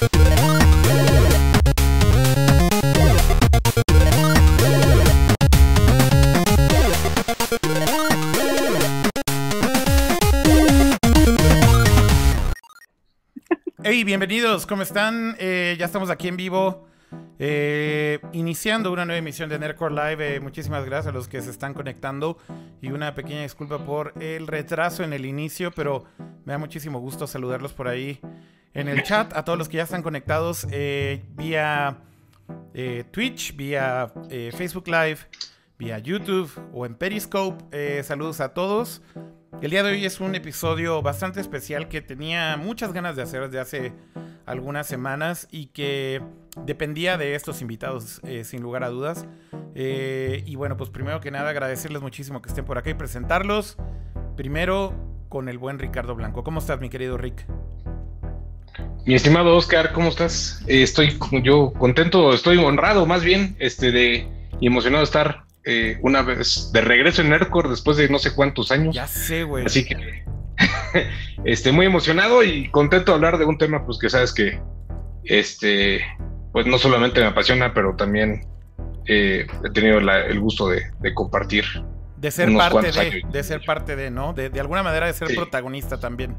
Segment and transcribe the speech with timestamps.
[0.00, 0.08] Hey,
[14.04, 15.36] bienvenidos, ¿cómo están?
[15.38, 16.86] Eh, ya estamos aquí en vivo,
[17.38, 20.36] eh, iniciando una nueva emisión de Nerdcore Live.
[20.36, 22.38] Eh, muchísimas gracias a los que se están conectando
[22.80, 26.04] y una pequeña disculpa por el retraso en el inicio, pero
[26.46, 28.18] me da muchísimo gusto saludarlos por ahí
[28.74, 30.66] en el chat, a todos los que ya están conectados
[31.36, 31.98] vía
[33.10, 34.12] Twitch, vía
[34.52, 35.18] Facebook Live,
[35.78, 38.02] vía YouTube o en Periscope.
[38.02, 39.02] saludos a todos.
[39.62, 43.42] El día de hoy es un episodio bastante especial que tenía muchas ganas de hacer
[43.42, 43.92] desde hace
[44.46, 46.22] algunas semanas y que
[46.64, 49.26] dependía de estos invitados, eh, sin lugar a dudas.
[49.74, 53.76] Eh, y bueno, pues primero que nada agradecerles muchísimo que estén por acá y presentarlos.
[54.34, 54.94] Primero
[55.28, 56.42] con el buen Ricardo Blanco.
[56.42, 57.46] ¿Cómo estás, mi querido Rick?
[59.06, 60.62] Mi estimado Oscar, ¿cómo estás?
[60.66, 64.28] Eh, estoy yo contento, estoy honrado más bien, este, de
[64.60, 68.34] y emocionado de estar eh, una vez de regreso en Nerdcore después de no sé
[68.34, 68.94] cuántos años.
[68.94, 69.64] Ya sé, güey.
[69.64, 70.24] Así que
[71.44, 74.60] este, muy emocionado y contento de hablar de un tema, pues que sabes que
[75.24, 76.02] este,
[76.52, 78.46] pues no solamente me apasiona, pero también
[79.06, 81.64] eh, he tenido el gusto de, compartir.
[82.16, 84.34] De ser parte de, de ser parte de, ¿no?
[84.34, 86.36] De, alguna manera de ser protagonista también.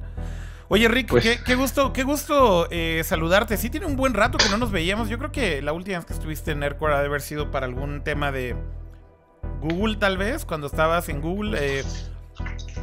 [0.74, 3.58] Oye, Rick, pues qué, gusto, qué gusto eh, saludarte.
[3.58, 5.10] Sí tiene un buen rato que no nos veíamos.
[5.10, 7.66] Yo creo que la última vez que estuviste en Nerdcore ha de haber sido para
[7.66, 8.56] algún tema de,
[9.62, 11.58] Google tal vez, cuando estabas en Google.
[11.60, 11.84] Eh,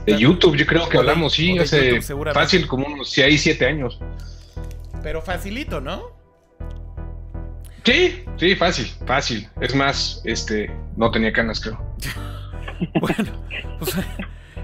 [0.04, 2.00] de YouTube, yo creo que hablamos, sí, hace
[2.34, 3.98] fácil, como unos 6, 7 años.
[5.02, 6.10] Pero facilito, ¿no?
[7.84, 9.48] Sí, sí, fácil, fácil.
[9.62, 11.80] Es más, este, no tenía canas, creo.
[13.00, 13.32] bueno,
[13.78, 13.96] pues,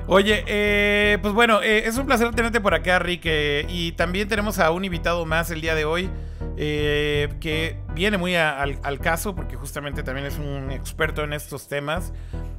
[0.07, 3.27] oye, eh, pues bueno, eh, es un placer tenerte por acá, Rick.
[3.69, 6.11] y también tenemos a un invitado más el día de hoy.
[6.57, 12.13] Eh, que viene muy al, caso porque justamente también es un experto en estos temas.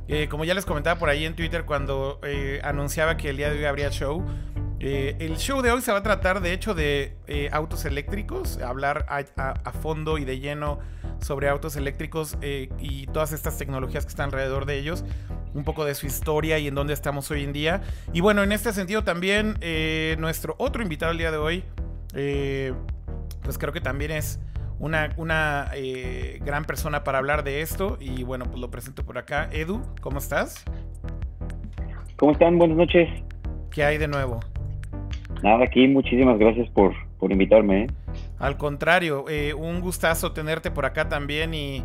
[0.07, 3.49] Eh, como ya les comentaba por ahí en Twitter cuando eh, anunciaba que el día
[3.49, 4.23] de hoy habría show,
[4.85, 7.15] el show de hoy se va a tratar de hecho de
[7.51, 10.79] autos eléctricos, hablar a, fondo y de lleno
[11.19, 15.05] sobre autos eléctricos y todas estas tecnologías que están alrededor de ellos,
[15.53, 17.81] un poco de su historia y en dónde estamos hoy en día.
[18.13, 19.57] Y bueno, en este sentido también
[20.19, 21.63] nuestro otro invitado el día de hoy
[23.45, 24.39] pues creo que también es
[24.79, 27.97] una, una eh, gran persona para hablar de esto.
[28.01, 29.47] Y bueno, pues lo presento por acá.
[29.51, 30.65] Edu, ¿cómo estás?
[32.17, 32.57] ¿Cómo están?
[32.57, 33.07] Buenas noches.
[33.71, 34.39] ¿Qué hay de nuevo?
[35.43, 37.83] Nada, aquí muchísimas gracias por, por invitarme.
[37.83, 37.87] ¿eh?
[38.39, 41.83] Al contrario, eh, un gustazo tenerte por acá también y...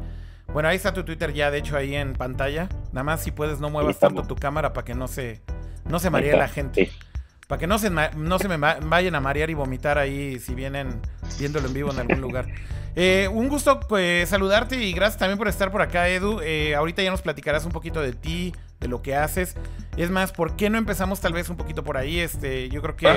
[0.53, 2.69] Bueno, ahí está tu Twitter ya, de hecho, ahí en pantalla.
[2.93, 5.41] Nada más si puedes no muevas tanto tu cámara para que no se,
[5.89, 6.91] no se maree la gente.
[7.47, 11.01] Para que no se, no se me vayan a marear y vomitar ahí si vienen
[11.39, 12.47] viéndolo en vivo en algún lugar.
[12.97, 16.41] Eh, un gusto pues saludarte y gracias también por estar por acá, Edu.
[16.43, 19.57] Eh, ahorita ya nos platicarás un poquito de ti, de lo que haces.
[19.97, 22.19] Es más, ¿por qué no empezamos tal vez un poquito por ahí?
[22.19, 23.09] Este, yo creo que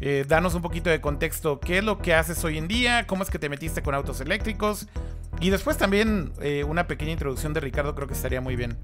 [0.00, 1.60] eh, danos un poquito de contexto.
[1.60, 3.06] ¿Qué es lo que haces hoy en día?
[3.06, 4.88] ¿Cómo es que te metiste con autos eléctricos?
[5.40, 6.32] Y después también
[6.68, 8.76] una pequeña introducción de Ricardo creo que estaría muy bien.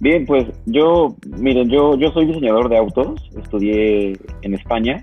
[0.00, 5.02] Bien, pues yo, miren, yo, yo soy diseñador de autos, estudié en España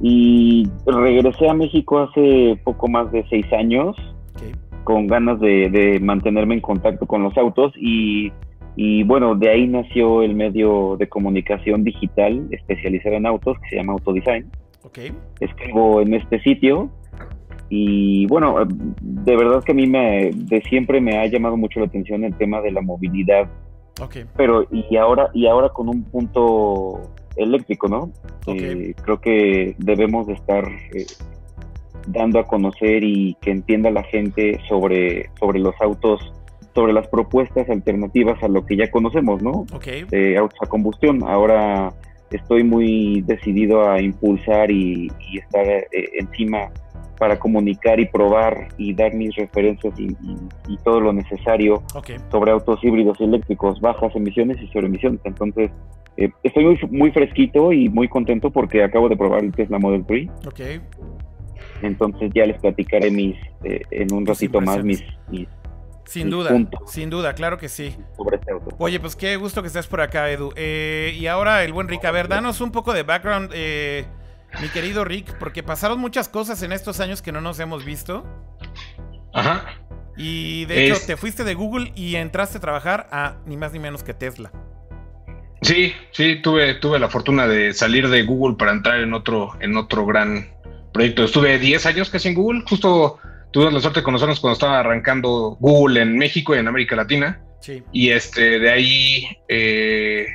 [0.00, 3.96] y regresé a México hace poco más de seis años
[4.84, 8.32] con ganas de, mantenerme en contacto con los autos y,
[9.04, 13.94] bueno, de ahí nació el medio de comunicación digital especializado en autos que se llama
[13.94, 14.50] Autodesign.
[14.84, 15.12] Okay.
[15.40, 16.90] Escribo en este sitio
[17.70, 18.56] y bueno,
[19.00, 22.34] de verdad que a mí me, de siempre me ha llamado mucho la atención el
[22.36, 23.48] tema de la movilidad
[24.36, 27.02] pero y ahora y ahora con un punto
[27.36, 28.12] eléctrico, ¿no?
[28.46, 31.06] Eh, creo que debemos de estar eh,
[32.06, 36.20] dando a conocer y que entienda la gente sobre sobre los autos,
[36.74, 39.66] sobre las propuestas alternativas a lo que ya conocemos, ¿no?
[40.10, 41.22] De autos a combustión.
[41.24, 41.92] Ahora
[42.30, 46.70] estoy muy decidido a impulsar y, estar eh, encima
[47.18, 50.14] para comunicar y probar y dar mis referencias y,
[50.84, 51.82] todo lo necesario
[52.30, 55.20] sobre autos híbridos eléctricos, bajas emisiones y sobre emisiones.
[55.24, 55.70] Entonces,
[56.16, 60.04] eh, estoy muy, muy, fresquito y muy contento porque acabo de probar el Tesla Model
[60.04, 60.28] 3.
[60.46, 60.80] Okay.
[61.84, 65.04] Entonces ya les platicaré mis, eh, en un ratito más mis,
[66.06, 66.50] sin duda,
[66.86, 67.96] sin duda, claro que sí.
[68.78, 70.52] Oye, pues qué gusto que estés por acá, Edu.
[70.56, 73.50] Eh, y ahora el buen Rick, a ver, danos un poco de background.
[73.54, 74.04] Eh,
[74.60, 78.24] mi querido Rick, porque pasaron muchas cosas en estos años que no nos hemos visto.
[79.32, 79.64] Ajá.
[80.16, 83.78] Y de hecho, te fuiste de Google y entraste a trabajar a ni más ni
[83.78, 84.52] menos que Tesla.
[85.62, 89.76] Sí, sí, tuve, tuve la fortuna de salir de Google para entrar en otro, en
[89.76, 90.54] otro gran
[90.94, 91.24] proyecto.
[91.24, 93.18] Estuve 10 años casi en Google, justo
[93.50, 97.40] tuve la suerte de conocernos cuando estaba arrancando Google en México y en América Latina.
[97.60, 97.82] Sí.
[97.92, 100.26] Y este, de ahí, eh,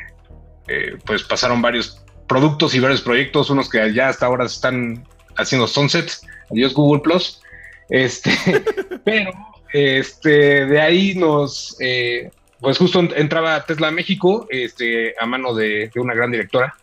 [0.67, 5.07] eh, pues pasaron varios productos y varios proyectos, unos que ya hasta ahora están
[5.37, 6.21] haciendo sunsets.
[6.51, 7.41] Adiós Google Plus.
[7.89, 8.31] Este,
[9.03, 9.31] pero
[9.73, 15.89] este, de ahí nos, eh, pues justo entraba Tesla a México, este, a mano de,
[15.95, 16.75] una gran directora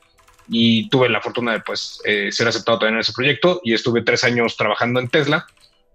[0.48, 4.02] y tuve la fortuna de pues eh, ser aceptado también en ese proyecto y estuve
[4.02, 5.46] tres años trabajando en Tesla,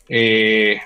[0.09, 0.81] eh,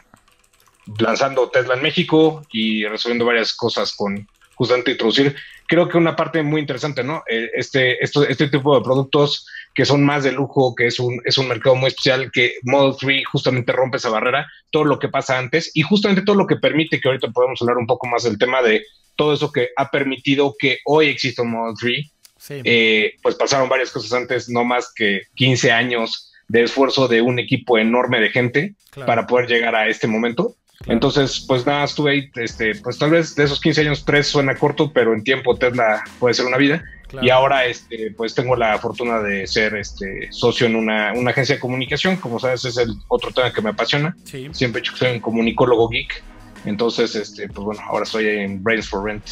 [0.99, 5.35] lanzando Tesla en México y resolviendo varias cosas con justamente introducir
[5.67, 7.23] creo que una parte muy interesante, ¿no?
[7.29, 11.37] Eh, este, este tipo de productos que son más de lujo, que es un, es
[11.37, 15.37] un mercado muy especial, que Model 3 justamente rompe esa barrera, todo lo que pasa
[15.37, 18.37] antes y justamente todo lo que permite, que ahorita podemos hablar un poco más del
[18.37, 18.85] tema de
[19.15, 22.11] todo eso que ha permitido que hoy exista un Model 3.
[22.49, 27.39] Eh, pues pasaron varias cosas antes, no más que 15 años de esfuerzo de un
[27.39, 28.75] equipo enorme de gente
[29.05, 30.55] para poder llegar a este momento.
[30.87, 34.55] Entonces, pues nada, estuve ahí, este, pues tal vez de esos 15 años, tres suena
[34.55, 36.83] corto, pero en tiempo Tesla puede ser una vida.
[37.21, 41.61] Y ahora, este, pues tengo la fortuna de ser este, socio en una, agencia de
[41.61, 42.17] comunicación.
[42.17, 44.15] Como sabes, es el otro tema que me apasiona.
[44.25, 46.23] Siempre he dicho que soy un comunicólogo geek.
[46.65, 49.23] Entonces, este, pues bueno, ahora estoy en Brains for Rent,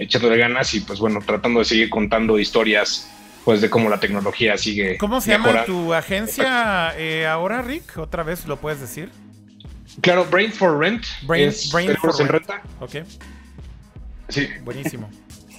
[0.00, 3.08] echándole ganas y pues bueno, tratando de seguir contando historias
[3.44, 4.98] pues de cómo la tecnología sigue.
[4.98, 7.98] ¿Cómo se llama tu agencia eh, ahora, Rick?
[7.98, 9.10] ¿Otra vez lo puedes decir?
[10.00, 11.04] Claro, Brain for Rent.
[11.22, 12.50] Brain, for Rent.
[12.80, 12.96] Ok.
[14.28, 14.48] Sí.
[14.64, 15.10] Buenísimo.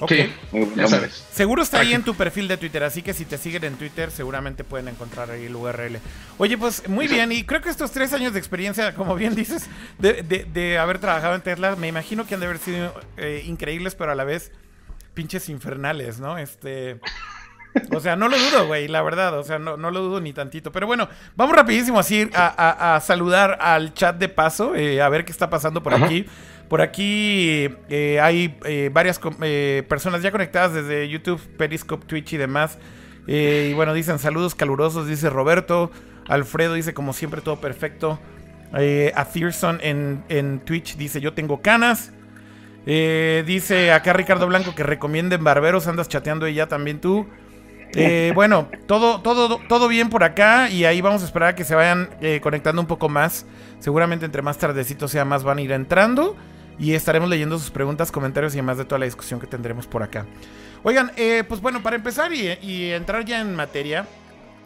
[0.08, 0.34] Sí,
[0.76, 1.26] ya sabes.
[1.32, 4.12] Seguro está ahí en tu perfil de Twitter, así que si te siguen en Twitter,
[4.12, 6.00] seguramente pueden encontrar ahí el URL.
[6.38, 9.68] Oye, pues muy bien, y creo que estos tres años de experiencia, como bien dices,
[10.00, 14.12] de, haber trabajado en Tesla, me imagino que han de haber sido eh, increíbles, pero
[14.12, 14.52] a la vez
[15.14, 16.38] pinches infernales, ¿no?
[16.38, 17.00] Este.
[17.96, 19.38] O sea, no lo dudo, güey, la verdad.
[19.38, 20.72] O sea, no, no, lo dudo ni tantito.
[20.74, 25.24] Pero bueno, vamos rapidísimo así a, a, saludar al chat de paso, eh, a ver
[25.24, 26.26] qué está pasando por aquí.
[26.72, 29.20] Por aquí eh, hay eh, varias
[29.90, 32.80] personas ya conectadas desde YouTube, Periscope, Twitch y demás.
[33.28, 35.92] y bueno, dicen saludos calurosos, dice Roberto.
[36.30, 38.22] Alfredo dice como siempre todo perfecto.
[38.72, 42.14] a Thierson en, en Twitch dice yo tengo canas.
[42.86, 45.88] dice acá Ricardo Blanco que recomienden barberos.
[45.88, 47.28] Andas chateando y ya también tú.
[47.96, 51.66] Eh, bueno, todo, todo, todo bien por acá y ahí vamos a esperar a que
[51.66, 53.46] se vayan eh, conectando un poco más.
[53.80, 56.38] Seguramente entre más tardecito sea más van a ir entrando
[56.80, 60.04] y estaremos leyendo sus preguntas, comentarios y demás de toda la discusión que tendremos por
[60.04, 60.26] acá.
[60.84, 64.08] Oigan, eh, pues bueno, para empezar y, entrar ya en materia,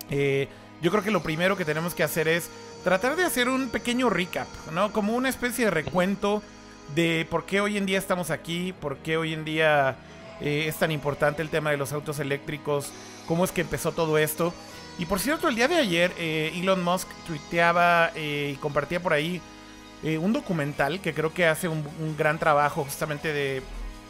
[0.09, 2.49] yo creo que lo primero que tenemos que hacer es
[2.83, 4.91] tratar de hacer un pequeño recap, ¿no?
[4.91, 6.41] Como una especie de recuento
[6.93, 9.97] de por qué hoy en día estamos aquí, por qué hoy en día
[10.41, 12.91] es tan importante el tema de los autos eléctricos
[13.27, 14.53] cómo es que empezó todo esto.
[14.97, 19.13] Y por cierto, el día de ayer eh, Elon Musk tuiteaba eh, y compartía por
[19.13, 19.41] ahí
[20.03, 21.83] eh, un documental que creo que hace un,
[22.17, 23.61] gran trabajo justamente de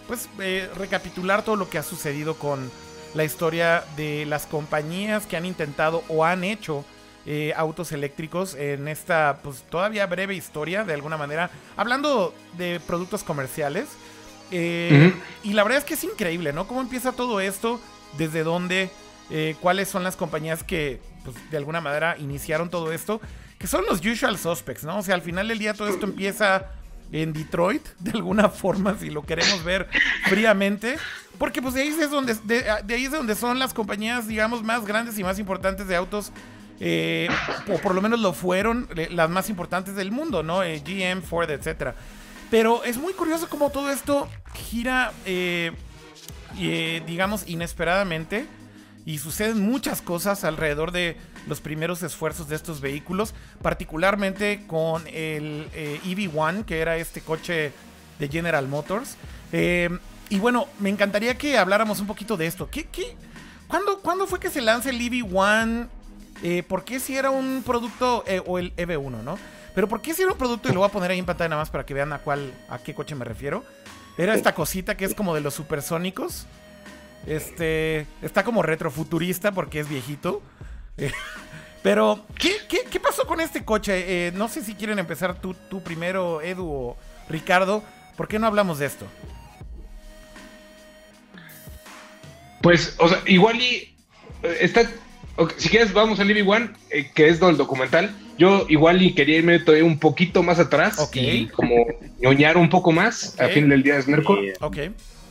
[0.08, 0.30] pues
[0.76, 2.70] recapitular todo lo que ha sucedido con
[3.16, 6.86] la historia de las compañías que han intentado o han hecho
[7.56, 11.50] autos eléctricos en esta pues todavía breve historia de alguna manera.
[11.76, 13.88] Hablando de productos comerciales
[14.52, 17.82] y la verdad es que es increíble no cómo empieza todo esto
[18.16, 18.92] desde dónde
[19.30, 23.20] eh, cuáles son las compañías que, pues, de alguna manera, iniciaron todo esto,
[23.68, 25.00] son los usual suspects, ¿no?
[25.00, 26.72] O sea, al final del día todo esto empieza
[27.12, 29.88] en Detroit, de alguna forma, si lo queremos ver
[30.28, 30.98] fríamente,
[31.38, 34.86] porque pues de ahí es donde, de, ahí es donde son las compañías, digamos, más
[34.86, 36.32] grandes y más importantes de autos,
[36.80, 37.30] eh,
[37.68, 40.64] o por lo menos lo fueron, las más importantes del mundo, ¿no?
[40.64, 41.96] Eh, GM, Ford, etcétera.
[42.52, 45.12] Pero es muy curioso cómo todo esto gira,
[47.08, 48.46] digamos, inesperadamente
[49.06, 51.18] y suceden muchas cosas alrededor de
[51.48, 57.72] los primeros esfuerzos de estos vehículos, particularmente con el eh, EV1, que era este coche
[58.20, 59.16] de General Motors.
[59.52, 59.90] Eh,
[60.30, 62.70] y bueno, me encantaría que habláramos un poquito de esto.
[62.70, 63.16] ¿Qué, qué?
[63.68, 65.88] ¿Cuándo, fue que se lanza el EV1?
[66.44, 69.38] Eh, ¿Por qué si era un producto, o el EV1, ¿no?
[69.74, 71.50] Pero ¿por qué si era un producto, y lo voy a poner ahí en pantalla
[71.50, 73.64] nada más para que vean a cuál, a qué coche me refiero?
[74.18, 76.48] Era esta cosita que es como de los supersónicos.
[77.28, 80.42] Este está como retrofuturista porque es viejito.
[80.98, 81.12] Eh,
[81.84, 84.28] pero, ¿qué, pasó con este coche?
[84.28, 86.98] Eh, no sé si quieren empezar tú, tú primero, Edu o
[87.30, 87.84] Ricardo.
[88.16, 89.06] ¿Por qué no hablamos de esto?
[92.62, 93.94] Pues, o sea, igual y
[94.44, 94.90] eh, está.
[95.58, 96.72] si quieres, vamos al Libby One,
[97.14, 98.16] que es el documental.
[98.38, 101.86] Yo igual y quería irme todavía un poquito más atrás y como
[102.20, 103.40] ñoñar un poco más.
[103.40, 104.58] A fin del día es miércoles.
[104.62, 104.78] Ok.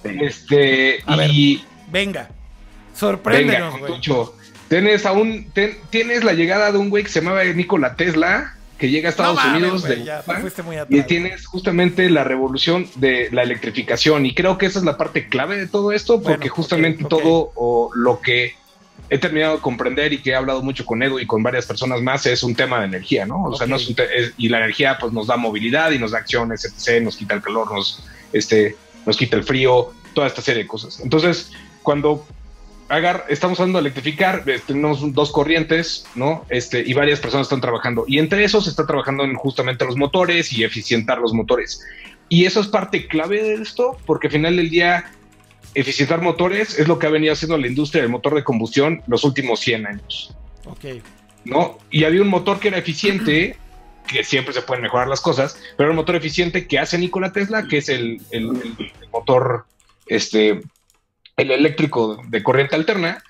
[0.05, 2.31] Este, y Venga.
[2.95, 4.01] Sorpréndenos, güey.
[4.75, 5.47] Tienes, aún,
[5.91, 9.39] tienes la llegada de un güey que se llamaba Nikola Tesla, que llega a Estados
[9.45, 9.87] Unidos
[10.89, 15.29] y tienes justamente la revolución de la electrificación y creo que esa es la parte
[15.29, 18.55] clave de todo esto porque justamente todo o lo que
[19.11, 22.03] he terminado de comprender y que he hablado mucho con Edu y con varias personas
[22.03, 23.45] más es un tema de energía, ¿no?
[23.45, 23.77] O sea, no
[24.37, 27.43] y la energía pues nos da movilidad y nos da acciones, etc., nos quita el
[27.43, 28.03] calor, nos,
[28.33, 28.75] este,
[29.07, 30.99] nos quita el frío, toda esta serie de cosas.
[30.99, 31.53] Entonces,
[31.85, 32.27] cuando
[32.89, 36.45] agar, estamos hablando de electrificar, eh, tenemos dos corrientes, ¿no?
[36.49, 38.05] Este, y varias personas están trabajando.
[38.07, 41.85] Y entre esos se está trabajando en justamente los motores y eficientar los motores.
[42.29, 45.11] Y eso es parte clave de esto, porque al final del día,
[45.75, 49.25] eficientar motores es lo que ha venido haciendo la industria del motor de combustión los
[49.25, 50.37] últimos 100 años.
[50.67, 51.03] Ok.
[51.45, 51.79] ¿No?
[51.91, 53.57] Y había un motor que era eficiente,
[54.07, 57.67] que siempre se pueden mejorar las cosas, pero el motor eficiente que hace Nikola Tesla,
[57.69, 58.51] que es el, el
[59.13, 59.67] motor
[60.07, 60.61] este,
[61.37, 63.23] el eléctrico de corriente alterna,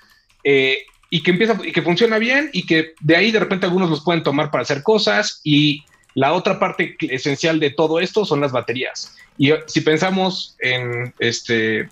[0.43, 3.89] eh, y que empieza y que funciona bien y que de ahí de repente algunos
[3.89, 5.83] los pueden tomar para hacer cosas y
[6.13, 9.15] la otra parte esencial de todo esto son las baterías.
[9.37, 11.89] Y eh, si pensamos en este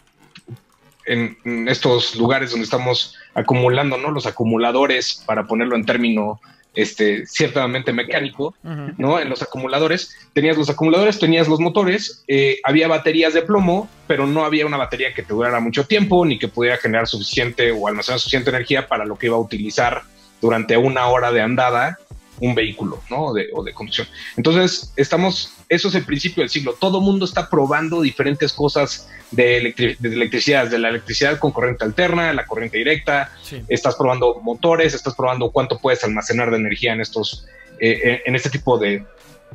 [1.05, 4.11] en, estos lugares donde estamos acumulando, ¿no?
[4.11, 6.39] Los acumuladores, para ponerlo en término
[6.75, 8.55] este, ciertamente mecánico,
[8.97, 9.19] ¿no?
[9.19, 14.25] En los acumuladores, tenías los acumuladores, tenías los motores, eh, había baterías de plomo, pero
[14.25, 17.87] no había una batería que te durara mucho tiempo, ni que pudiera generar suficiente o
[17.87, 20.03] almacenar suficiente energía para lo que iba a utilizar
[20.41, 21.99] durante una hora de andada
[22.39, 23.27] un vehículo, ¿no?
[23.27, 24.07] o de conducción.
[24.37, 26.75] Entonces, estamos, eso es el principio del siglo.
[26.79, 32.45] Todo mundo está probando diferentes cosas de, electricidad, de la electricidad con corriente alterna, la
[32.45, 33.31] corriente directa.
[33.67, 37.45] Estás probando motores, estás probando cuánto puedes almacenar de energía en estos,
[37.79, 39.05] eh, eh, en este tipo de,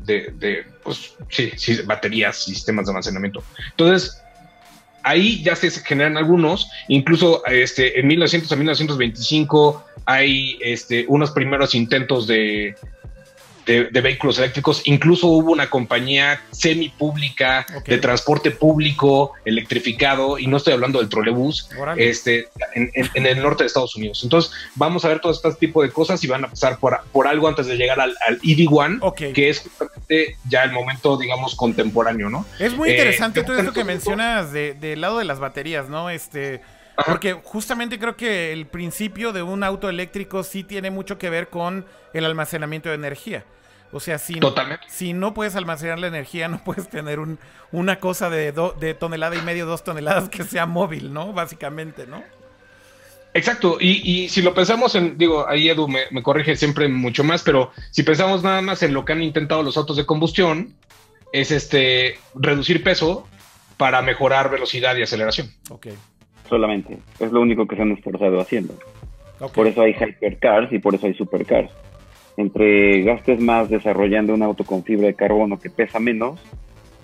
[0.05, 3.43] de, pues, sí, sí, baterías, sistemas de almacenamiento.
[3.71, 4.23] Entonces,
[5.03, 11.75] ahí ya se generan algunos, incluso este, en 1900 a 1925 hay este, unos primeros
[11.75, 12.75] intentos de,
[13.69, 14.83] de, vehículos eléctricos.
[14.85, 21.69] Incluso hubo una compañía semipública de transporte público electrificado, y no estoy hablando del trolebús,
[21.97, 24.23] este, en, el norte de Estados Unidos.
[24.25, 27.27] Entonces, vamos a ver todo este tipo de cosas y van a pasar por, por
[27.27, 32.31] algo antes de llegar al, al ED1, que es justamente ya el momento, digamos, contemporáneo,
[32.31, 32.47] ¿no?
[32.59, 36.11] Es muy interesante eh, todo esto que mencionas del lado de las baterías, ¿no?
[36.11, 36.61] Este.
[37.07, 41.49] Porque justamente creo que el principio de un auto eléctrico sí tiene mucho que ver
[41.49, 43.45] con el almacenamiento de energía.
[43.93, 44.39] O sea, si,
[44.89, 47.39] si no puedes almacenar la energía, no puedes tener un,
[47.73, 51.33] una cosa de, de tonelada y medio, dos toneladas que sea móvil, ¿no?
[51.33, 52.23] Básicamente, ¿no?
[53.35, 57.43] Exacto, y, si lo pensamos en, digo, ahí Edu me, me, corrige siempre mucho más,
[57.43, 60.75] pero si pensamos nada más en lo que han intentado los autos de combustión,
[61.33, 63.29] es este reducir peso
[63.77, 65.53] para mejorar velocidad y aceleración.
[65.71, 65.89] Ok.
[66.49, 68.75] Solamente, es lo único que se han esforzado haciendo.
[69.55, 71.71] Por eso hay hypercars y por eso hay supercars
[72.39, 76.39] entre gastes más desarrollando un auto con fibra de carbono que pesa menos,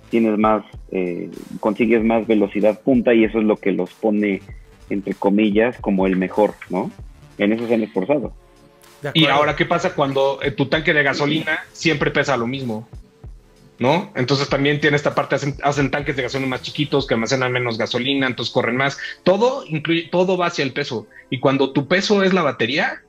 [0.09, 4.43] tienes más, eh, consigues más velocidad punta y eso es lo que los pone,
[4.91, 6.89] entre comillas, como el mejor, ¿no?
[7.37, 8.33] En eso se han esforzado.
[9.13, 12.89] Y ahora, ¿qué pasa cuando eh, tu tanque de gasolina siempre pesa lo mismo?
[13.79, 14.13] ¿No?
[14.15, 17.77] Entonces también tiene esta parte, hacen, hacen, tanques de gasolina más chiquitos que almacenan menos
[17.77, 18.99] gasolina, entonces corren más.
[19.25, 21.09] Todo incluye, todo va hacia el peso.
[21.29, 23.03] Y cuando tu peso es la batería,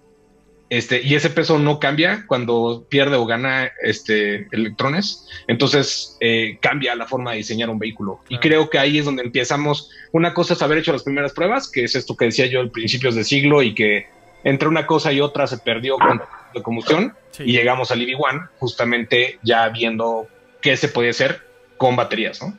[0.70, 6.96] este, y ese peso no cambia cuando pierde o gana este, electrones, entonces eh, cambia
[6.96, 8.22] la forma de diseñar un vehículo.
[8.30, 9.92] Y creo que ahí es donde empezamos.
[10.12, 12.72] Una cosa es haber hecho las primeras pruebas, que es esto que decía yo al
[12.72, 14.08] principios del siglo y que
[14.44, 16.22] entre una cosa y otra se perdió con
[16.54, 20.28] la combustión y llegamos al EV1 justamente ya viendo
[20.66, 21.46] qué se puede hacer
[21.78, 22.58] con baterías, ¿no?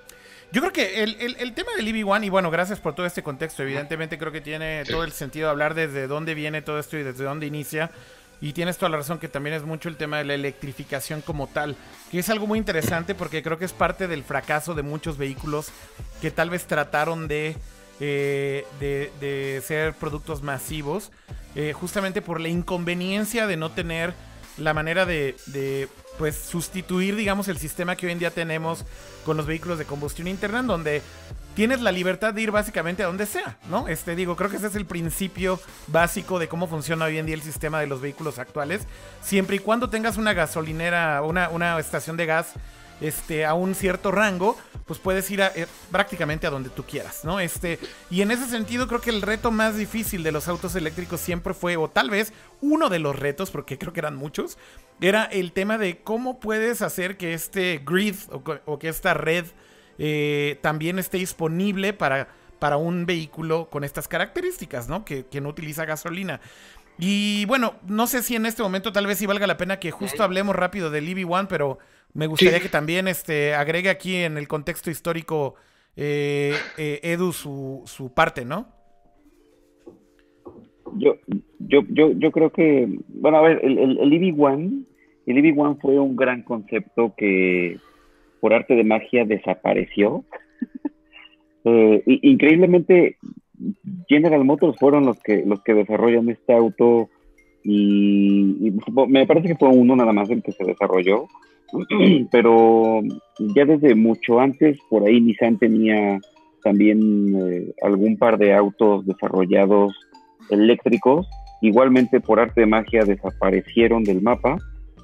[0.52, 3.64] Yo creo que el, el, tema del EV1, y bueno, gracias por todo este contexto,
[3.64, 7.24] evidentemente creo que tiene todo el sentido hablar desde dónde viene todo esto y desde
[7.24, 7.90] dónde inicia.
[8.40, 11.48] Y tienes toda la razón que también es mucho el tema de la electrificación como
[11.48, 11.74] tal,
[12.12, 15.72] que es algo muy interesante porque creo que es parte del fracaso de muchos vehículos
[16.20, 17.56] que tal vez trataron de,
[17.98, 21.10] eh, de, ser productos masivos,
[21.56, 24.14] eh, justamente por la inconveniencia de no tener
[24.58, 28.84] la manera de, de pues sustituir, digamos, el sistema que hoy en día tenemos
[29.24, 31.02] con los vehículos de combustión interna, donde
[31.54, 33.88] tienes la libertad de ir básicamente a donde sea, ¿no?
[33.88, 37.34] Este, digo, creo que ese es el principio básico de cómo funciona hoy en día
[37.34, 38.82] el sistema de los vehículos actuales.
[39.22, 42.52] Siempre y cuando tengas una gasolinera, una, una estación de gas
[43.00, 47.40] este, a un cierto rango, pues puedes ir eh, prácticamente a donde tú quieras, ¿no?
[47.40, 47.78] Este,
[48.10, 51.54] y en ese sentido creo que el reto más difícil de los autos eléctricos siempre
[51.54, 54.58] fue, o tal vez uno de los retos, porque creo que eran muchos,
[55.00, 59.44] era el tema de cómo puedes hacer que este grid o, que esta red
[59.98, 65.04] eh, también esté disponible para para un vehículo con estas características, ¿no?
[65.04, 66.40] Que, que no utiliza gasolina.
[66.98, 69.90] Y bueno, no sé si en este momento tal vez sí valga la pena que
[69.90, 71.78] justo hablemos rápido del EV1, pero
[72.14, 75.54] me gustaría que también este, agregue aquí en el contexto histórico
[75.96, 78.68] eh, eh, Edu su, su parte, ¿no?
[80.98, 81.16] Yo,
[81.58, 84.84] yo, yo, yo creo que, bueno, a ver, el, el, el EV1,
[85.26, 87.78] el EV1 fue un gran concepto que
[88.40, 90.24] por arte de magia desapareció.
[91.64, 93.16] eh, increíblemente,
[94.08, 97.08] General Motors fueron los que, los que desarrollan este auto
[97.64, 101.26] y, y, me parece que fue uno nada más el que se desarrolló,
[102.30, 103.00] pero
[103.38, 106.18] ya desde mucho antes, por ahí Nissan tenía
[106.62, 109.94] también eh, algún par de autos desarrollados
[110.50, 111.28] eléctricos,
[111.62, 114.58] igualmente por arte de magia desaparecieron del mapa,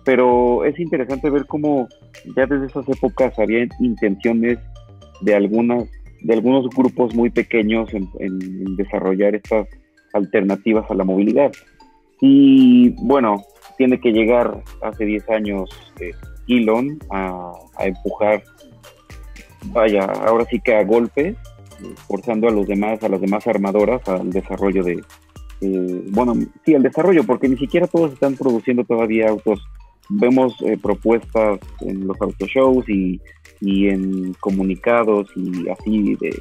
[0.04, 1.88] pero es interesante ver cómo
[2.36, 4.58] ya desde esas épocas había intenciones
[5.20, 5.88] de algunas
[6.22, 9.66] de algunos grupos muy pequeños en, desarrollar estas
[10.12, 11.50] alternativas a la movilidad.
[12.20, 13.42] Y bueno,
[13.76, 16.12] tiene que llegar hace 10 años eh,
[16.48, 18.42] Elon a, empujar,
[19.66, 21.36] vaya, ahora sí que a golpes,
[22.06, 25.02] forzando a los demás, a las demás armadoras al desarrollo de,
[26.10, 26.34] bueno,
[26.64, 29.60] sí, al desarrollo, porque ni siquiera todos están produciendo todavía autos.
[30.08, 33.20] Vemos eh, propuestas en los autoshows y
[33.62, 36.36] y en comunicados y así de,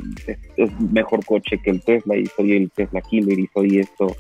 [0.58, 4.16] es, mejor coche que el Tesla y soy el Tesla killer y soy esto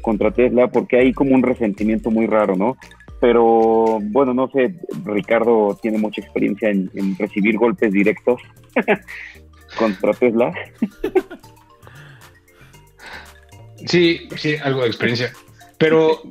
[0.00, 2.78] contra Tesla porque hay como un resentimiento muy raro, ¿no?
[3.20, 8.40] Pero bueno, no sé, Ricardo tiene mucha experiencia en, en recibir golpes directos
[9.78, 10.52] contra Tesla.
[13.86, 15.32] sí, sí, algo de experiencia.
[15.78, 16.22] Pero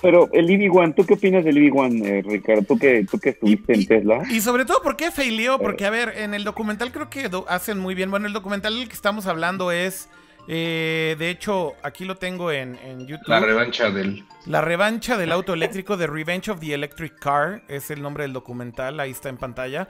[0.00, 2.62] Pero el EV1, ¿tú qué opinas del EV1, eh, Ricardo?
[2.62, 4.22] ¿Tú que, tú que estuviste y, en Tesla.
[4.30, 5.58] Y sobre todo, ¿por qué faileó?
[5.58, 8.10] Porque, a ver, en el documental creo que hacen muy bien.
[8.10, 10.08] Bueno, el documental del que estamos hablando es,
[10.50, 13.28] eh, de hecho, aquí lo tengo en, en, YouTube.
[13.28, 14.24] La revancha del...
[14.46, 18.32] La revancha del auto eléctrico, The Revenge of the Electric Car, es el nombre del
[18.32, 19.88] documental, ahí está en pantalla.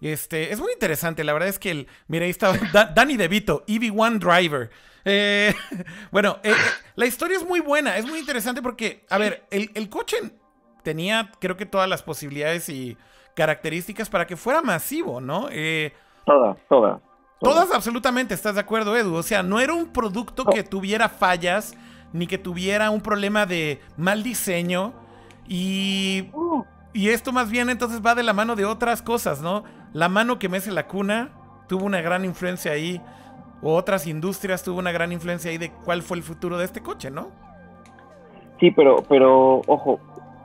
[0.00, 3.66] Este, es muy interesante, la verdad es que el, mira, ahí está da, Danny DeVito,
[3.66, 4.70] EV1 Driver.
[5.04, 5.54] Eh,
[6.10, 6.54] bueno, eh,
[6.94, 10.16] la historia es muy buena, es muy interesante porque, a ver, el, el, coche
[10.82, 12.96] tenía, creo que todas las posibilidades y
[13.34, 15.48] características para que fuera masivo, ¿no?
[15.50, 15.92] Eh,
[16.24, 17.00] todas, todas.
[17.40, 19.14] Todas absolutamente, ¿estás de acuerdo, Edu?
[19.14, 21.76] O sea, no era un producto que tuviera fallas,
[22.12, 24.92] ni que tuviera un problema de mal diseño.
[25.46, 26.26] Y,
[26.92, 29.64] y esto más bien entonces va de la mano de otras cosas, ¿no?
[29.92, 31.30] La mano que mece la cuna
[31.68, 33.00] tuvo una gran influencia ahí
[33.62, 36.80] o otras industrias tuvo una gran influencia ahí de cuál fue el futuro de este
[36.80, 37.30] coche, ¿no?
[38.60, 40.00] Sí, pero, pero ojo,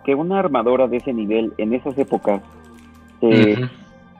[0.06, 2.42] que una armadora de ese nivel en esas épocas
[3.20, 3.70] se, uh -huh.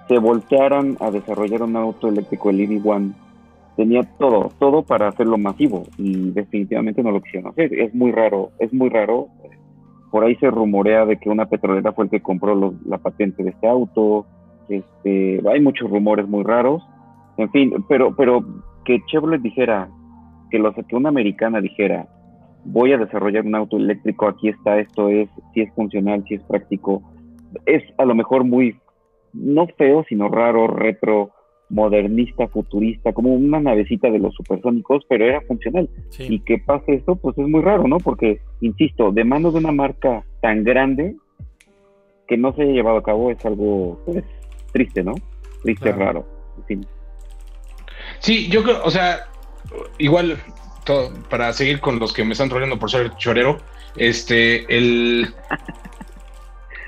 [0.08, 3.14] Se voltearan a desarrollar un auto eléctrico, el EV1,
[3.76, 7.54] tenía todo, todo para hacerlo masivo y definitivamente no lo quisieron.
[7.56, 9.28] Es muy raro, es muy raro.
[10.12, 13.50] Por ahí se rumorea de que una petrolera fue el que compró la patente de
[13.50, 14.26] este auto.
[14.70, 16.84] Este, hay muchos rumores muy raros.
[17.38, 18.46] En fin, pero, pero
[18.86, 19.90] que Chevrolet dijera,
[20.52, 22.08] que, los, que una americana dijera,
[22.64, 26.44] voy a desarrollar un auto eléctrico, aquí está, esto es, si es funcional, si es
[26.44, 27.02] práctico,
[27.66, 28.76] es a lo mejor muy,
[29.34, 31.32] no feo, sino raro, retro,
[31.70, 35.90] modernista, futurista, como una navecita de los supersónicos, pero era funcional.
[36.10, 36.28] Sí.
[36.30, 37.98] Y que pase esto, pues es muy raro, ¿no?
[37.98, 41.16] Porque, insisto, de manos de una marca tan grande
[42.28, 44.24] que no se haya llevado a cabo es algo, pues,
[44.72, 45.14] triste, ¿no?
[45.64, 46.00] Triste, claro.
[46.00, 46.26] raro.
[46.58, 46.88] En fin.
[48.20, 49.22] Sí, yo creo, o sea,
[49.98, 50.38] igual,
[50.86, 53.58] todo, para seguir con los que me están troleando por ser chorero,
[53.96, 55.28] este, el...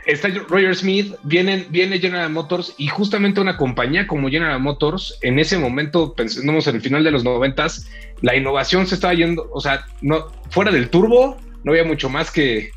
[0.05, 5.39] Está Roger Smith, viene, viene General Motors y justamente una compañía como General Motors, en
[5.39, 7.89] ese momento, pensemos en el final de los noventas,
[8.21, 12.29] la innovación se estaba yendo, o sea, no, fuera del turbo, no había mucho más
[12.29, 12.69] que,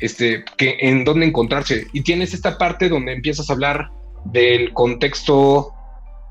[0.00, 1.86] este, que en dónde encontrarse.
[1.92, 3.90] Y tienes esta parte donde empiezas a hablar
[4.24, 5.72] del contexto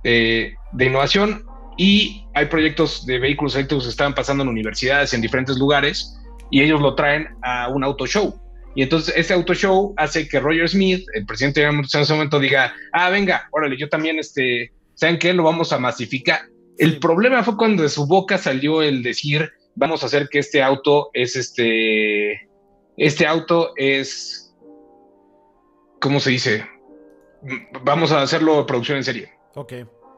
[0.04, 1.46] eh, de innovación
[1.78, 6.18] y hay proyectos de vehículos eléctricos que estaban pasando en universidades en diferentes lugares
[6.50, 8.38] y ellos lo traen a un auto show.
[8.76, 12.40] Y entonces ese auto show hace que Roger Smith, el presidente de en ese momento,
[12.40, 15.34] diga, ah, venga, órale, yo también, este, ¿saben qué?
[15.34, 16.42] Lo vamos a masificar.
[16.78, 20.64] El problema fue cuando de su boca salió el decir, vamos a hacer que este
[20.64, 22.48] auto es este,
[22.98, 24.56] este auto es,
[26.00, 26.66] ¿cómo se dice?
[27.84, 29.30] Vamos a hacerlo producción en serie.
[29.56, 29.74] Ok.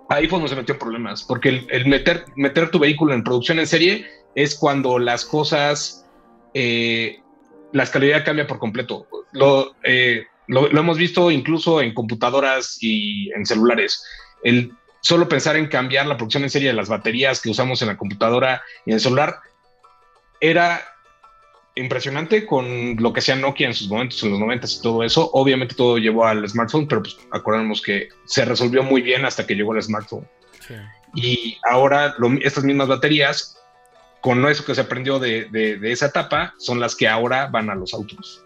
[0.10, 3.58] Ahí fue donde se metió problemas, porque el, el meter, meter tu vehículo en producción
[3.58, 6.06] en serie es cuando las cosas...
[6.54, 7.23] Eh,
[7.74, 9.08] la escalabilidad cambia por completo.
[9.34, 14.04] Lo, eh, lo, lo, hemos visto incluso en computadoras y en celulares.
[14.44, 17.90] El, solo pensar en cambiar la producción en serie de las baterías que usamos en
[17.90, 19.40] la computadora y en el celular
[20.40, 20.82] era
[21.76, 25.30] impresionante con lo que hacía Nokia en sus momentos, en los 90 y todo eso.
[25.34, 29.56] Obviamente todo llevó al smartphone, pero pues acordamos que se resolvió muy bien hasta que
[29.56, 30.28] llegó el smartphone.
[31.16, 33.58] Y ahora estas mismas baterías,
[34.24, 37.76] con eso que se aprendió de, de, esa etapa, son las que ahora van a
[37.76, 38.42] los autos.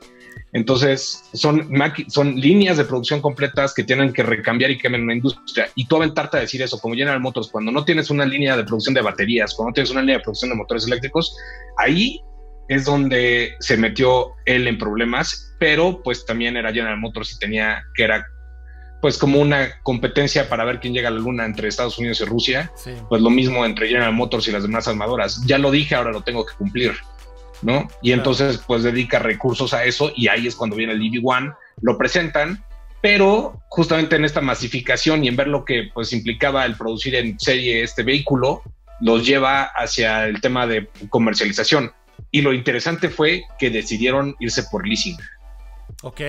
[0.51, 1.69] Entonces, son,
[2.07, 5.69] son líneas de producción completas que tienen que recambiar y cambiar en la industria.
[5.75, 8.63] Y tú aventarte a decir eso, como General Motors, cuando no tienes una línea de
[8.63, 11.37] producción de baterías, cuando no tienes una línea de producción de motores eléctricos,
[11.77, 12.21] ahí
[12.69, 17.83] es donde se metió él en problemas, pero pues también era General Motors y tenía
[17.93, 18.25] que era
[19.01, 22.25] pues como una competencia para ver quién llega a la luna entre Estados Unidos y
[22.25, 22.71] Rusia,
[23.09, 25.41] pues lo mismo entre General Motors y las demás armadoras.
[25.45, 26.93] Ya lo dije, ahora lo tengo que cumplir,
[27.61, 27.87] ¿no?
[28.01, 31.97] Y entonces pues dedica recursos a eso y ahí es cuando viene el EV1, lo
[31.97, 32.63] presentan,
[33.01, 37.39] pero justamente en esta masificación y en ver lo que pues implicaba el producir en
[37.39, 38.63] serie este vehículo,
[38.99, 41.93] los lleva hacia el tema de comercialización.
[42.31, 45.17] Y lo interesante fue que decidieron irse por leasing.
[46.01, 46.21] Ok.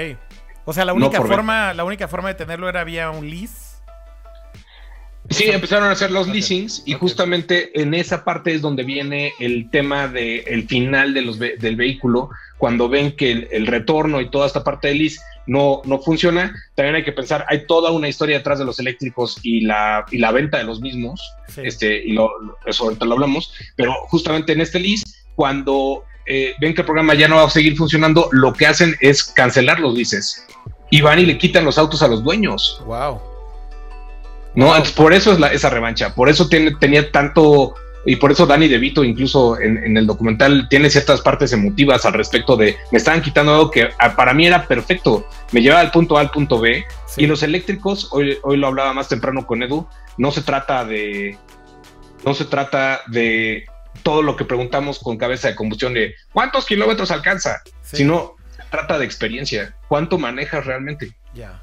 [0.69, 3.79] O sea, la única forma, la única forma de tenerlo era vía un lease.
[5.31, 9.71] Sí, empezaron a hacer los leasings y justamente en esa parte es donde viene el
[9.71, 12.29] tema del final de los, del vehículo,
[12.59, 16.97] cuando ven que el, retorno y toda esta parte del lease no, no funciona, también
[16.97, 20.33] hay que pensar, hay toda una historia detrás de los eléctricos y la, y la
[20.33, 22.31] venta de los mismos, este, y lo,
[22.67, 27.15] eso ahorita lo hablamos, pero justamente en este lease cuando eh, ven que el programa
[27.15, 30.47] ya no va a seguir funcionando, lo que hacen es cancelar los leases
[30.91, 32.81] y van y le quitan los autos a los dueños.
[32.87, 33.21] Wow.
[34.55, 37.75] No, por eso es la, esa revancha, por eso tiene, tenía tanto
[38.07, 42.57] y por eso Danny DeVito incluso en, el documental tiene ciertas partes emotivas al respecto
[42.57, 46.17] de me estaban quitando algo que ah, para mí era perfecto, me llevaba al punto
[46.17, 46.85] A al punto B
[47.17, 49.87] y los eléctricos, hoy, hoy lo hablaba más temprano con Edu,
[50.17, 51.37] no se trata de
[52.25, 53.67] no se trata de
[54.03, 58.37] todo lo que preguntamos con cabeza de combustión de cuántos kilómetros alcanza, sino
[58.71, 61.13] trata de experiencia, cuánto manejas realmente.
[61.35, 61.63] Ya.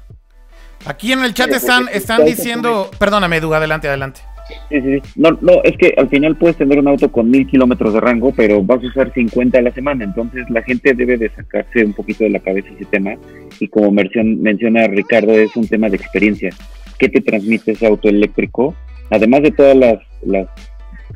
[0.84, 4.20] Aquí en el chat están, están diciendo, perdóname, Edu, adelante, adelante.
[4.46, 5.02] Sí, sí, sí.
[5.16, 8.32] No, no, es que al final puedes tener un auto con mil kilómetros de rango,
[8.32, 10.04] pero vas a usar 50 a la semana.
[10.04, 13.16] Entonces la gente debe de sacarse un poquito de la cabeza ese tema.
[13.58, 16.50] Y como menciona Ricardo, es un tema de experiencia.
[16.98, 18.74] ¿Qué te transmite ese auto eléctrico?
[19.10, 20.48] Además de todas las, las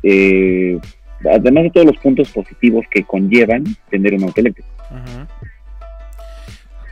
[0.03, 0.77] eh,
[1.25, 4.41] además de todos los puntos positivos que conllevan tener un auto.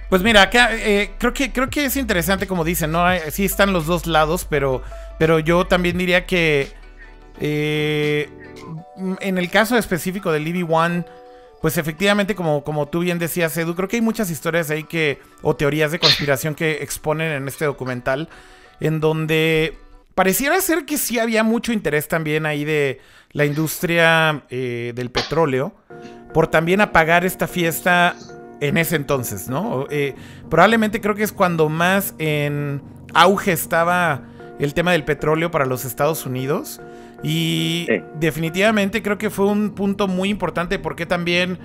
[0.10, 3.06] Pues mira, acá eh, creo que creo que es interesante como dicen, ¿no?
[3.30, 4.82] Sí están los dos lados, pero,
[5.20, 6.70] pero yo también diría que
[7.40, 8.28] eh,
[9.22, 11.06] en el caso específico del EV1,
[11.62, 15.20] pues efectivamente, como, como tú bien decías, Edu, creo que hay muchas historias ahí que,
[15.42, 18.30] o teorías de conspiración que exponen en este documental,
[18.80, 19.78] en donde
[20.20, 23.00] pareciera ser que sí había mucho interés también ahí de
[23.32, 25.74] la industria eh, del petróleo
[26.34, 28.18] por también apagar esta fiesta
[28.60, 29.88] en ese entonces, ¿no?
[29.90, 30.16] Eh,
[30.50, 32.82] probablemente creo que es cuando más en
[33.14, 34.24] auge estaba
[34.60, 36.82] el tema del petróleo para los Estados Unidos.
[37.24, 37.88] Y
[38.20, 41.60] definitivamente creo que fue un punto muy importante porque también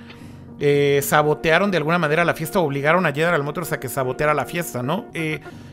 [0.59, 4.45] eh, sabotearon de alguna manera la fiesta, obligaron a General Motors a que saboteara la
[4.45, 5.05] fiesta, ¿no?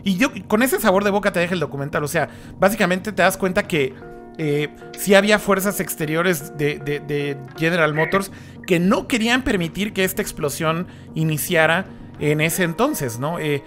[0.05, 3.23] y yo con ese sabor de boca te deja el documental, o sea, básicamente te
[3.23, 3.95] das cuenta que
[4.39, 8.31] eh, si había fuerzas exteriores de, General Motors
[8.67, 11.87] que no querían permitir que esta explosión iniciara
[12.19, 13.39] en ese entonces, ¿no?
[13.39, 13.63] Eh,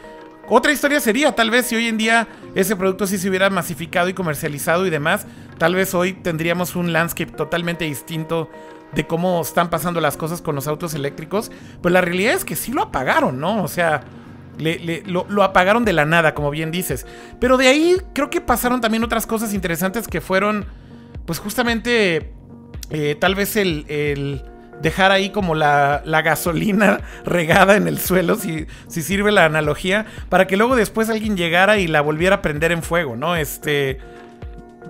[0.48, 4.10] otra historia sería, tal vez si hoy en día ese producto sí se hubiera masificado
[4.10, 5.26] y comercializado y demás,
[5.58, 8.50] tal vez hoy tendríamos un landscape totalmente distinto
[8.96, 11.52] de cómo están pasando las cosas con los autos eléctricos.
[11.82, 13.62] Pues la realidad es que sí lo apagaron, ¿no?
[13.64, 14.04] O sea,
[14.58, 17.06] lo, apagaron de la nada, como bien dices.
[17.40, 20.66] Pero de ahí creo que pasaron también otras cosas interesantes que fueron,
[21.26, 22.34] pues justamente,
[22.90, 24.44] eh, tal vez el,
[24.82, 30.48] dejar ahí como la, gasolina regada en el suelo, si, si sirve la analogía, para
[30.48, 33.36] que luego después alguien llegara y la volviera a prender en fuego, ¿no?
[33.36, 34.00] Este...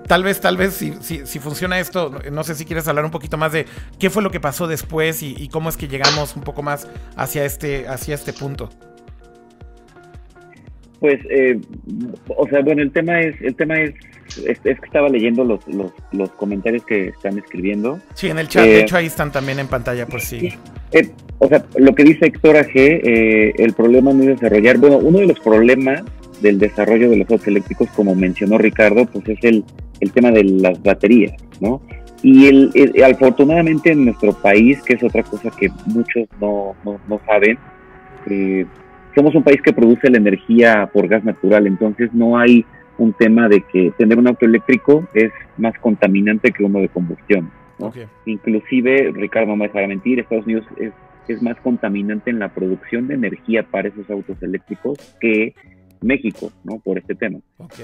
[0.08, 3.38] Tal vez, tal vez, si, si, funciona esto, no sé si quieres hablar un poquito
[3.38, 3.66] más de
[4.00, 6.88] qué fue lo que pasó después y, y cómo es que llegamos un poco más
[7.16, 8.70] hacia este, hacia este punto.
[11.00, 11.60] Pues, eh,
[12.28, 13.94] o sea, bueno, el tema es, el tema es,
[14.44, 18.00] es, que estaba leyendo los, los, comentarios que están escribiendo.
[18.14, 20.40] Sí, en el chat, de eh, hecho ahí están también en pantalla por si.
[20.40, 20.54] Sí.
[20.92, 25.20] Eh, o sea, lo que dice Héctor AG, el problema no es desarrollar, bueno, uno
[25.20, 26.04] de los problemas
[26.42, 29.64] del desarrollo de los autos eléctricos, como mencionó Ricardo, pues es el,
[30.00, 31.82] el tema de las baterías, ¿no?
[32.22, 32.72] Y el,
[33.04, 37.58] afortunadamente en nuestro país, que es otra cosa que muchos no, no, no saben,
[38.28, 38.66] eh,
[39.14, 42.66] somos un país que produce la energía por gas natural, entonces no hay
[42.98, 47.52] un tema de que tener un auto eléctrico es más contaminante que uno de combustión.
[48.26, 50.94] Inclusive, Ricardo no me dejará mentir, Estados Unidos es,
[51.28, 55.54] es más contaminante en la producción de energía para esos autos eléctricos que
[56.02, 56.80] México, ¿no?
[56.80, 57.40] Por este tema.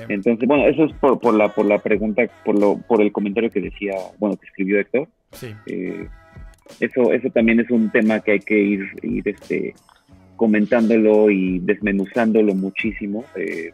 [0.08, 3.50] Entonces, bueno, eso es por, por, la por la pregunta, por lo por el comentario
[3.50, 5.08] que decía, bueno, que escribió Héctor.
[5.32, 5.54] Sí.
[5.68, 6.08] Eh,
[6.80, 9.74] eso eso también es un tema que hay que ir ir este
[10.36, 13.72] comentándolo y desmenuzándolo muchísimo eh,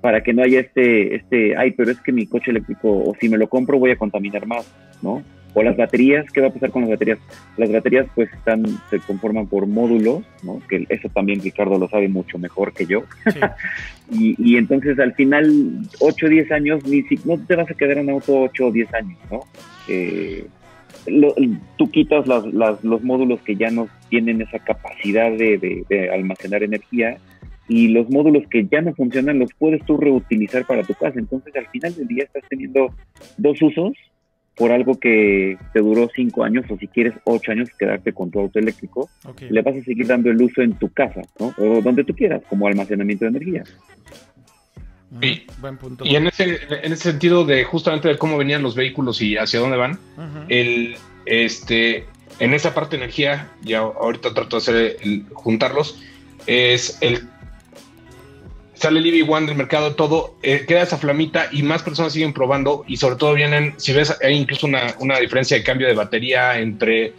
[0.00, 3.28] para que no haya este este, ay, pero es que mi coche eléctrico o si
[3.28, 4.66] me lo compro voy a contaminar más,
[5.02, 5.22] ¿no?
[5.54, 7.18] O las baterías, ¿qué va a pasar con las baterías?
[7.56, 10.60] Las baterías pues están, se conforman por módulos, ¿no?
[10.68, 13.02] Que eso también Ricardo lo sabe mucho mejor que yo.
[14.10, 17.74] y, y, entonces al final, 8 o 10 años, ni si, no te vas a
[17.74, 19.40] quedar en auto 8 o 10 años, ¿no?
[19.88, 20.46] Eh,
[21.76, 26.62] tú quitas las, las, los módulos que ya no tienen esa capacidad de, de, almacenar
[26.62, 27.18] energía
[27.68, 31.18] y los módulos que ya no funcionan los puedes tú reutilizar para tu casa.
[31.18, 32.94] Entonces al final del día estás teniendo
[33.36, 33.92] dos usos
[34.62, 38.38] por algo que te duró cinco años o si quieres ocho años quedarte con tu
[38.38, 39.10] auto eléctrico,
[39.50, 41.52] le vas a seguir dando el uso en tu casa, ¿no?
[41.58, 43.64] O donde tú quieras, como almacenamiento de energía.
[45.20, 45.46] Sí.
[45.60, 46.04] Buen punto.
[46.04, 49.58] Y en ese, en ese sentido de justamente de cómo venían los vehículos y hacia
[49.58, 49.98] dónde van,
[50.48, 50.94] el,
[51.26, 52.04] este,
[52.38, 54.96] en esa parte de energía, ya ahorita trato de hacer
[55.32, 56.00] juntarlos,
[56.46, 57.28] es el
[58.82, 62.84] sale el EV1 del mercado, todo, eh, queda esa flamita y más personas siguen probando
[62.88, 66.58] y sobre todo vienen, si ves, hay incluso una, una diferencia de cambio de batería
[66.58, 67.14] entre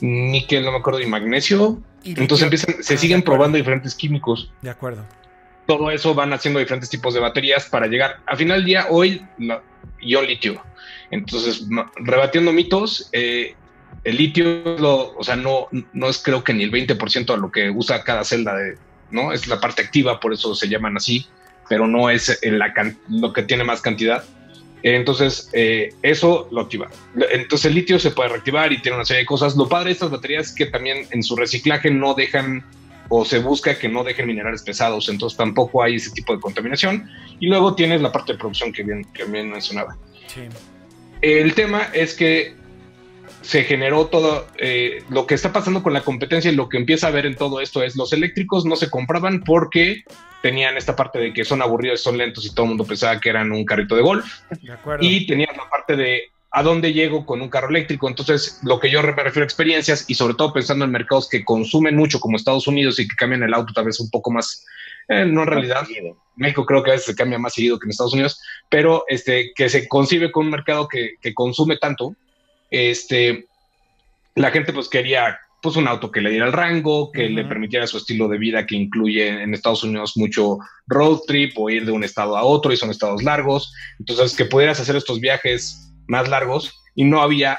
[0.00, 1.80] níquel, no me acuerdo, y magnesio.
[2.04, 4.52] Entonces empiezan, se ah, siguen probando diferentes químicos.
[4.60, 5.06] De acuerdo.
[5.66, 8.18] Todo eso van haciendo diferentes tipos de baterías para llegar.
[8.26, 9.24] A final del día, hoy,
[10.02, 10.62] yo litio.
[11.10, 13.54] Entonces, rebatiendo mitos, eh,
[14.04, 17.70] el litio, o sea, no, no es creo que ni el 20% de lo que
[17.70, 18.76] usa cada celda de,
[19.10, 19.32] ¿no?
[19.32, 21.26] Es la parte activa, por eso se llaman así,
[21.68, 22.38] pero no es
[23.08, 24.24] lo que tiene más cantidad.
[24.82, 26.88] Entonces, eh, eso lo activa.
[27.32, 29.56] Entonces, el litio se puede reactivar y tiene una serie de cosas.
[29.56, 32.64] Lo padre de estas baterías es que también en su reciclaje no dejan
[33.08, 37.08] o se busca que no dejen minerales pesados, entonces tampoco hay ese tipo de contaminación.
[37.40, 39.96] Y luego tienes la parte de producción que bien, que bien mencionaba.
[41.20, 42.54] El tema es que
[43.46, 47.06] se generó todo eh, lo que está pasando con la competencia y lo que empieza
[47.06, 50.02] a ver en todo esto es los eléctricos no se compraban porque
[50.42, 53.28] tenían esta parte de que son aburridos, son lentos y todo el mundo pensaba que
[53.28, 54.26] eran un carrito de golf.
[55.00, 58.08] y tenían la parte de a dónde llego con un carro eléctrico.
[58.08, 61.44] Entonces, lo que yo me refiero a experiencias y sobre todo pensando en mercados que
[61.44, 64.64] consumen mucho como Estados Unidos y que cambian el auto tal vez un poco más,
[65.08, 65.86] eh, no en realidad.
[66.34, 69.52] México creo que a veces se cambia más seguido que en Estados Unidos, pero este,
[69.54, 72.16] que se concibe con un mercado que, que consume tanto,
[72.70, 73.46] este,
[74.34, 77.86] la gente pues quería pues un auto que le diera el rango, que le permitiera
[77.86, 81.92] su estilo de vida que incluye en Estados Unidos mucho road trip o ir de
[81.92, 83.72] un estado a otro y son estados largos.
[83.98, 87.58] Entonces, que pudieras hacer estos viajes más largos y no había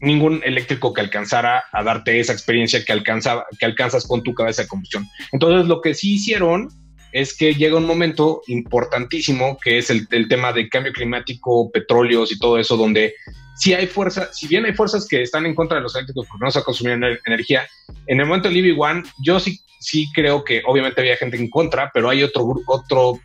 [0.00, 4.62] ningún eléctrico que alcanzara a darte esa experiencia que, alcanzaba, que alcanzas con tu cabeza
[4.62, 5.06] de combustión.
[5.30, 6.68] Entonces, lo que sí hicieron
[7.12, 12.32] es que llega un momento importantísimo que es el, el tema de cambio climático, petróleos
[12.32, 13.14] y todo eso, donde
[13.60, 16.44] si hay fuerzas, si bien hay fuerzas que están en contra de los eléctricos porque
[16.46, 17.68] no se consumir energía,
[18.06, 21.90] en el momento del EV1, yo sí, sí creo que obviamente había gente en contra,
[21.92, 23.20] pero hay otro otro,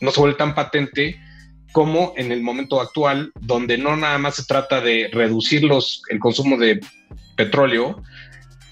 [0.00, 1.20] no se vuelve tan patente
[1.72, 6.18] como en el momento actual, donde no nada más se trata de reducir los, el
[6.18, 6.80] consumo de
[7.36, 8.02] petróleo,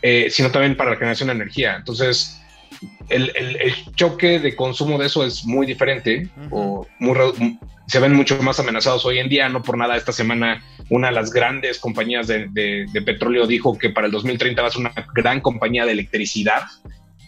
[0.01, 1.77] eh, sino también para la generación de energía.
[1.77, 2.42] Entonces,
[3.09, 7.17] el, choque de consumo de eso es muy diferente o muy,
[7.87, 9.49] se ven mucho más amenazados hoy en día.
[9.49, 14.07] No por nada, esta semana una de las grandes compañías de, petróleo dijo que para
[14.07, 16.63] el 2030 va a ser una gran compañía de electricidad,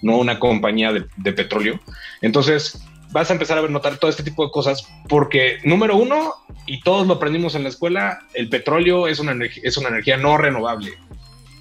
[0.03, 1.81] no una compañía de, petróleo.
[2.21, 6.35] Entonces, vas a empezar a ver notar todo este tipo de cosas porque, número uno,
[6.67, 10.37] y todos lo aprendimos en la escuela, el petróleo es una, es una energía no
[10.37, 10.93] renovable.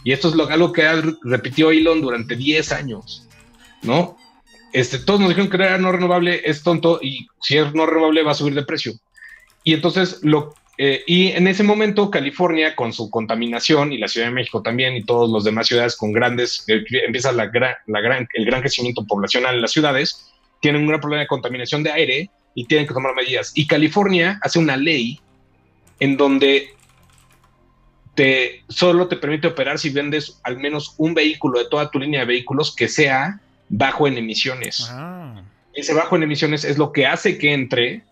[0.04, 0.86] Y esto es lo, algo que
[1.24, 3.28] repitió Elon durante 10 años.
[3.84, 4.18] ¿No?
[4.72, 8.24] Este, todos nos dijeron que era no renovable, es tonto y si es no renovable
[8.24, 8.94] va a subir de precio.
[9.64, 14.28] Y entonces lo eh, y en ese momento California con su contaminación y la Ciudad
[14.28, 17.52] de México también y todos los demás ciudades con grandes eh, empieza la,
[17.86, 21.84] la gran, el gran crecimiento poblacional en las ciudades tienen un gran problema de contaminación
[21.84, 23.52] de aire y tienen que tomar medidas.
[23.54, 25.20] Y California hace una ley
[26.00, 26.70] en donde
[28.16, 32.22] te solo te permite operar si vendes al menos un vehículo de toda tu línea
[32.22, 33.40] de vehículos que sea
[33.76, 34.88] bajo en emisiones.
[34.92, 35.42] Ah.
[35.74, 38.04] Ese bajo en emisiones es lo que hace que entre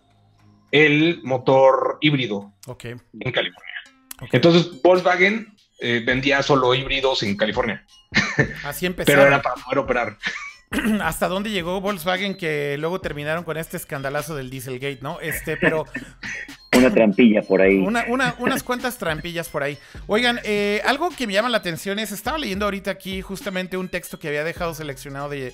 [0.72, 2.52] el motor híbrido
[3.20, 3.72] en California.
[4.32, 7.84] Entonces, Volkswagen eh, vendía solo híbridos en California.
[8.64, 9.06] Así empezó.
[9.12, 10.18] Pero era para poder operar.
[11.02, 15.20] hasta dónde llegó Volkswagen que luego terminaron con este escandalazo del Dieselgate, ¿no?
[15.20, 15.84] Este, pero
[16.76, 17.78] una trampilla por ahí.
[17.78, 19.78] unas cuantas trampillas por ahí.
[20.06, 23.88] Oigan, eh, algo que me llama la atención es, estaba leyendo ahorita aquí justamente un
[23.88, 25.52] texto que había dejado seleccionado de,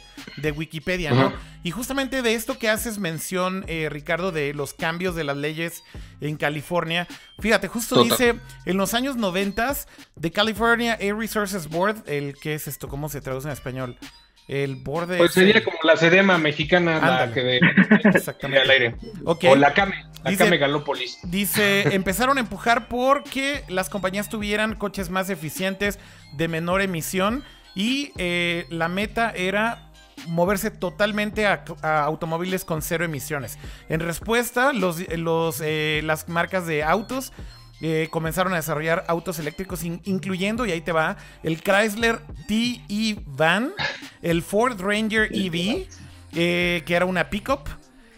[0.57, 1.33] Wikipedia, ¿no?
[1.62, 5.83] Y justamente de esto que haces mención, eh, Ricardo, de los cambios de las leyes
[6.20, 7.07] en California.
[7.38, 9.59] Fíjate, justo dice, en los años 90,
[10.20, 13.96] The California Air Resources Board, el que es esto, ¿cómo se traduce en español?
[14.48, 15.18] el borde.
[15.18, 17.61] Pues sería como la sedema mexicana, la que de,
[18.14, 18.62] Exactamente.
[18.62, 18.94] al aire.
[19.24, 21.18] O la CAME, dice, CAME Galópolis.
[21.22, 25.98] Dice, empezaron a empujar porque las compañías tuvieran coches más eficientes,
[26.33, 29.90] de menor emisión, y eh, la meta era
[30.26, 31.64] moverse totalmente a,
[32.04, 33.59] automóviles con cero emisiones.
[33.88, 37.33] En respuesta, los, los, eh, las marcas de autos
[37.81, 43.72] eh, comenzaron a desarrollar autos eléctricos, incluyendo, y ahí te va, el Chrysler TE Van,
[44.20, 45.87] el Ford Ranger EV,
[46.35, 47.68] eh, que era una pickup,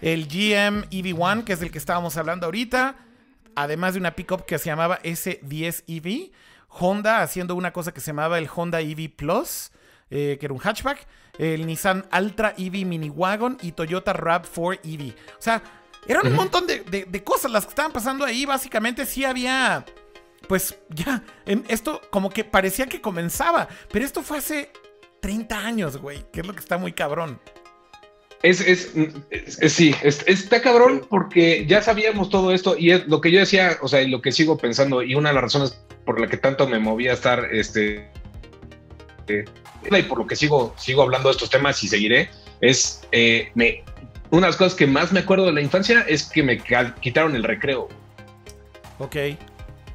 [0.00, 2.96] el GM EV1, que es el que estábamos hablando ahorita,
[3.54, 6.32] además de una pickup que se llamaba S10 EV,
[6.68, 9.72] Honda haciendo una cosa que se llamaba el Honda EV Plus,
[10.10, 11.06] eh, que era un hatchback,
[11.38, 15.14] el Nissan Altra EV Mini Wagon y Toyota RAV4 EV.
[15.38, 15.62] O sea,
[16.06, 18.44] eran un montón de, cosas las que estaban pasando ahí.
[18.44, 19.84] Básicamente sí había,
[20.48, 21.22] pues ya,
[21.68, 23.68] esto como que parecía que comenzaba.
[23.90, 24.72] Pero esto fue hace
[25.20, 27.40] 30 años, güey, que es lo que está muy cabrón.
[28.42, 28.92] Es, es,
[29.72, 33.88] sí, está cabrón porque ya sabíamos todo esto y es lo que yo decía, o
[33.88, 36.66] sea, y lo que sigo pensando y una de las razones por la que tanto
[36.66, 38.08] me moví a estar, este,
[39.28, 39.44] eh,
[39.90, 42.30] y por lo que sigo, sigo hablando de estos temas y seguiré,
[42.62, 43.84] es, eh, me,
[44.30, 46.58] una de las cosas que más me acuerdo de la infancia es que me
[47.00, 47.88] quitaron el recreo.
[48.98, 49.16] Ok.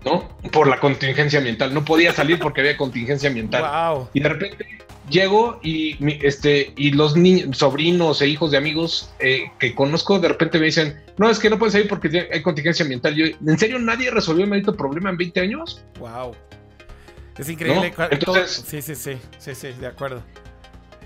[0.04, 0.30] ¿No?
[0.52, 1.74] Por la contingencia ambiental.
[1.74, 3.64] No podía salir porque había contingencia ambiental.
[3.64, 4.10] Wow.
[4.14, 4.66] Y de repente
[5.10, 10.30] llego y, este, y los niños, sobrinos e hijos de amigos eh, que conozco de
[10.30, 13.16] repente me dicen, no, es que no puedes salir porque hay contingencia ambiental.
[13.16, 15.84] Yo, ¿en serio nadie resolvió el maldito problema en 20 años?
[16.00, 16.36] Wow.
[17.38, 17.94] Es increíble.
[18.12, 20.24] Entonces, sí, sí, sí, sí, sí, de acuerdo.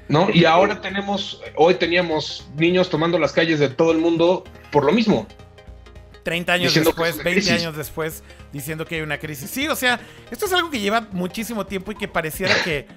[0.09, 0.27] ¿no?
[0.33, 4.91] Y ahora tenemos, hoy teníamos niños tomando las calles de todo el mundo por lo
[4.91, 5.27] mismo.
[6.23, 9.49] 30 años después, 20 años después, diciendo que hay una crisis.
[9.49, 12.87] Sí, o sea, esto es algo que lleva muchísimo tiempo y que pareciera que,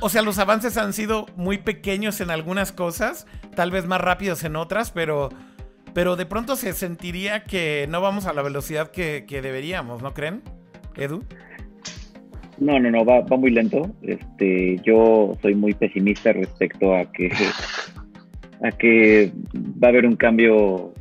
[0.00, 4.44] o sea, los avances han sido muy pequeños en algunas cosas, tal vez más rápidos
[4.44, 5.30] en otras, pero,
[5.94, 10.14] pero de pronto se sentiría que no vamos a la velocidad que, que deberíamos, ¿no
[10.14, 10.42] creen,
[10.96, 11.22] Edu?
[12.58, 13.90] No, no, no, va, muy lento.
[14.02, 17.30] Este, yo soy muy pesimista respecto a que,
[18.62, 19.32] a que
[19.82, 20.92] va a haber un cambio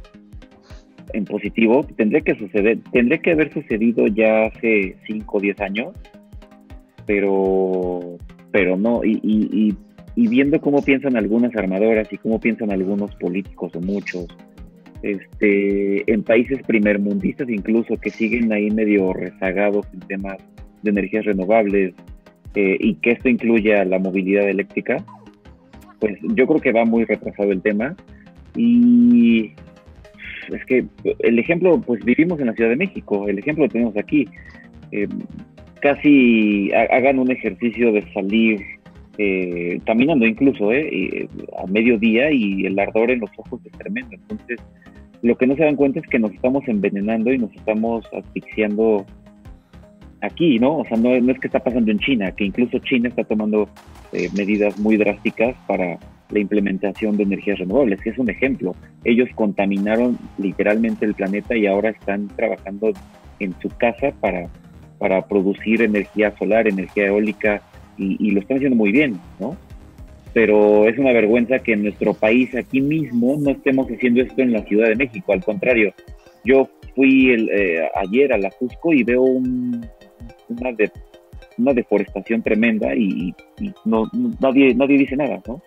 [1.14, 1.86] en positivo.
[1.98, 5.88] Tendría que suceder, tendría que haber sucedido ya hace 5 o 10 años,
[7.06, 8.18] pero,
[8.52, 9.04] pero no.
[9.04, 9.76] Y, y,
[10.16, 14.28] y, viendo cómo piensan algunas armadoras y cómo piensan algunos políticos o muchos,
[15.02, 20.38] este, en países primermundistas incluso que siguen ahí medio rezagados en temas
[20.84, 21.94] de energías renovables
[22.54, 24.98] eh, y que esto incluya la movilidad eléctrica,
[26.00, 27.96] pues yo creo que va muy retrasado el tema.
[28.56, 29.54] Y
[30.52, 30.86] es que
[31.20, 34.28] el ejemplo, pues vivimos en la Ciudad de México, el ejemplo lo tenemos aquí.
[34.92, 35.08] Eh,
[35.82, 38.62] casi hagan un ejercicio de salir
[39.18, 41.28] eh, caminando incluso eh,
[41.62, 44.12] a mediodía y el ardor en los ojos es tremendo.
[44.14, 44.60] Entonces,
[45.22, 49.06] lo que no se dan cuenta es que nos estamos envenenando y nos estamos asfixiando
[50.22, 50.80] aquí, ¿no?
[50.80, 53.68] O sea, no, es que está pasando en China, que incluso China está tomando
[54.14, 58.76] eh, medidas muy drásticas para la implementación de energías renovables, que es un ejemplo.
[59.04, 62.92] Ellos contaminaron literalmente el planeta y ahora están trabajando
[63.40, 64.48] en su casa para,
[65.02, 67.64] para producir energía solar, energía eólica,
[67.98, 69.58] y, lo están haciendo muy bien, ¿no?
[70.32, 74.54] Pero es una vergüenza que en nuestro país, aquí mismo, no estemos haciendo esto en
[74.54, 75.34] la Ciudad de México.
[75.34, 75.92] Al contrario,
[76.46, 79.88] yo fui el, eh, ayer a la Cusco y veo un,
[80.50, 80.92] una, de,
[81.58, 83.34] una deforestación tremenda y,
[83.86, 84.08] no,
[84.40, 85.64] nadie, nadie dice nada, ¿no?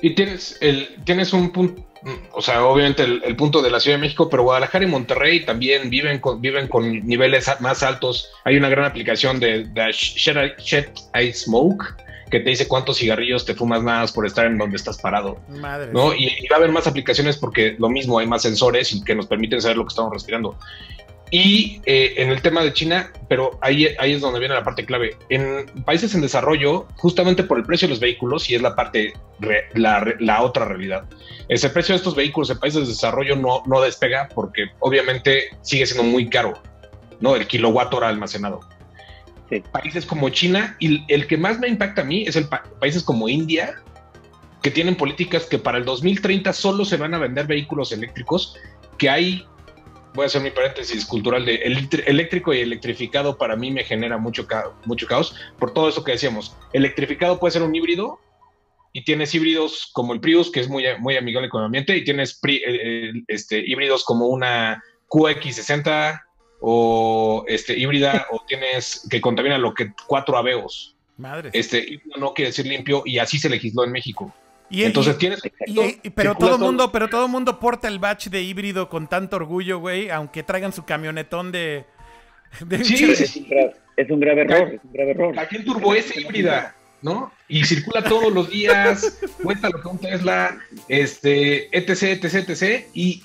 [0.00, 1.84] Y tienes, el, tienes un punto,
[2.32, 5.90] o sea, obviamente el, punto de la Ciudad de México, pero Guadalajara y Monterrey también
[5.90, 8.30] viven con, viven con niveles más altos.
[8.44, 10.88] Hay una gran aplicación de, de Shed,
[11.20, 11.96] I Smoke
[12.30, 15.38] que te dice cuántos cigarrillos te fumas nada más por estar en donde estás parado.
[15.48, 16.14] Madre ¿no?
[16.14, 19.14] Y, y, va a haber más aplicaciones porque lo mismo, hay más sensores y que
[19.14, 20.54] nos permiten saber lo que estamos respirando.
[21.30, 24.86] Y eh, en el tema de China, pero ahí, ahí es donde viene la parte
[24.86, 25.16] clave.
[25.28, 29.12] En países en desarrollo, justamente por el precio de los vehículos, y es la parte,
[29.74, 31.04] la, la, otra realidad,
[31.48, 35.86] ese precio de estos vehículos en países de desarrollo no, no despega porque obviamente sigue
[35.86, 36.54] siendo muy caro,
[37.20, 37.36] ¿no?
[37.36, 38.60] El kilowatt hora almacenado.
[39.70, 42.48] países como China y el que más me impacta a mí es el
[42.80, 43.82] países como India,
[44.62, 48.56] que tienen políticas que para el 2030 solo se van a vender vehículos eléctricos,
[48.96, 49.46] que hay,
[50.18, 51.54] voy a hacer mi paréntesis cultural, de
[52.06, 54.48] eléctrico y electrificado para mí me genera mucho,
[54.84, 56.56] mucho caos, por todo eso que decíamos.
[56.72, 58.18] Electrificado puede ser un híbrido,
[58.92, 62.02] y tienes híbridos como el Prius, que es muy, muy amigable con el ambiente, y
[62.02, 66.20] tienes eh, eh, este, híbridos como una QX60
[66.62, 70.96] o este, híbrida, o tienes que contamina lo que cuatro aveos.
[71.16, 71.50] Madre.
[71.52, 74.34] Este no quiere decir limpio, y así se legisló en México.
[74.70, 75.40] Y, Entonces tienes.
[76.14, 79.78] pero todo el mundo, pero todo mundo porta el batch de híbrido con tanto orgullo,
[79.78, 81.86] güey, aunque traigan su camionetón de.
[82.82, 85.34] sí, es, un grave, es un grave error, es un grave error.
[85.34, 86.74] La Turbo S híbrida.
[87.00, 87.32] ¿no?
[87.48, 90.58] Y circula todos los días, cuenta lo que un Tesla,
[90.88, 93.22] este, etc, etc, etc, y,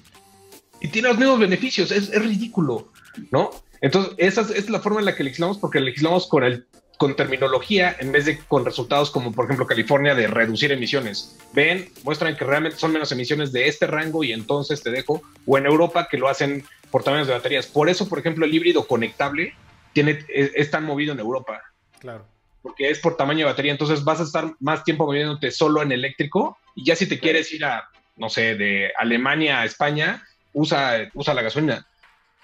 [0.91, 2.91] tiene los mismos beneficios, es, ridículo,
[3.31, 3.51] ¿no?
[3.81, 6.67] Entonces, esa es, la forma en la que legislamos, porque legislamos con, el,
[6.97, 11.37] con terminología en vez de con resultados como, por ejemplo, California de reducir emisiones.
[11.53, 15.57] Ven, muestran que realmente son menos emisiones de este rango y entonces te dejo, o
[15.57, 17.65] en Europa que lo hacen por tamaños de baterías.
[17.65, 19.53] Por eso, por ejemplo, el híbrido conectable
[19.93, 21.61] tiene, es tan movido en Europa.
[21.99, 22.25] Claro
[22.63, 25.91] porque es por tamaño de batería, entonces vas a estar más tiempo moviéndote solo en
[25.91, 30.23] eléctrico y ya si te quieres ir a, no sé, de Alemania a España,
[30.53, 31.85] usa, usa la gasolina,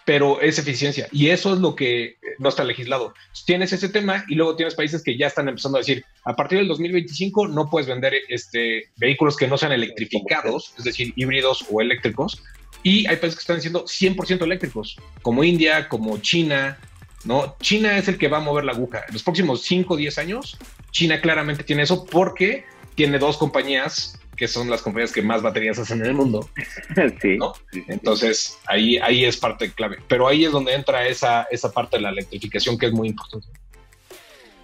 [0.09, 3.13] pero es eficiencia y eso es lo que no está legislado.
[3.45, 6.57] Tienes ese tema y luego tienes países que ya están empezando a decir, a partir
[6.57, 11.79] del 2025 no puedes vender este, vehículos que no sean electrificados, es decir, híbridos o
[11.79, 12.41] eléctricos,
[12.81, 16.79] y hay países que están diciendo 100% eléctricos, como India, como China,
[17.23, 17.55] ¿no?
[17.61, 19.03] China es el que va a mover la aguja.
[19.07, 20.57] En los próximos 5 o 10 años,
[20.89, 25.77] China claramente tiene eso porque tiene dos compañías que son las compañías que más baterías
[25.77, 26.49] hacen en el mundo.
[27.21, 27.37] Sí.
[27.87, 29.97] Entonces, ahí, ahí es parte clave.
[30.07, 33.47] Pero ahí es donde entra esa, esa parte de la electrificación que es muy importante.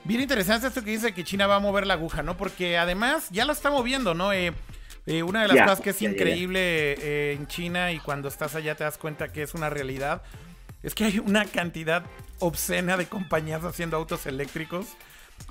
[0.06, 2.38] Bien interesante esto que dice que China va a mover la aguja, ¿no?
[2.38, 4.32] Porque además ya la está moviendo, ¿no?
[4.32, 4.54] Eh,
[5.06, 8.76] eh, una de las cosas que es increíble eh, en China y cuando estás allá
[8.76, 10.22] te das cuenta que es una realidad,
[10.84, 12.06] es que hay una cantidad
[12.40, 14.88] obscena de compañías haciendo autos eléctricos.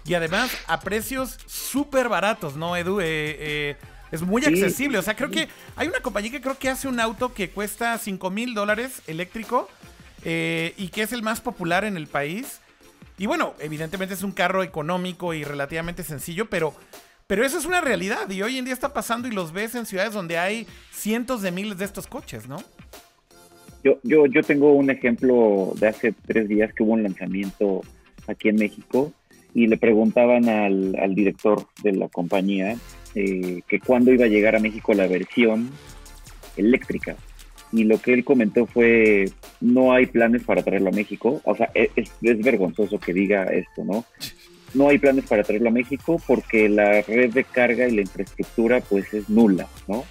[0.06, 3.00] Y además a precios súper baratos, ¿no, Edu?
[3.00, 3.76] Eh, eh,
[4.14, 4.98] es muy accesible.
[4.98, 7.98] O sea, creo que hay una compañía que creo que hace un auto que cuesta
[7.98, 9.68] 5 mil dólares eléctrico
[10.24, 12.60] eh, y que es el más popular en el país.
[13.18, 16.74] Y bueno, evidentemente es un carro económico y relativamente sencillo, pero,
[17.26, 18.30] pero eso es una realidad.
[18.30, 21.50] Y hoy en día está pasando y los ves en ciudades donde hay cientos de
[21.50, 22.58] miles de estos coches, ¿no?
[23.82, 27.82] Yo, yo, yo tengo un ejemplo de hace tres días que hubo un lanzamiento
[28.26, 29.12] aquí en México
[29.52, 32.76] y le preguntaban al, al director de la compañía
[33.14, 35.70] eh, que cuándo iba a llegar a México la versión
[36.56, 37.16] eléctrica.
[37.72, 41.40] Y lo que él comentó fue, no hay planes para traerlo a México.
[41.44, 44.04] O sea, es, es vergonzoso que diga esto, ¿no?
[44.74, 48.80] No hay planes para traerlo a México porque la red de carga y la infraestructura
[48.80, 50.04] pues es nula, ¿no?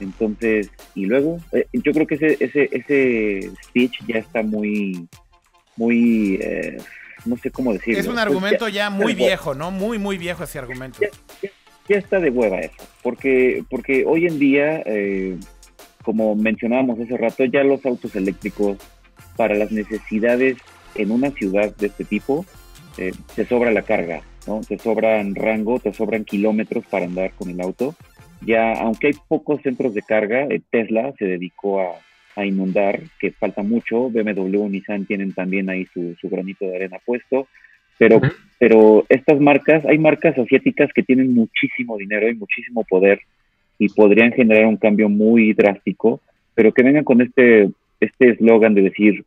[0.00, 5.06] Entonces, y luego, eh, yo creo que ese, ese, ese speech ya está muy,
[5.76, 6.78] muy, eh,
[7.24, 8.00] no sé cómo decirlo.
[8.00, 9.70] Es un pues argumento ya, muy viejo, ¿no?
[9.70, 10.98] Muy, muy viejo ese argumento.
[11.00, 11.50] Ya,
[11.96, 15.36] está de hueva eso, porque, porque hoy en día, eh,
[16.02, 18.78] como mencionábamos hace rato, ya los autos eléctricos
[19.36, 20.56] para las necesidades
[20.94, 22.44] en una ciudad de este tipo,
[23.34, 24.60] te sobra la carga, ¿no?
[24.60, 27.94] Te sobran rango, te sobran kilómetros para andar con el auto.
[28.42, 31.94] Ya, aunque hay pocos centros de carga, eh, Tesla se dedicó a,
[32.42, 37.48] inundar, que falta mucho, BMW, Nissan tienen también ahí su, granito de arena puesto,
[38.00, 38.18] pero,
[38.58, 43.20] pero estas marcas, hay marcas asiáticas que tienen muchísimo dinero y muchísimo poder
[43.78, 46.22] y podrían generar un cambio muy drástico,
[46.54, 47.68] pero que vengan con este
[48.00, 49.22] este eslogan de decir,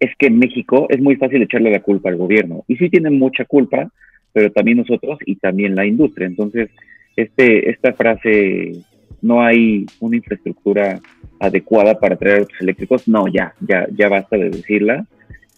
[0.00, 3.18] es que en México es muy fácil echarle la culpa al gobierno, y sí tienen
[3.18, 3.92] mucha culpa,
[4.32, 6.70] pero también nosotros y también la industria, entonces
[7.14, 8.72] este, esta frase,
[9.20, 10.98] no hay una infraestructura
[11.38, 15.04] adecuada para traer autos eléctricos, no, ya, ya, ya basta de decirla.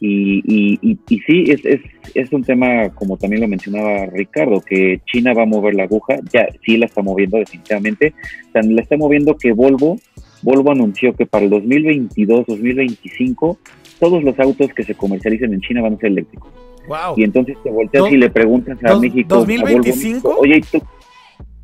[0.01, 1.80] Y, y, y, sí, es, es,
[2.14, 6.16] es, un tema, como también lo mencionaba Ricardo, que China va a mover la aguja,
[6.32, 8.12] ya sí la está moviendo definitivamente,
[8.53, 9.99] la está moviendo que Volvo,
[10.42, 13.59] Volvo anunció que para el 2022, 2025,
[14.01, 16.53] todos los autos que se comercialicen en China van a ser eléctricos.
[16.86, 17.14] Wow.
[17.16, 20.34] Y entonces te volteas y le preguntas a México, ¿2025?
[20.38, 20.82] oye, ¿tú,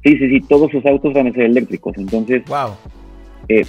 [0.03, 1.95] Sí, sí, sí, todos sus autos van a ser eléctricos.
[1.99, 2.71] Entonces, wow.
[3.49, 3.67] Eh,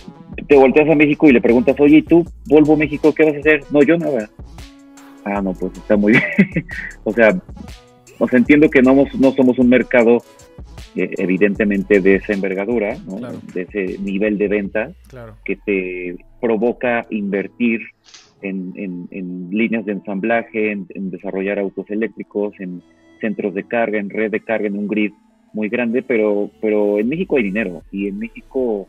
[0.47, 3.39] te volteas a México y le preguntas, oye, ¿y tú, Volvo México, qué vas a
[3.39, 3.63] hacer?
[3.71, 4.29] No, yo nada.
[5.25, 6.23] Ah, no, pues está muy bien.
[7.03, 7.39] o sea,
[8.19, 10.19] o entiendo que no, no somos un mercado
[10.95, 12.97] eh, evidentemente de esa envergadura,
[13.53, 14.91] de ese nivel de venta
[15.45, 17.81] que te provoca invertir
[18.41, 22.81] en, en, líneas de ensamblaje, en, desarrollar autos eléctricos, en
[23.21, 25.13] centros de carga, en red de carga, en un grid
[25.53, 28.87] muy grande, pero, pero en México hay dinero y en México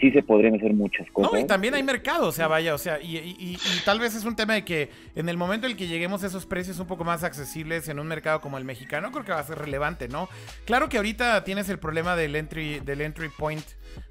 [0.00, 1.32] sí se podrían hacer muchas cosas.
[1.32, 4.34] No, y también hay mercado, o sea, vaya, o sea, y, tal vez es un
[4.34, 7.22] tema de que en el momento en que lleguemos a esos precios un poco más
[7.22, 10.28] accesibles en un mercado como el mexicano, creo que va a ser relevante, ¿no?
[10.64, 13.64] Claro que ahorita tienes el problema del entry, del entry point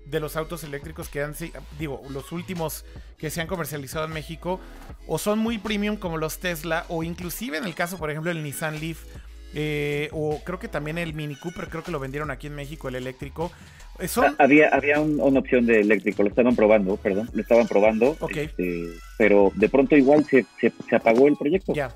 [0.05, 1.33] de los autos eléctricos que han,
[1.77, 2.85] digo, los últimos
[3.17, 4.59] que se han comercializado en México,
[5.07, 8.43] o son muy premium como los Tesla, o inclusive en el caso, por ejemplo, el
[8.43, 9.03] Nissan Leaf,
[9.53, 12.87] eh, o creo que también el Mini Cooper, creo que lo vendieron aquí en México,
[12.87, 13.51] el eléctrico.
[13.99, 18.15] Eh, ah, había había una opción de eléctrico, lo estaban probando, perdón, lo estaban probando,
[18.33, 21.73] este, pero de pronto igual se, se, apagó el proyecto.
[21.73, 21.93] Ya.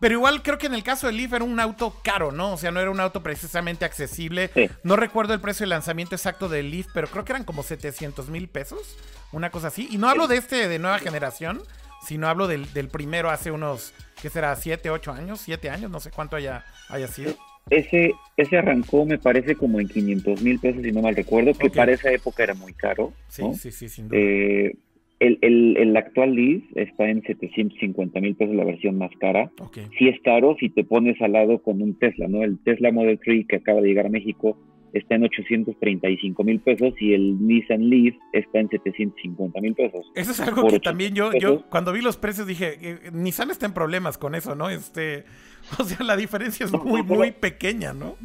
[0.00, 2.54] Pero igual creo que en el caso del Leaf era un auto caro, ¿no?
[2.54, 4.50] O sea, no era un auto precisamente accesible.
[4.82, 8.28] No recuerdo el precio de lanzamiento exacto del Leaf, pero creo que eran como 700
[8.28, 8.96] mil pesos,
[9.30, 9.86] una cosa así.
[9.90, 11.62] Y no hablo de este de nueva generación,
[12.06, 14.54] sino hablo del, del primero hace unos, ¿qué será?
[14.54, 15.48] ¿7, 8 años?
[15.48, 15.90] ¿7 años?
[15.90, 17.34] No sé cuánto haya, haya sido.
[17.70, 21.70] Ese, ese arrancó, me parece, como en 500 mil pesos, si no mal recuerdo, que
[21.70, 23.12] para esa época era muy caro.
[23.28, 24.18] Sí, sí, sí, sin duda.
[24.20, 24.76] Eh,
[25.20, 29.50] el, el, el, actual Leaf está en 750 mil pesos, la versión más cara.
[29.98, 32.42] Sí es caro si te pones al lado con un Tesla, ¿no?
[32.42, 34.58] El Tesla Model 3 que acaba de llegar a México
[34.94, 40.06] está en 835 mil pesos y el Nissan Leaf está en 750 mil pesos.
[40.14, 43.66] Eso es algo que también yo, yo cuando vi los precios dije, eh, Nissan está
[43.66, 44.70] en problemas con eso, ¿no?
[44.70, 45.24] Este,
[45.78, 48.16] o sea, la diferencia es muy, muy pequeña, ¿no?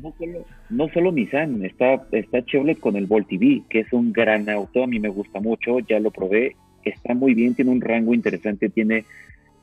[0.70, 4.84] No solo, Nissan, está, está Chevrolet con el Volt TV, que es un gran auto,
[4.84, 6.56] a mí me gusta mucho, ya lo probé,
[6.86, 9.06] está muy bien, tiene un rango interesante, tiene,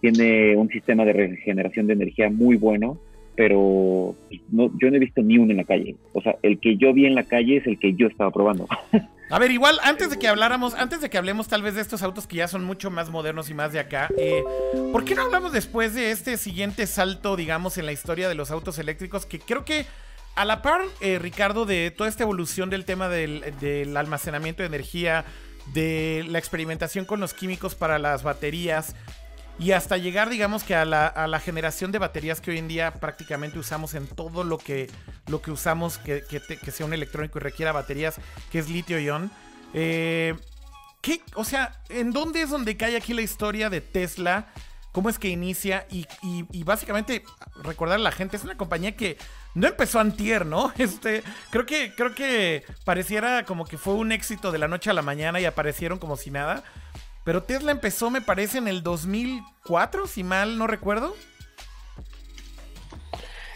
[0.00, 2.98] tiene un sistema de regeneración de energía muy bueno
[3.36, 4.16] pero
[4.50, 5.94] no, yo no he visto ni uno en la calle.
[6.14, 8.66] O sea, el que yo vi en la calle es el que yo estaba probando.
[9.30, 12.02] A ver, igual, antes de que habláramos, antes de que hablemos tal vez de estos
[12.02, 14.44] autos que ya son mucho más modernos y más de acá, eh,
[14.92, 18.52] ¿por qué no hablamos después de este siguiente salto, digamos, en la historia de los
[18.52, 19.26] autos eléctricos?
[19.26, 19.84] Que creo que
[20.36, 24.68] a la par, eh, Ricardo, de toda esta evolución del tema del, del almacenamiento de
[24.68, 25.24] energía,
[25.74, 28.94] de la experimentación con los químicos para las baterías,
[29.58, 32.68] y hasta llegar, digamos que a la, a la, generación de baterías que hoy en
[32.68, 34.90] día prácticamente usamos en todo lo que,
[35.28, 38.16] lo que usamos que, que, sea un electrónico y requiera baterías,
[38.52, 39.30] que es litio-ion.
[39.72, 40.34] Eh,
[41.00, 44.48] ¿qué, o sea, ¿en dónde es donde cae aquí la historia de Tesla?
[44.92, 45.86] ¿Cómo es que inicia?
[45.90, 47.22] Y, y, básicamente,
[47.62, 49.18] recordar a la gente, es una compañía que
[49.54, 50.72] no empezó antier, ¿no?
[50.78, 54.94] Este, creo que, creo que pareciera como que fue un éxito de la noche a
[54.94, 56.64] la mañana y aparecieron como si nada.
[57.26, 61.16] Pero Tesla empezó, me parece, en el 2004, si mal no recuerdo.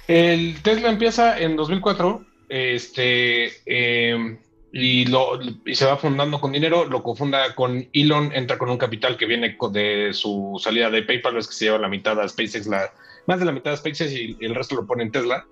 [0.09, 4.41] El Tesla empieza en 2004, este, em,
[4.73, 5.39] y, lo,
[5.73, 9.57] se va fundando con dinero, lo confunda con Elon, entra con un capital que viene
[9.71, 12.93] de su salida de PayPal, es que se lleva la mitad a SpaceX, la,
[13.29, 15.47] más de la mitad a SpaceX y, el resto lo pone en Tesla,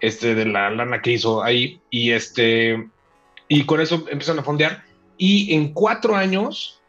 [0.00, 2.88] este, de la lana que hizo ahí, y este,
[3.46, 4.84] y con eso empiezan a fondear,
[5.18, 6.81] y en cuatro años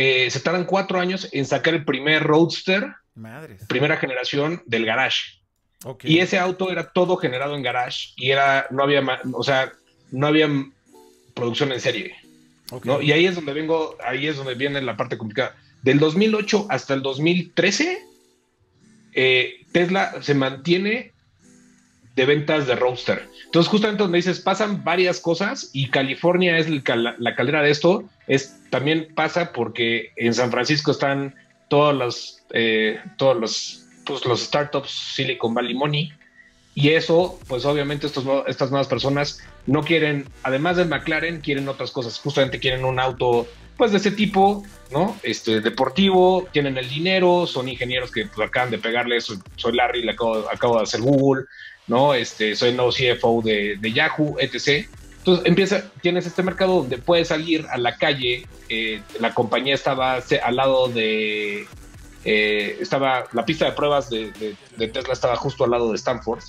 [0.00, 2.94] eh, se tardan cuatro años en sacar el primer Roadster,
[3.66, 5.40] primera generación del garage.
[6.04, 9.72] Y ese auto era todo generado en garage y era, no había, o sea,
[10.12, 10.48] no había
[11.34, 12.14] producción en serie.
[13.00, 15.56] Y ahí es donde vengo, ahí es donde viene la parte complicada.
[15.82, 17.98] Del 2008 hasta el 2013,
[19.14, 21.12] eh, Tesla se mantiene
[22.18, 23.28] de ventas de Roadster.
[23.44, 28.58] Entonces, justamente donde dices, pasan varias cosas y California es la caldera de esto, es,
[28.70, 31.36] también pasa porque en San Francisco están
[31.68, 36.12] todos los, eh, todos los, pues, los startups Silicon Valley Money.
[36.74, 42.18] Y eso, pues obviamente estas nuevas personas no quieren, además del McLaren, quieren otras cosas.
[42.18, 43.46] Justamente quieren un auto,
[43.76, 45.16] pues de ese tipo, ¿no?
[45.22, 50.02] Este, deportivo, tienen el dinero, son ingenieros que pues, acaban de pegarle, soy, soy Larry,
[50.02, 51.46] le acabo, de hacer Google,
[51.88, 52.14] ¿no?
[52.14, 54.86] Este, soy el nuevo CFO de, de Yahoo, etc.
[55.18, 58.46] Entonces empieza, tienes este mercado donde puedes salir a la calle.
[58.68, 61.66] Eh, la compañía estaba al lado de,
[62.24, 66.42] eh, estaba la pista de pruebas de, Tesla estaba justo al lado de Stanford,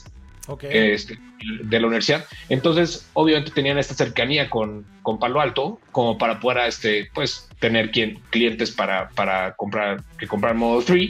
[0.62, 2.26] este, de la universidad.
[2.50, 7.92] Entonces, obviamente tenían esta cercanía con, con Palo Alto como para poder, este, pues, tener
[7.92, 11.10] quien, clientes para, para comprar que comprar Model 3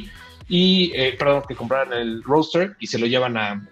[0.49, 3.65] y, eh, perdón, que compraran el Roadster y se lo llevan a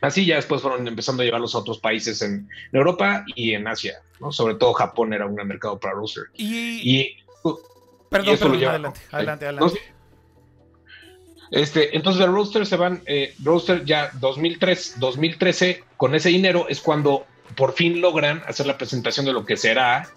[0.00, 4.00] Así ya después fueron empezando a llevarlos a otros países en, Europa y en Asia,
[4.20, 4.30] ¿no?
[4.30, 6.24] Sobre todo Japón era un mercado para Roadster.
[6.34, 7.16] Y...
[7.42, 7.56] Uh,
[8.08, 9.80] perdón, perdón adelante, adelante, adelante.
[11.50, 16.80] Este, entonces de Roadster se van, eh, Roadster ya 2003, 2013, con ese dinero es
[16.80, 17.26] cuando
[17.56, 20.08] por fin logran hacer la presentación de lo que será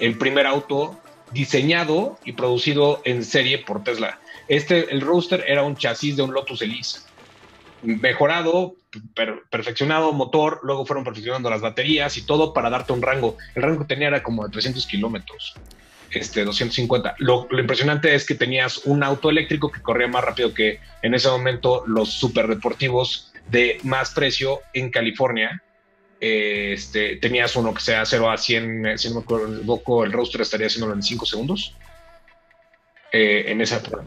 [0.00, 0.98] el primer auto
[1.32, 4.18] diseñado y producido en serie por Tesla.
[4.48, 7.00] Este, el Roadster era un chasis de un Lotus Elise,
[7.82, 8.76] mejorado,
[9.50, 13.36] perfeccionado motor, luego fueron perfeccionando las baterías y todo para darte un rango.
[13.54, 15.54] El rango que tenía era como de 300 kilómetros,
[16.10, 17.16] este, 250.
[17.18, 21.28] Lo, impresionante es que tenías un auto eléctrico que corría más rápido que en ese
[21.28, 25.62] momento los super deportivos de más precio en California
[26.20, 30.68] este, tenías uno que sea 0 a 100, si no me equivoco, el roster estaría
[30.68, 31.74] haciéndolo en 5 segundos.
[33.12, 34.04] Eh, en esa prueba.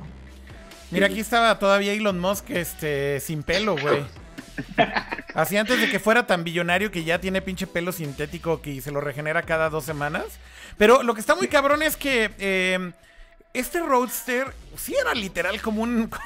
[0.92, 4.04] Mira, aquí estaba todavía Elon Musk este, sin pelo, güey.
[5.34, 8.92] Así antes de que fuera tan billonario que ya tiene pinche pelo sintético que se
[8.92, 10.26] lo regenera cada dos semanas.
[10.78, 12.92] Pero lo que está muy cabrón es que eh,
[13.54, 16.10] este Roadster sí era literal como un...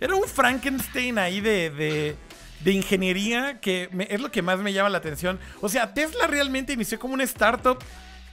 [0.00, 2.16] Era un Frankenstein ahí de,
[2.64, 5.38] de ingeniería que es lo que más me llama la atención.
[5.60, 7.78] O sea, Tesla realmente inició como una startup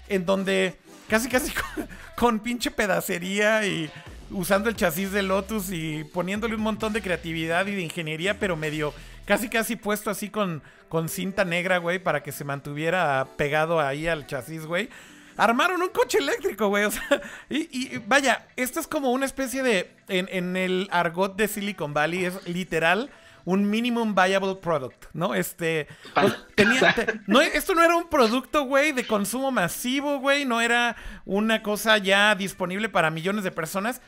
[0.08, 0.78] en donde
[1.08, 1.52] casi casi
[2.16, 3.90] con, pinche pedacería y
[4.32, 8.56] usando el chasis de Lotus y poniéndole un montón de creatividad y de ingeniería, pero
[8.56, 8.94] medio
[9.26, 14.08] casi casi puesto así con, con cinta negra, güey, para que se mantuviera pegado ahí
[14.08, 14.90] al chasis, güey.
[15.38, 16.86] Armaron un coche eléctrico, güey.
[16.86, 19.92] O sea, y, vaya, esto es como una especie de.
[20.08, 23.10] En, en el argot de Silicon Valley, es literal
[23.46, 25.34] un minimum viable product, ¿no?
[25.34, 26.36] Este, pues,
[27.28, 31.98] no, esto no era un producto, güey, de consumo masivo, güey, no era una cosa
[31.98, 34.02] ya disponible para millones de personas.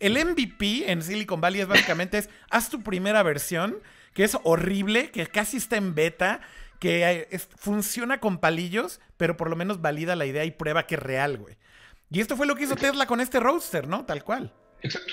[0.00, 3.78] El MVP en Silicon Valley es básicamente es, haz tu primera versión,
[4.14, 6.40] que es horrible, que casi está en beta,
[6.78, 11.02] que funciona con palillos, pero por lo menos valida la idea y prueba que es
[11.02, 11.56] real, güey.
[12.10, 14.04] Y esto fue lo que hizo Tesla con este roadster, ¿no?
[14.04, 14.52] Tal cual.
[14.82, 15.12] Exacto.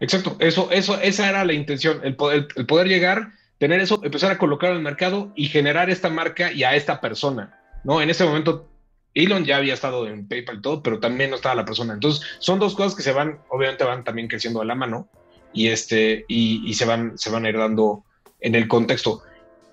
[0.00, 4.32] Exacto, eso, eso, esa era la intención, el poder, el poder llegar, tener eso, empezar
[4.32, 8.00] a colocar al mercado y generar esta marca y a esta persona, ¿no?
[8.00, 8.69] En ese momento
[9.14, 11.94] Elon ya había estado en PayPal y todo, pero también no estaba la persona.
[11.94, 15.08] Entonces, son dos cosas que se van, obviamente van también creciendo a la mano
[15.52, 19.22] y este, y, se van, se van a en el contexto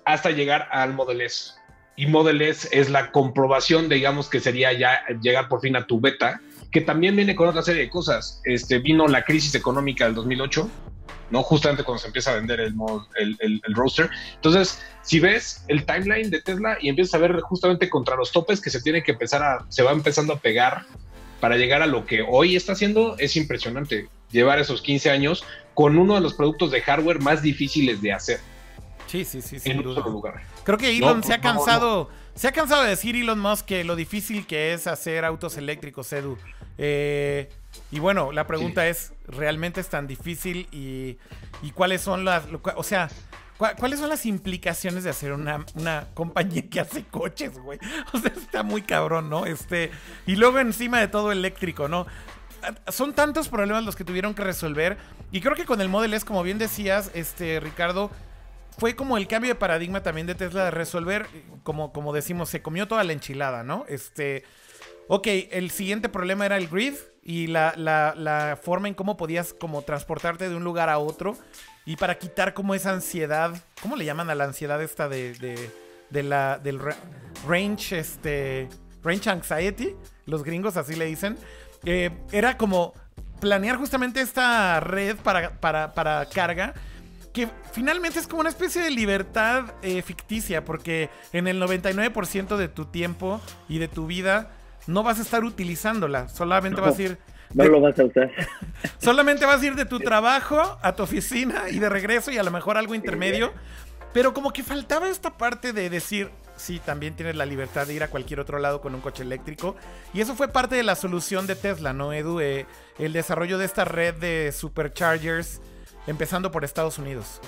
[0.04, 1.52] hasta llegar al Model S.
[1.96, 6.00] Y Model S es la comprobación, digamos, que sería ya llegar por fin a tu
[6.00, 8.40] beta, que también viene con otra serie de cosas.
[8.44, 10.70] Este, vino la crisis económica del 2008,
[11.30, 11.42] ¿no?
[11.42, 12.74] Justamente cuando se empieza a vender el,
[13.16, 14.10] el, el, roster.
[14.34, 18.60] Entonces, si ves el timeline de Tesla y empiezas a ver justamente contra los topes
[18.60, 20.84] que se tiene que empezar a, se va empezando a pegar
[21.40, 25.98] para llegar a lo que hoy está haciendo, es impresionante llevar esos 15 años con
[25.98, 28.40] uno de los productos de hardware más difíciles de hacer.
[29.06, 30.02] Sí, sí, sí, sin duda.
[30.02, 30.42] Lugar.
[30.64, 33.96] Creo que Elon se ha cansado, se ha cansado de decir Elon Musk que lo
[33.96, 36.36] difícil que es hacer autos eléctricos, Edu.
[36.76, 37.48] Eh,
[37.90, 40.68] y bueno, la pregunta es, ¿realmente es tan difícil?
[40.72, 41.18] Y,
[41.74, 42.44] cuáles son las...
[42.76, 43.08] O sea,
[43.56, 45.64] ¿cuáles son las implicaciones de hacer una,
[46.14, 47.78] compañía que hace coches, güey?
[48.12, 49.46] O sea, está muy cabrón, ¿no?
[49.46, 49.90] Este,
[50.26, 52.06] y luego encima de todo eléctrico, ¿no?
[52.88, 54.98] Son tantos problemas los que tuvieron que resolver.
[55.30, 58.10] Y creo que con el Model S, como bien decías, este, Ricardo,
[58.76, 61.26] fue como el cambio de paradigma también de Tesla de resolver,
[61.62, 63.84] como, como decimos, se comió toda la enchilada, ¿no?
[63.88, 64.44] Este,
[65.08, 66.94] ok, el siguiente problema era el grid
[67.28, 71.36] y la, forma en cómo podías como transportarte de un lugar a otro
[71.84, 73.52] y para quitar como esa ansiedad,
[73.82, 75.34] ¿cómo le llaman a la ansiedad esta de,
[76.08, 76.80] de, la, del
[77.46, 78.70] range, este,
[79.02, 79.94] range anxiety?
[80.24, 81.36] Los gringos así le dicen.
[81.84, 82.94] Eh, era como
[83.42, 86.72] planear justamente esta red para, para, carga
[87.34, 92.68] que finalmente es como una especie de libertad eh, ficticia, porque en el 99% de
[92.68, 94.50] tu tiempo y de tu vida
[94.88, 97.18] no vas a estar utilizándola, solamente vas a ir...
[97.54, 98.30] No lo vas a usar.
[98.98, 102.42] solamente vas a ir de tu trabajo a tu oficina y de regreso y a
[102.42, 103.52] lo mejor algo intermedio.
[104.12, 108.02] Pero como que faltaba esta parte de decir, sí, también tienes la libertad de ir
[108.02, 109.76] a cualquier otro lado con un coche eléctrico.
[110.12, 112.40] Y eso fue parte de la solución de Tesla, ¿no, Edu?
[112.40, 112.66] Eh,
[112.98, 115.60] el desarrollo de esta red de superchargers,
[116.06, 117.40] empezando por Estados Unidos.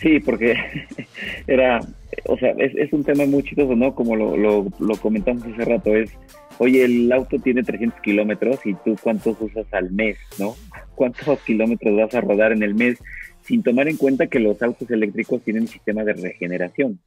[0.00, 0.56] Sí, porque
[1.46, 1.80] era,
[2.26, 3.94] o sea, es, un tema muy chistoso, ¿no?
[3.94, 6.10] Como lo, lo, comentamos hace rato, es,
[6.58, 10.54] oye, el auto tiene 300 kilómetros y tú cuántos usas al mes, ¿no?
[10.94, 12.98] ¿Cuántos kilómetros vas a rodar en el mes?
[13.42, 16.98] Sin tomar en cuenta que los autos eléctricos tienen un sistema de regeneración,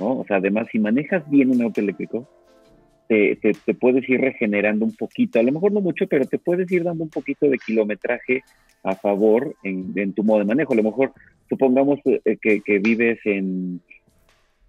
[0.00, 0.20] ¿no?
[0.20, 2.28] O sea, además, si manejas bien un auto eléctrico,
[3.08, 6.70] te, te, puedes ir regenerando un poquito, a lo mejor no mucho, pero te puedes
[6.70, 8.42] ir dando un poquito de kilometraje
[8.82, 10.72] a favor en, en tu modo de manejo.
[10.72, 11.12] A lo mejor
[11.48, 13.80] supongamos eh, que, vives en,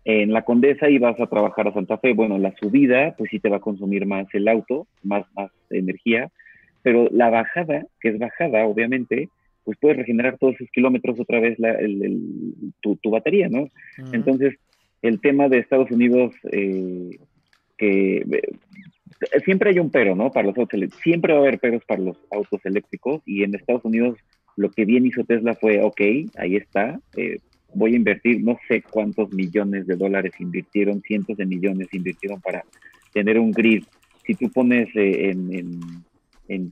[0.06, 3.40] en la Condesa y vas a trabajar a Santa Fe, bueno, la subida, pues sí
[3.40, 6.30] te va a consumir más el auto, más, más energía,
[6.82, 9.30] pero la bajada, que es bajada, obviamente,
[9.64, 11.78] pues puedes regenerar todos esos kilómetros otra vez la,
[12.82, 13.68] tu, batería, ¿no?
[14.14, 14.56] Entonces,
[15.02, 17.20] el tema de Estados Unidos, eh,
[17.78, 18.26] que
[19.44, 20.32] siempre hay un pero, ¿no?
[20.32, 21.04] Para los autos eléctricos.
[21.04, 24.18] Siempre va a haber peros para los autos eléctricos y en Estados Unidos
[24.56, 26.02] lo que bien hizo Tesla fue, ok,
[26.38, 27.40] ahí está, eh,
[27.74, 32.64] voy a invertir, no sé cuántos millones de dólares invirtieron, cientos de millones invirtieron para
[33.14, 33.84] tener un grid.
[34.26, 35.80] Si tú pones eh, en,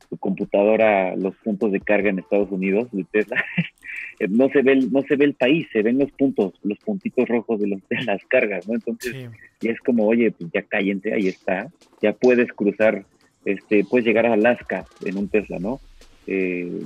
[0.10, 3.44] tu computadora los puntos de carga en Estados Unidos, Tesla,
[4.30, 7.28] no se ve el, no se ve el país, se ven los puntos, los puntitos
[7.28, 8.76] rojos de, los, de las cargas, ¿no?
[8.76, 9.30] Entonces,
[9.62, 11.68] y es como, oye, pues ya cállense, ahí está,
[12.02, 13.06] ya puedes cruzar,
[13.46, 15.80] este, puedes llegar a Alaska en un Tesla, ¿no?
[16.26, 16.82] Eh,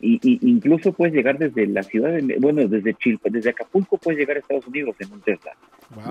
[0.00, 4.36] y, incluso puedes llegar desde la ciudad, de, bueno, desde Chilpa, desde Acapulco puedes llegar
[4.36, 5.52] a Estados Unidos en un Tesla,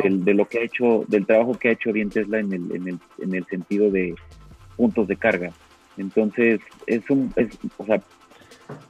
[0.04, 2.76] del, de lo que ha hecho, del trabajo que ha hecho bien Tesla en el,
[2.76, 4.14] en el, en el sentido de
[4.76, 5.54] puntos de carga.
[5.98, 8.02] Entonces, es un, es, o sea,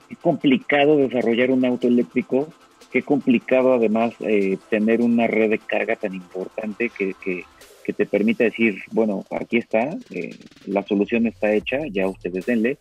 [0.09, 2.47] es complicado desarrollar un auto eléctrico,
[2.91, 7.43] qué complicado además eh, tener una red de carga tan importante que, que,
[7.83, 10.35] que te permita decir, bueno, aquí está, eh,
[10.65, 12.77] la solución está hecha, ya ustedes denle,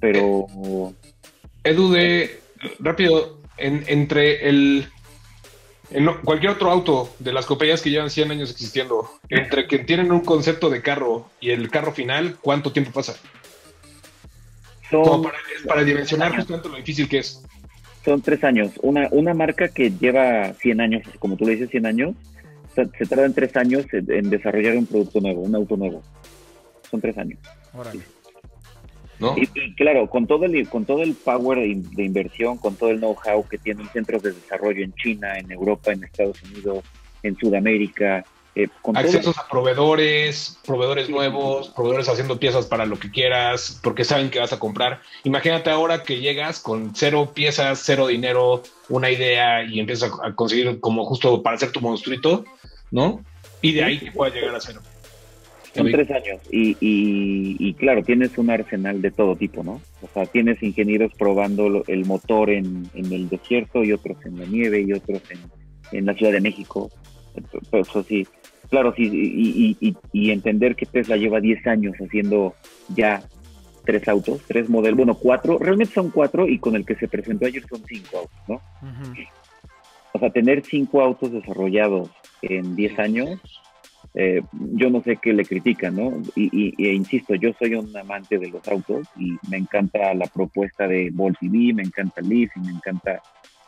[0.00, 0.46] pero...
[1.62, 2.40] Edu, de
[2.78, 4.86] rápido, entre el.
[5.90, 10.12] En cualquier otro auto de las compañías que llevan 100 años existiendo, entre que tienen
[10.12, 13.16] un concepto de carro y el carro final, ¿cuánto tiempo pasa?
[14.90, 15.22] Son,
[15.66, 17.42] para, dimensionar justamente lo difícil que es.
[18.04, 18.72] Son tres años.
[18.82, 22.14] Una, una marca que lleva 100 años, como tú le dices, 100 años,
[22.74, 26.02] se, tarda en tres años en, desarrollar un producto nuevo, un auto nuevo.
[26.90, 27.38] Son tres años.
[27.72, 28.00] Órale.
[29.36, 33.46] Y, claro, con todo el con todo el power de, inversión, con todo el know-how
[33.46, 36.84] que tienen centros de desarrollo en China, en Europa, en Estados Unidos,
[37.22, 38.24] en Sudamérica,
[38.56, 44.30] eh, accesos a proveedores, proveedores nuevos, proveedores haciendo piezas para lo que quieras, porque saben
[44.30, 45.00] que vas a comprar.
[45.22, 50.80] Imagínate ahora que llegas con cero piezas, cero dinero, una idea y empiezas a, conseguir
[50.80, 52.44] como justo para hacer tu monstruito,
[52.90, 53.24] ¿no?
[53.62, 54.80] Y de ahí que puedas llegar a cero.
[55.72, 59.80] Son tres años y, y, claro, tienes un arsenal de todo tipo, ¿no?
[60.02, 64.46] O sea, tienes ingenieros probando el motor en, en el desierto y otros en la
[64.46, 65.38] nieve y otros en,
[65.92, 66.90] en la Ciudad de México.
[67.70, 68.26] Eso sí,
[68.70, 72.54] claro, sí, y, y, entender que Tesla lleva 10 años haciendo
[72.94, 73.22] ya
[73.84, 77.46] tres autos, tres modelos, bueno, cuatro, realmente son cuatro y con el que se presentó
[77.46, 78.60] ayer son cinco autos, ¿no?
[80.12, 82.10] O sea, tener cinco autos desarrollados
[82.42, 83.40] en 10 años
[84.14, 86.20] eh, yo no sé qué le critican, ¿no?
[86.34, 90.88] Y, e insisto, yo soy un amante de los autos y me encanta la propuesta
[90.88, 93.22] de Volt EV, me encanta Leaf y me encanta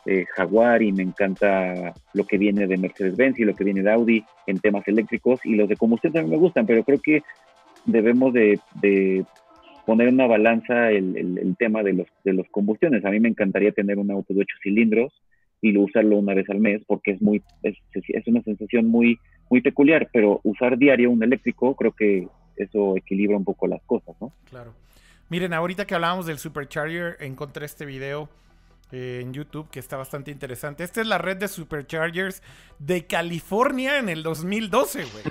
[0.07, 3.93] eh, Jaguar y me encanta lo que viene de Mercedes-Benz y lo que viene de
[3.93, 7.23] Audi en temas eléctricos y los de combustión también me gustan, pero creo que
[7.85, 8.59] debemos de,
[9.87, 13.05] poner en una balanza el, tema de los, de los combustiones.
[13.05, 15.13] A mí me encantaría tener un auto de ocho cilindros
[15.61, 17.77] y usarlo una vez al mes porque es muy es,
[18.27, 22.27] una sensación muy muy peculiar, pero usar diario un eléctrico creo que
[22.57, 24.33] eso equilibra un poco las cosas, ¿no?
[24.51, 24.75] Claro.
[25.29, 28.29] Miren, ahorita que hablábamos del Supercharger, encontré este video
[28.93, 30.85] en YouTube que está bastante interesante.
[30.85, 32.43] Esta es la red de Superchargers
[32.79, 35.25] de California en el 2012, güey.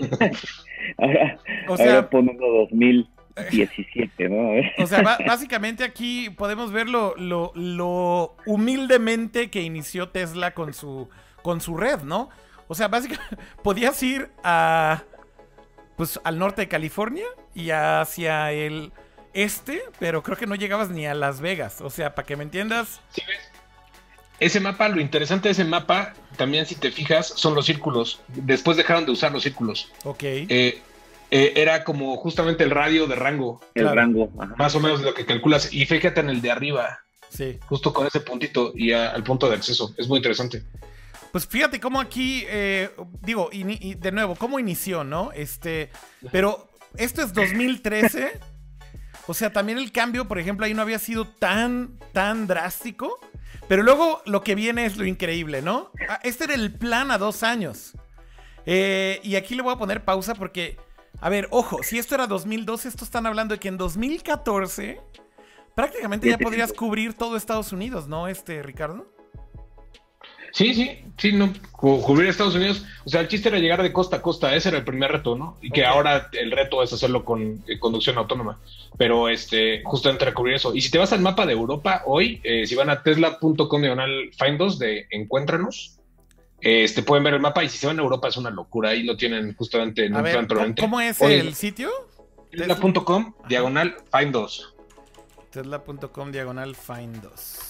[0.98, 1.38] ahora,
[1.68, 4.50] o sea, 2017, ¿no?
[4.82, 11.08] o sea, básicamente aquí podemos ver lo, lo, lo, humildemente que inició Tesla con su,
[11.42, 12.30] con su red, ¿no?
[12.68, 15.04] O sea, básicamente podías ir a
[15.96, 18.92] pues al norte de California y hacia el
[19.34, 21.80] este, pero creo que no llegabas ni a Las Vegas.
[21.80, 23.00] O sea, para que me entiendas.
[23.12, 23.50] Sí, ves.
[24.40, 28.20] Ese mapa, lo interesante de ese mapa, también si te fijas, son los círculos.
[28.28, 29.92] Después dejaron de usar los círculos.
[30.04, 30.22] Ok.
[30.22, 30.80] Eh,
[31.30, 33.60] eh, era como justamente el radio de rango.
[33.74, 34.30] El rango.
[34.56, 35.72] Más o menos lo que calculas.
[35.72, 37.00] Y fíjate en el de arriba.
[37.28, 37.58] Sí.
[37.66, 39.94] Justo con ese puntito y al punto de acceso.
[39.98, 40.64] Es muy interesante.
[41.30, 42.90] Pues fíjate cómo aquí, eh,
[43.22, 45.30] digo, y, de nuevo, cómo inició, ¿no?
[45.32, 45.90] Este,
[46.32, 48.40] pero esto es 2013.
[49.30, 53.20] O sea, también el cambio, por ejemplo, ahí no había sido tan, tan drástico.
[53.68, 55.92] Pero luego lo que viene es lo increíble, ¿no?
[56.08, 57.92] Ah, este era el plan a dos años.
[58.66, 60.78] Eh, y aquí le voy a poner pausa porque,
[61.20, 65.00] a ver, ojo, si esto era 2012, esto están hablando de que en 2014
[65.76, 69.06] prácticamente ya podrías cubrir todo Estados Unidos, ¿no, este Ricardo?
[70.52, 72.84] Sí, sí, sí, no, cubrir Estados Unidos.
[73.04, 75.36] O sea, el chiste era llegar de costa a costa, ese era el primer reto,
[75.36, 75.56] ¿no?
[75.60, 78.58] Y que ahora el reto es hacerlo con eh, conducción autónoma.
[78.98, 80.74] Pero este, justamente era cubrir eso.
[80.74, 84.30] Y si te vas al mapa de Europa hoy, eh, si van a tesla.com diagonal
[84.38, 85.98] findos de encuéntranos,
[86.60, 87.64] este, pueden ver el mapa.
[87.64, 88.90] Y si se van a Europa es una locura.
[88.90, 91.90] Ahí lo tienen justamente en un plan ¿Cómo es el sitio?
[92.50, 94.74] Tesla.com diagonal findos.
[95.50, 97.69] Tesla.com diagonal findos.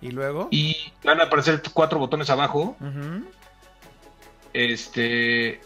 [0.00, 0.48] Y luego.
[0.50, 2.76] Y van a aparecer cuatro botones abajo.
[4.52, 5.60] Este.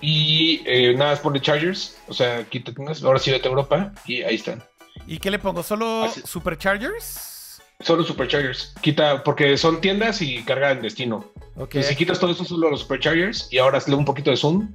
[0.00, 3.92] y eh, nada más pone chargers, o sea, quítate unas, ahora sí vete a Europa
[4.06, 4.62] y ahí están.
[5.06, 5.62] ¿Y qué le pongo?
[5.62, 7.60] ¿Solo superchargers?
[7.80, 8.74] Solo superchargers.
[8.80, 11.32] Quita, porque son tiendas y carga en destino.
[11.56, 11.76] Ok.
[11.76, 14.72] Y si quitas todo eso, solo los superchargers y ahora hazle un poquito de zoom.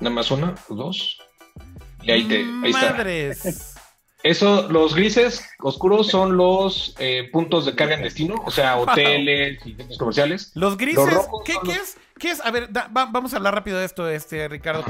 [0.00, 1.20] Nada más una, dos.
[2.02, 2.70] Y ahí te, ahí
[3.30, 3.62] está.
[4.22, 9.58] Eso, los grises oscuros son los eh, puntos de carga en destino, o sea, hoteles
[9.66, 10.52] y centros comerciales.
[10.54, 11.96] Los grises, Los ¿qué, qué los- es?
[12.18, 12.40] ¿Qué es?
[12.44, 14.84] A ver, da- va- vamos a hablar rápido de esto, este, Ricardo.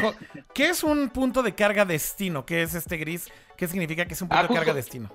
[0.53, 2.45] ¿Qué es un punto de carga destino?
[2.45, 3.31] ¿Qué es este gris?
[3.57, 5.11] ¿Qué significa que es un punto Ah, de carga destino?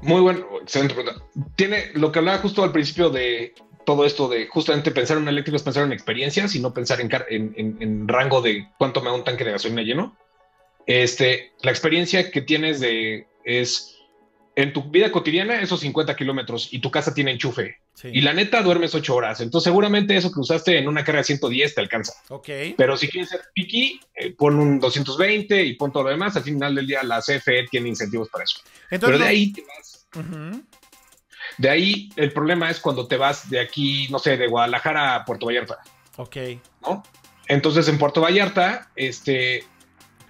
[0.00, 1.22] Muy bueno, excelente pregunta.
[1.54, 3.54] Tiene lo que hablaba justo al principio de
[3.86, 7.08] todo esto de justamente pensar en eléctrico es pensar en experiencias y no pensar en,
[7.08, 10.16] car- en, en- en rango de cuánto me da un tanque de gasolina lleno.
[10.86, 13.96] Este, la experiencia que tienes de es
[14.54, 18.08] en tu vida cotidiana esos 50 kilómetros y tu casa tiene enchufe Sí.
[18.12, 19.40] y la neta duermes 8 horas.
[19.42, 22.14] Entonces seguramente eso que usaste en una carga de 110 te alcanza.
[22.28, 22.48] Ok.
[22.76, 26.34] Pero si quieres ser picky, eh, pon un 220 y pon todo lo demás.
[26.36, 28.60] Al final del día la CFE tiene incentivos para eso.
[28.90, 30.08] Entonces, Pero de ahí te vas
[31.58, 35.24] de ahí el problema es cuando te vas de aquí, no sé, de Guadalajara a
[35.24, 35.78] Puerto Vallarta,
[36.16, 36.36] Ok.
[36.82, 37.02] ¿no?
[37.46, 39.64] Entonces en Puerto Vallarta, este,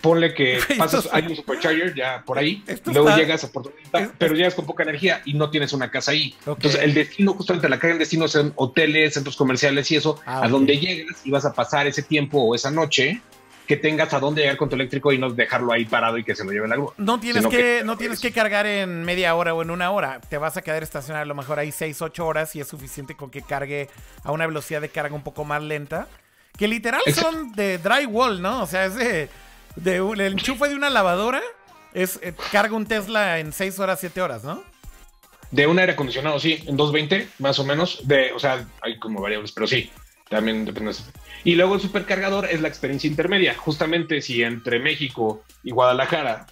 [0.02, 4.00] ponle que pasas, hay un supercharger ya por ahí, luego está- llegas a Puerto Vallarta,
[4.00, 6.34] es- pero llegas con poca energía y no tienes una casa ahí.
[6.46, 10.44] Entonces el destino, justamente la carga en destino son hoteles, centros comerciales y eso, Ah,
[10.44, 13.22] a donde llegas y vas a pasar ese tiempo o esa noche
[13.66, 16.34] que tengas a dónde llegar con tu eléctrico y no dejarlo ahí parado y que
[16.34, 16.92] se lo lleve la grúa.
[16.98, 20.20] No tienes que- no tienes que cargar en media hora o en una hora.
[20.20, 23.14] Te vas a quedar estacionado a lo mejor ahí 6, 8 horas y es suficiente
[23.14, 23.88] con que cargue
[24.24, 26.08] a una velocidad de carga un poco más lenta.
[26.58, 27.30] Que literal Exacto.
[27.30, 28.62] son de drywall, ¿no?
[28.62, 29.28] O sea, es de,
[29.76, 31.40] de un- el enchufe de una lavadora.
[31.94, 34.62] Es, eh, carga un Tesla en 6 horas, 7 horas, ¿no?
[35.50, 38.00] De un aire acondicionado, sí, en 220 más o menos.
[38.08, 39.90] De, o sea, hay como variables, pero sí,
[40.30, 40.92] también depende.
[40.92, 41.04] de eso.
[41.44, 43.54] Y luego el supercargador es la experiencia intermedia.
[43.54, 46.46] Justamente si entre México y Guadalajara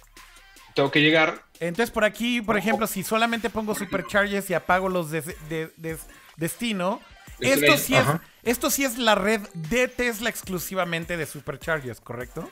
[0.75, 5.11] tengo que llegar, Entonces, por aquí, por ejemplo, si solamente pongo superchargers y apago los
[5.11, 5.97] de, de- de-
[6.37, 6.99] destino,
[7.39, 8.05] Es esto sí, es,
[8.43, 12.49] esto sí es la red de Tesla exclusivamente de superchargers, ¿correcto?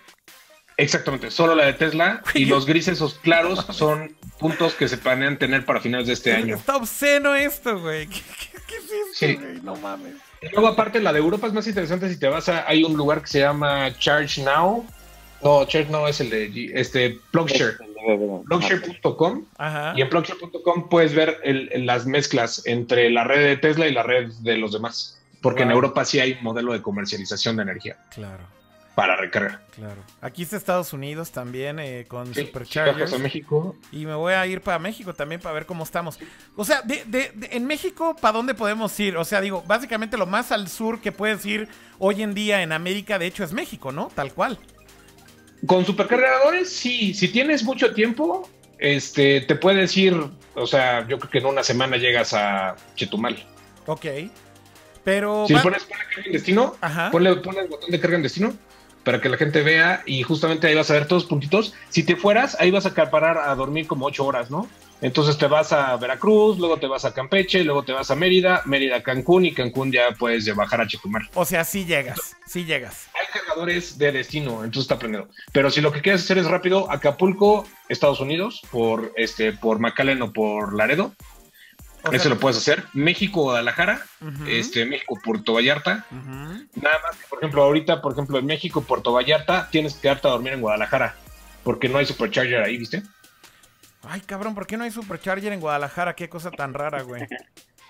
[0.79, 5.37] Exactamente, solo la de Tesla y los grises o claros son puntos que se planean
[5.37, 6.55] tener para finales de este año.
[6.55, 8.07] Está obsceno esto, güey.
[8.09, 9.35] ¿Qué, qué- qué es esto, Sí.
[9.35, 9.61] güey?
[9.61, 10.15] No mames.
[10.41, 12.95] Y luego aparte la de Europa es más interesante si te vas a, hay un
[12.95, 14.85] lugar que se llama Charge Now.
[15.43, 17.75] No, Charge Now es el de G- este Plugshare.
[18.47, 19.93] Plugshare.com Ajá.
[19.95, 23.93] Y en Plugshare.com puedes ver el- el- las mezclas entre la red de Tesla y
[23.93, 25.19] la red de los demás.
[25.41, 25.71] Porque en.
[25.71, 28.43] Europa sí hay un modelo de comercialización de energía Claro,
[28.99, 29.61] para recarga.
[29.75, 30.01] claro.
[30.19, 33.13] Aquí está Estados Unidos también eh, con Sí, superchargers.
[33.13, 36.19] a México, Y me voy a ir para México también para ver cómo estamos.
[36.57, 39.15] O sea, de, de- de- en México, ¿para dónde podemos ir?
[39.15, 42.73] O sea, digo, básicamente lo más al sur que puedes ir hoy en día en
[42.73, 44.09] América, de hecho, es México, ¿no?
[44.13, 44.59] Tal cual.
[45.65, 50.13] con supercargadores, sí, si tienes mucho tiempo, este, te puedes ir,
[50.55, 53.45] o sea, yo creo que en una semana llegas a Chetumal.
[53.85, 54.05] Ok.
[55.03, 55.45] Pero.
[55.47, 57.09] Si va- le pones, ponle carga en destino, Ajá.
[57.11, 58.53] ponle, ponle el botón de carga en destino
[59.09, 61.73] para que la gente vea y justamente ahí vas a ver todos los puntitos.
[61.89, 64.69] Si te fueras, ahí vas a acaparar a dormir como ocho horas, ¿no?
[65.01, 68.61] Entonces te vas a Veracruz, luego te vas a Campeche, luego te vas a Mérida,
[68.65, 71.27] Mérida a Cancún y Cancún ya puedes bajar a Chetumal.
[71.33, 72.37] O sea, sí llegas.
[72.45, 73.07] Sí llegas.
[73.19, 75.27] Hay cargadores de destino, entonces está aprendiendo.
[75.53, 80.21] Pero si lo que quieres hacer es rápido, Acapulco, Estados Unidos, por este, por McAllen
[80.21, 81.15] o por Laredo,
[82.05, 82.85] O eso sea, lo puedes hacer.
[82.93, 84.01] México, Guadalajara,
[84.47, 86.05] este, México, Puerto Vallarta.
[86.11, 90.27] Nada más que, por ejemplo, ahorita, por ejemplo, en México, Puerto Vallarta, tienes que quedarte
[90.27, 91.15] a dormir en Guadalajara,
[91.63, 93.03] porque no hay supercharger ahí, ¿viste?
[94.03, 96.15] Ay, cabrón, ¿por qué no hay supercharger en Guadalajara?
[96.15, 97.23] Qué cosa tan rara, güey.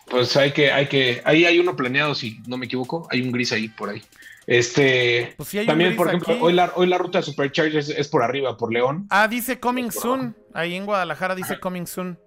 [0.09, 3.31] Pues hay que, hay que, ahí hay uno planeado, si no me equivoco, hay un
[3.31, 4.01] gris ahí por ahí.
[4.47, 6.41] Este, Pues sí hay un también, por ejemplo, aquí.
[6.43, 9.05] hoy la, hoy la ruta de supercharger es, es por arriba, por León.
[9.11, 10.35] Ah, dice Coming Soon.
[10.55, 12.17] Ahí en Guadalajara dice Coming Soon.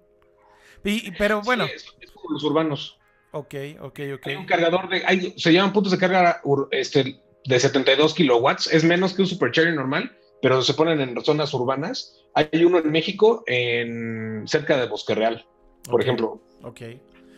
[0.83, 2.97] Y- pero bueno, Sí, es, es como los urbanos.
[3.31, 4.27] ok, ok, ok.
[4.27, 8.83] Hay un cargador de, hay, se llaman puntos de carga este, de 72 kilowatts, es
[8.83, 12.15] menos que un supercharger normal, pero se ponen en zonas urbanas.
[12.35, 15.45] Hay uno en México, en cerca de Bosque Real,
[15.85, 16.41] por ejemplo.
[16.63, 16.81] Ok.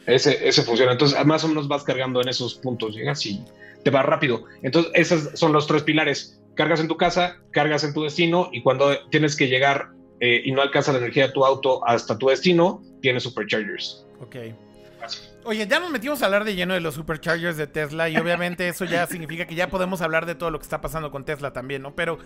[0.08, 0.92] Ese, ese funciona.
[0.92, 3.44] Entonces, más o menos vas cargando en esos puntos, llegas y
[3.84, 4.46] te va rápido.
[4.64, 6.40] Entonces, esos son los tres pilares.
[6.56, 9.90] Cargas en tu casa, cargas en tu destino y cuando tienes que llegar
[10.20, 14.06] eh, y no alcanza la energía de tu auto hasta tu destino, tienes superchargers.
[14.22, 14.36] Ok.
[15.48, 18.68] Oye, ya nos metimos a hablar de lleno de los superchargers de Tesla y obviamente
[18.68, 21.54] eso ya significa que ya podemos hablar de todo lo que está pasando con Tesla
[21.54, 21.96] también, ¿no?
[21.96, 22.18] Pero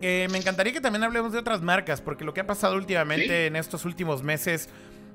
[0.00, 3.26] eh, me encantaría que también hablemos de otras marcas, porque lo que ha pasado últimamente
[3.26, 3.46] Sí.
[3.46, 4.68] en estos últimos meses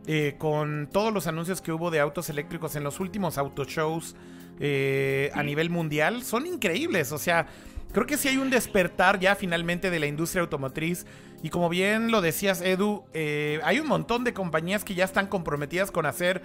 [0.08, 4.16] eh, con todos los anuncios que hubo de autos eléctricos en los últimos autoshows
[4.60, 7.12] eh, a nivel mundial son increíbles.
[7.12, 7.48] O sea,
[7.92, 11.06] creo que sí hay un despertar ya finalmente de la industria automotriz.
[11.44, 15.28] Y como bien lo decías, Edu, eh, hay un montón de compañías que ya están
[15.28, 16.42] comprometidas con hacer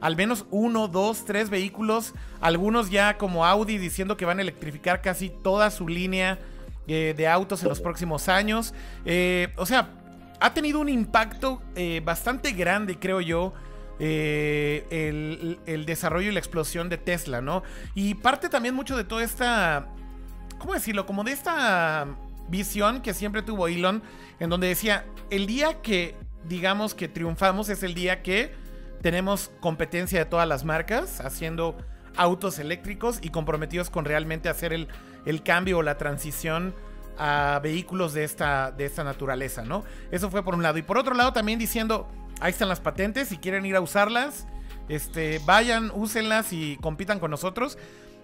[0.00, 2.14] al menos uno, dos, tres vehículos.
[2.40, 6.38] Algunos ya como Audi diciendo que van a electrificar casi toda su línea
[6.88, 8.74] eh, de autos en los próximos años.
[9.04, 9.90] Eh, o sea,
[10.40, 11.62] ha tenido un impacto
[12.02, 13.52] bastante grande, creo yo.
[13.98, 17.62] el, el, desarrollo y la explosión de Tesla, ¿no?
[17.94, 19.86] Y parte también mucho de toda esta
[20.60, 21.06] ¿cómo decirlo?
[21.06, 22.06] Como de esta
[22.48, 24.02] visión que siempre tuvo Elon,
[24.38, 28.54] en donde decía, el día que digamos que triunfamos es el día que
[29.02, 31.76] tenemos competencia de todas las marcas haciendo
[32.16, 34.88] autos eléctricos y comprometidos con realmente hacer el,
[35.26, 36.74] el cambio o la transición
[37.18, 39.84] a vehículos de esta, de esta naturaleza, ¿no?
[40.10, 40.78] Eso fue por un lado.
[40.78, 42.08] Y por otro lado también diciendo,
[42.40, 44.46] ahí están las patentes, si quieren ir a usarlas,
[44.88, 47.78] este, vayan, úsenlas y compitan con nosotros.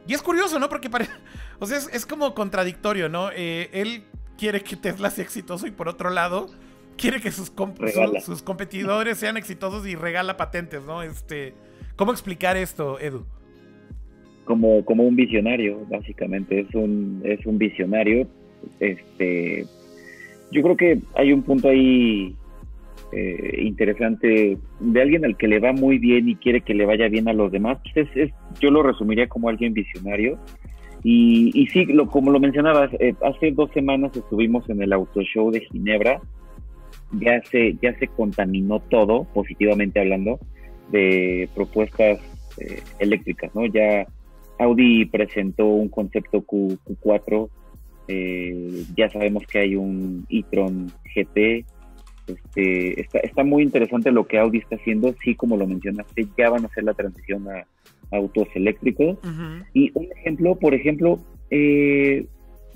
[0.07, 0.68] Y es curioso, ¿no?
[0.68, 1.12] Porque parece.
[1.59, 3.30] O sea, es, como contradictorio, ¿no?
[3.34, 4.02] Eh, él
[4.36, 6.50] quiere que Tesla sea exitoso y por otro lado
[6.98, 7.50] quiere que sus,
[8.22, 11.02] sus, competidores sean exitosos y regala patentes, ¿no?
[11.02, 11.54] Este,
[11.96, 13.24] ¿Cómo explicar esto, Edu?
[14.44, 16.61] Como, como un visionario, básicamente.
[16.61, 18.28] Es un, es un visionario.
[18.78, 19.64] Este,
[20.52, 22.36] yo creo que hay un punto ahí
[23.12, 27.09] eh, interesante de alguien al que le va muy bien y quiere que le vaya
[27.09, 30.38] bien a los demás, pues es, yo lo resumiría como alguien visionario.
[31.04, 35.22] Y, y sí, lo, como lo mencionabas, eh, hace dos semanas estuvimos en el Auto
[35.22, 36.20] Show de Ginebra,
[37.12, 40.40] ya se, ya se contaminó todo, positivamente hablando,
[40.90, 42.18] de propuestas
[42.59, 43.66] eh, eléctricas, ¿no?
[43.66, 44.07] Ya
[44.59, 47.50] Audi presentó un concepto Q, 4
[48.96, 51.64] ya sabemos que hay un e-tron GT,
[52.27, 56.51] este, está, está muy interesante lo que Audi está haciendo, sí, como lo mencionaste, ya
[56.51, 57.66] van a hacer la transición a,
[58.12, 59.18] autos eléctricos.
[59.74, 61.18] Y un ejemplo, por ejemplo,
[61.51, 62.27] eh,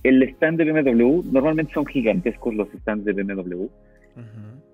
[0.03, 3.67] el stand de BMW, normalmente son gigantescos los stands de BMW,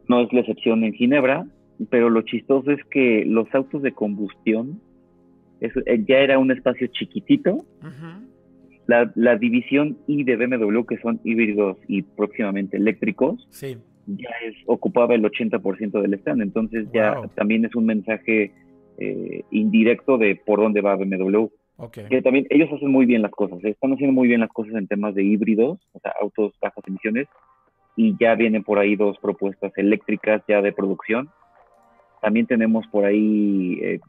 [0.08, 1.46] no es la excepción en Ginebra,
[1.90, 4.80] pero lo chistoso es que los autos de combustión,
[5.60, 5.70] eh,
[6.08, 7.66] ya era un espacio chiquitito,
[8.86, 14.54] la, la, división I de BMW, que son híbridos y próximamente eléctricos, sí ya es,
[14.66, 16.42] ocupaba el 80% del stand.
[16.42, 18.52] Entonces ya también es un mensaje
[18.98, 21.46] eh, indirecto de por dónde va BMW.
[22.08, 23.68] Que también ellos hacen muy bien las cosas, ¿eh?
[23.68, 27.28] están haciendo muy bien las cosas en temas de híbridos, o sea, autos bajas emisiones,
[27.96, 31.28] y ya vienen por ahí dos propuestas eléctricas ya de producción.
[32.22, 34.00] También tenemos por ahí eh,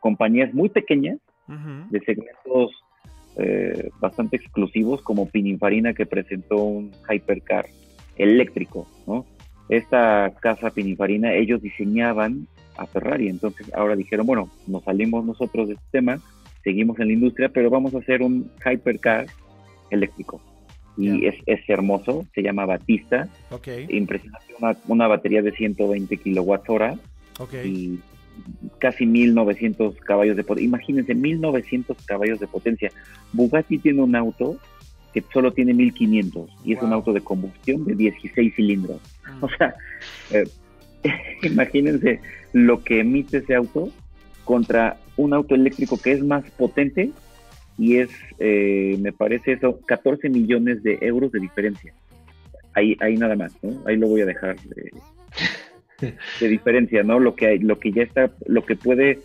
[0.00, 1.18] compañías muy pequeñas,
[1.90, 2.70] de segmentos
[4.00, 7.66] bastante exclusivos, como Pininfarina, que presentó un Hypercar
[8.22, 9.26] eléctrico, ¿no?
[9.68, 15.74] Esta casa Pininfarina, ellos diseñaban a Ferrari, entonces ahora dijeron, bueno, nos salimos nosotros de
[15.74, 16.20] este tema,
[16.64, 19.26] seguimos en la industria, pero vamos a hacer un hypercar
[19.90, 20.40] eléctrico.
[20.96, 23.28] Y es, es, hermoso, se llama Batista.
[23.50, 23.86] Okay.
[23.90, 26.98] Impresionante, una, una, batería de 120 kilowatts hora.
[27.64, 28.00] Y
[28.78, 30.68] casi 1900 caballos de potencia.
[30.68, 32.90] Imagínense, 1900 caballos de potencia.
[33.32, 34.58] Bugatti tiene un auto
[35.12, 39.00] que solo tiene 1500 y es un auto de combustión de 16 cilindros.
[39.26, 39.44] Mm.
[39.44, 39.74] O sea,
[40.32, 40.44] eh,
[41.42, 42.20] imagínense
[42.52, 43.90] lo que emite ese auto
[44.44, 47.10] contra un auto eléctrico que es más potente
[47.78, 51.94] y es, eh, me parece eso, 14 millones de euros de diferencia.
[52.74, 53.82] Ahí, ahí nada más, ¿no?
[53.86, 54.90] Ahí lo voy a dejar de,
[56.40, 57.18] de diferencia, ¿no?
[57.18, 59.20] Lo que, hay, lo que ya está, lo que puede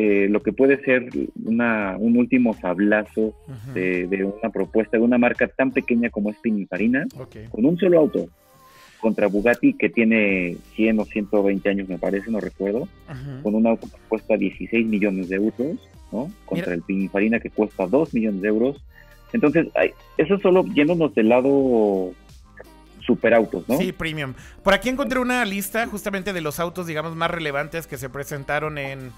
[0.00, 1.08] eh, lo que puede ser
[1.44, 3.34] una, un último sablazo
[3.74, 4.06] de,
[4.40, 7.04] una propuesta de una marca tan pequeña como es Pininfarina,
[7.50, 8.28] con un solo auto,
[9.00, 12.86] contra Bugatti que tiene 100 o 120 años me parece, no recuerdo,
[13.42, 16.30] con un auto que cuesta 16 millones de euros, ¿no?
[16.44, 18.80] Contra el Pininfarina que cuesta 2 millones de euros.
[19.32, 19.66] Entonces,
[20.16, 22.12] eso solo yéndonos del lado
[23.08, 23.78] superautos, ¿no?
[23.78, 24.34] Sí, premium.
[24.62, 28.76] Por aquí encontré una lista justamente de los autos, digamos, más relevantes que se presentaron
[28.76, 29.12] en,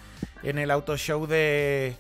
[0.45, 1.97] en el auto show de.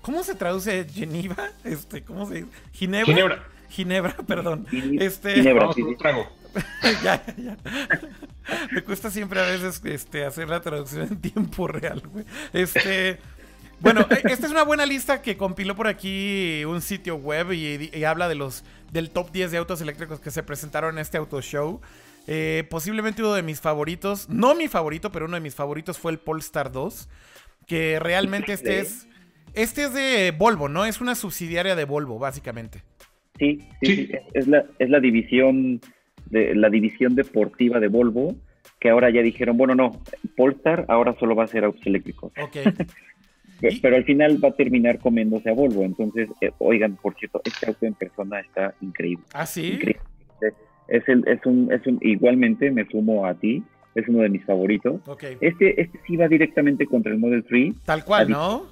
[0.00, 1.50] ¿Cómo se traduce Geneva?
[1.62, 2.46] Este, ¿cómo se dice?
[2.72, 3.06] Ginebra.
[3.06, 3.44] Ginebra.
[3.68, 4.66] Ginebra, perdón.
[4.98, 5.34] Este.
[5.34, 5.68] Ginebra,
[5.98, 6.26] trago.
[7.02, 7.56] ya, ya.
[8.70, 12.24] Me cuesta siempre a veces este, hacer la traducción en tiempo real, güey.
[12.54, 13.18] Este.
[13.80, 18.04] Bueno, e, esta es una buena lista que compiló por aquí un sitio web y,
[18.04, 21.40] habla de los del top 10 de autos eléctricos que se presentaron en este auto
[21.40, 21.80] show.
[22.26, 26.12] Eh, posiblemente uno de mis favoritos, no mi favorito, pero uno de mis favoritos fue
[26.12, 27.08] el Polestar 2,
[27.66, 29.06] que realmente este es
[29.54, 30.84] este es de Volvo, ¿no?
[30.84, 32.82] Es una subsidiaria de Volvo, básicamente.
[33.38, 35.80] Sí, sí, Es, la, es la división
[36.26, 38.34] de la división deportiva de Volvo
[38.80, 40.02] que ahora ya dijeron, bueno, no,
[40.36, 42.32] Polestar ahora solo va a ser autos eléctricos.
[42.42, 42.56] Ok.
[43.60, 45.84] Pero al final va a terminar comiéndose a Volvo.
[45.84, 49.24] Entonces, eh, oigan, por cierto, este auto en persona está increíble.
[49.32, 49.72] ¿Ah, sí?
[49.74, 50.02] Increíble.
[50.88, 53.62] Es, el, es, un, es un, igualmente me sumo a ti,
[53.94, 55.00] es uno de mis favoritos.
[55.06, 55.36] Okay.
[55.40, 57.74] Este, este sí va directamente contra el Model 3.
[57.84, 58.66] Tal cual, ¿no?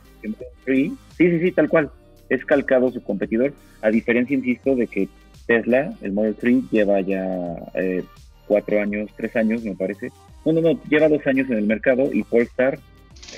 [0.66, 1.90] Sí, sí, sí, tal cual.
[2.28, 3.52] Es calcado su competidor,
[3.82, 5.08] a diferencia, insisto, de que
[5.46, 8.04] Tesla, el Model 3, lleva ya eh,
[8.46, 10.10] cuatro años, tres años, me parece.
[10.44, 12.78] No, no, no, lleva dos años en el mercado y Polestar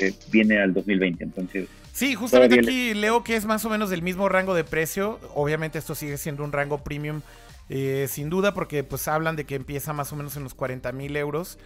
[0.01, 1.69] eh, viene al 2020, entonces...
[1.93, 5.21] Sí, justamente aquí leo que es más o menos del mismo rango de precio.
[5.37, 7.21] Obviamente esto sigue siendo un rango premium,
[7.69, 10.91] eh, sin duda, porque pues hablan de que empieza más o menos en los 40
[10.91, 11.57] mil euros.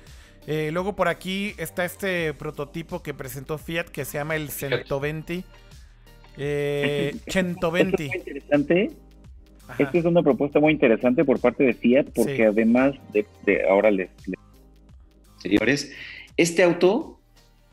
[0.46, 5.44] Eh, luego por aquí está este prototipo que presentó Fiat que se llama el 120.
[6.40, 8.06] Eh, 120.
[8.06, 8.92] Es interesante.
[9.76, 13.26] Esta es una propuesta muy interesante por parte de Fiat porque además de,
[13.68, 14.08] ahora les,
[15.38, 15.92] Señores,
[16.36, 17.17] este auto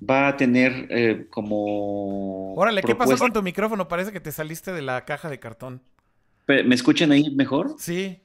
[0.09, 2.53] va a tener eh, como...
[2.55, 3.87] Órale, ¿qué pasó con tu micrófono?
[3.87, 5.81] Parece que te saliste de la caja de cartón.
[6.47, 7.75] ¿Me escuchan ahí mejor?
[7.79, 8.21] Sí.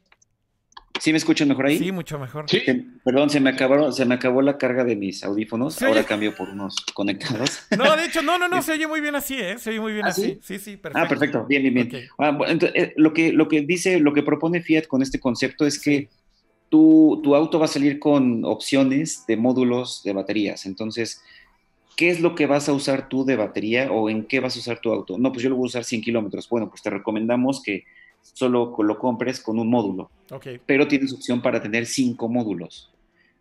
[1.00, 1.78] ¿Sí me escuchan mejor ahí?
[1.78, 2.44] Sí, mucho mejor.
[2.46, 2.60] ¿Sí?
[3.02, 5.80] Perdón, se me acabaron, se me acabó la carga de mis audífonos.
[5.82, 7.62] Ahora cambio por unos conectados.
[7.78, 9.58] No, de hecho, no, no, no, se oye muy bien así, ¿eh?
[9.58, 10.38] Se oye muy bien ¿Ah, así.
[10.42, 11.06] Sí, sí, perfecto.
[11.06, 12.08] Ah, perfecto, bien, bien, bien.
[12.18, 15.64] Ah, entonces, eh, lo, que, lo que dice, lo que propone Fiat con este concepto
[15.64, 16.10] es que
[16.68, 20.66] tu, tu auto va a salir con opciones de módulos de baterías.
[20.66, 21.22] Entonces,
[22.00, 24.58] ¿qué es lo que vas a usar tú de batería o en qué vas a
[24.58, 25.18] usar tu auto?
[25.18, 26.48] No, pues yo lo voy a usar 100 kilómetros.
[26.48, 27.84] Bueno, pues te recomendamos que
[28.22, 30.10] solo lo compres con un módulo.
[30.64, 32.90] Pero tienes opción para tener cinco módulos.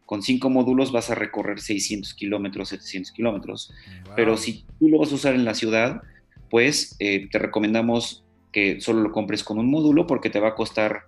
[0.06, 3.72] Con cinco módulos vas a recorrer 600 kilómetros, 700 kilómetros.
[4.14, 6.02] Pero si tú lo vas a usar en la ciudad,
[6.50, 10.56] pues eh, te recomendamos que solo lo compres con un módulo porque te va a
[10.56, 11.04] costar,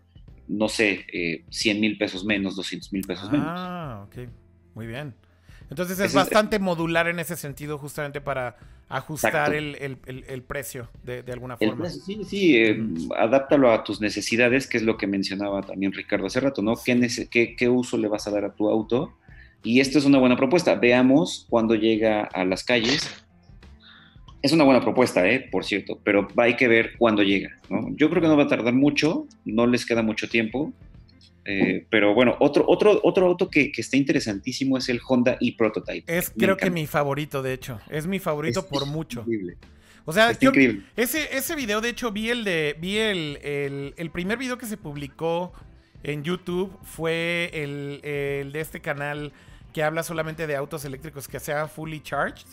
[0.47, 1.05] no sé,
[1.49, 3.51] 100 eh, mil pesos menos, 200 mil pesos menos.
[3.51, 4.29] Ah, ok.
[4.73, 5.13] Muy bien.
[5.71, 8.57] Entonces es, bastante modular en ese sentido, justamente para
[8.89, 11.89] ajustar el, precio de, alguna forma.
[11.89, 12.83] sí, sí, eh,
[13.17, 16.73] adáptalo a tus necesidades, que es lo que mencionaba también Ricardo hace rato, ¿no?
[16.75, 19.13] ¿Qué, qué, uso le vas a dar a tu auto?
[19.63, 20.75] Y esto es una buena propuesta.
[20.75, 23.09] Veamos cuando llega a las calles.
[24.41, 25.47] Es una buena propuesta, ¿eh?
[25.51, 27.51] por cierto, pero hay que ver cuándo llega.
[27.69, 27.87] ¿no?
[27.95, 30.73] Yo creo que no va a tardar mucho, no les queda mucho tiempo.
[31.45, 36.03] Eh, pero bueno, otro, otro, otro auto que, está interesantísimo es el Honda e-Prototype.
[36.15, 37.79] Es creo que mi favorito, de hecho.
[37.89, 39.21] Es mi favorito por mucho.
[39.21, 39.57] Increíble.
[40.05, 42.75] O sea, ese, ese video, de hecho, vi el de.
[42.79, 45.53] Vi el, el, primer video que se publicó
[46.03, 46.75] en YouTube.
[46.83, 48.01] Fue el,
[48.51, 49.31] de este canal
[49.73, 52.47] que habla solamente de autos eléctricos que sean fully charged.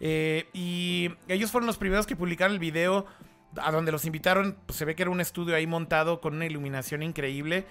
[0.00, 3.06] Eh, y ellos fueron los primeros que publicaron el video
[3.56, 4.56] a donde los invitaron.
[4.66, 7.64] Pues, se ve que era un estudio ahí montado con una iluminación increíble.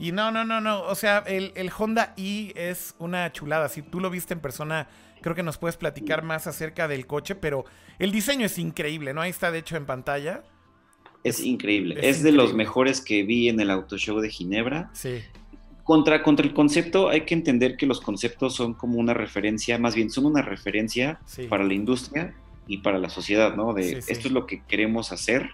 [0.00, 0.82] Y no, no, no, no.
[0.84, 3.68] O sea, el, Honda i es una chulada.
[3.68, 4.88] Si tú lo viste en persona,
[5.20, 7.66] creo que nos puedes platicar más acerca del coche, pero
[7.98, 9.20] el diseño es increíble, ¿no?
[9.20, 10.42] Ahí está, de hecho, en pantalla.
[11.22, 11.98] Es, increíble.
[12.02, 14.88] Es, de los mejores que vi en el Auto Show de Ginebra.
[14.94, 15.20] Sí.
[15.84, 19.94] Contra, contra el concepto, hay que entender que los conceptos son como una referencia, más
[19.94, 21.20] bien son una referencia
[21.50, 22.34] para la industria
[22.66, 23.74] y para la sociedad, ¿no?
[23.74, 25.50] De esto es lo que queremos hacer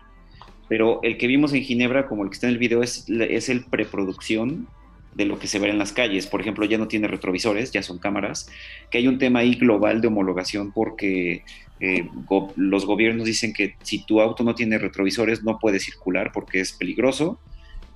[0.68, 3.64] pero el que vimos en Ginebra, como el que está en el video, es, el
[3.64, 4.66] preproducción
[5.14, 6.26] de lo que se ve en las calles.
[6.26, 8.48] Por ejemplo, ya no tiene retrovisores, ya son cámaras,
[8.90, 11.44] que hay un tema ahí global de homologación porque
[11.80, 12.08] eh,
[12.56, 16.72] los gobiernos dicen que si tu auto no tiene retrovisores no puede circular porque es
[16.72, 17.38] peligroso.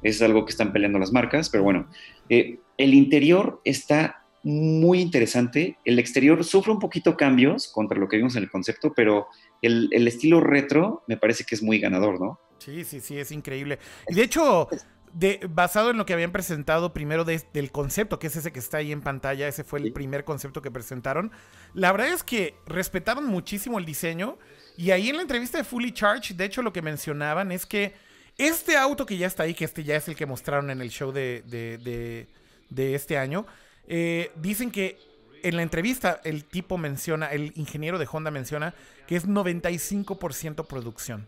[0.02, 1.86] Es algo que están peleando las marcas, pero bueno,
[2.30, 5.76] eh, el interior está muy interesante.
[5.84, 9.26] El exterior sufre un poquito cambios contra lo que vimos en el concepto, pero
[9.60, 12.38] el estilo retro me parece que es muy ganador, ¿no?
[12.60, 13.78] Sí, sí, sí, es increíble.
[14.08, 14.68] Y de hecho,
[15.12, 18.78] de, basado en lo que habían presentado primero del concepto, que es ese que está
[18.78, 21.32] ahí en pantalla, ese fue el primer concepto que presentaron,
[21.74, 24.38] la verdad es que respetaron muchísimo el diseño.
[24.76, 27.94] Y ahí en la entrevista de Fully Charge, de hecho lo que mencionaban es que
[28.38, 30.90] este auto que ya está ahí, que este ya es el que mostraron en el
[30.90, 33.46] show de, de, este año,
[33.86, 34.98] eh, dicen que
[35.42, 38.74] en la entrevista el tipo menciona, el ingeniero de Honda menciona
[39.06, 41.26] que es 95% producción.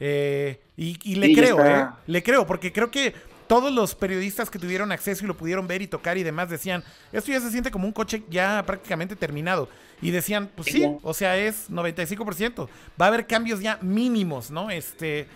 [0.00, 1.86] Eh, y, le creo, ¿eh?
[2.06, 3.14] Le creo, porque creo que
[3.46, 6.82] todos los periodistas que tuvieron acceso y lo pudieron ver y tocar y demás decían,
[7.12, 9.68] esto ya se siente como un coche ya prácticamente terminado.
[10.02, 12.68] Y decían, pues sí, o sea, es 95%.
[13.00, 14.70] Va a haber cambios ya mínimos, ¿no?
[14.70, 15.28] Este,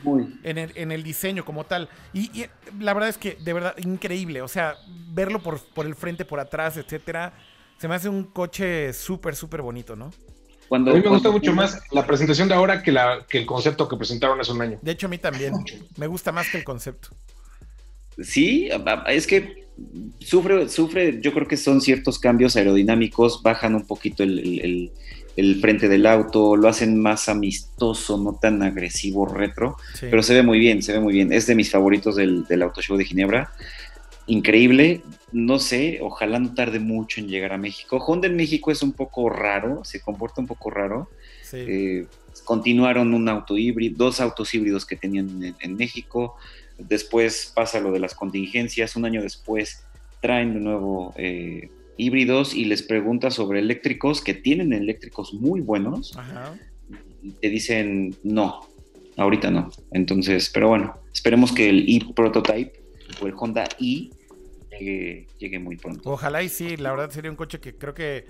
[0.43, 1.89] en el, en el, diseño como tal.
[2.13, 2.47] Y,
[2.79, 4.43] la verdad es que, de verdad, increíble.
[4.43, 4.75] O sea,
[5.11, 7.33] verlo por, por el frente, por atrás, etcétera,
[7.79, 10.11] se me hace un coche súper, súper bonito, ¿no?
[10.71, 13.89] A mí me gusta mucho más la presentación de ahora que, la, que el concepto
[13.89, 14.79] que presentaron hace un año.
[14.83, 15.53] De hecho, a mí también.
[15.97, 17.09] Me gusta más que el concepto.
[18.21, 18.69] Sí,
[19.07, 19.67] es que
[20.21, 24.91] sufre, sufre, yo creo que son ciertos cambios aerodinámicos, bajan un poquito el,
[25.39, 30.43] el frente del auto, lo hacen más amistoso, no tan agresivo, retro, pero se ve
[30.43, 31.33] muy bien, se ve muy bien.
[31.33, 33.53] Es de mis favoritos del, del Auto Show de Ginebra.
[34.29, 35.01] Increíble,
[35.33, 37.97] no sé, ojalá no tarde mucho en llegar a México.
[37.97, 41.09] Honda en México es un poco raro, se comporta un poco raro.
[41.53, 42.07] Eh,
[42.45, 46.37] continuaron un auto híbrido, dos autos híbridos que tenían en, México.
[46.77, 48.97] Después pasa lo de las contingencias.
[48.97, 49.85] Un año después
[50.21, 56.19] traen de nuevo eh, híbridos y les pregunta sobre eléctricos que tienen eléctricos muy buenos
[57.23, 58.61] y te dicen no,
[59.17, 59.71] ahorita no.
[59.91, 62.73] Entonces, pero bueno, esperemos que el e-prototype
[63.23, 64.11] o el Honda i
[64.79, 66.11] llegue, muy pronto.
[66.11, 68.27] Ojalá y sí, la verdad sería un coche que creo que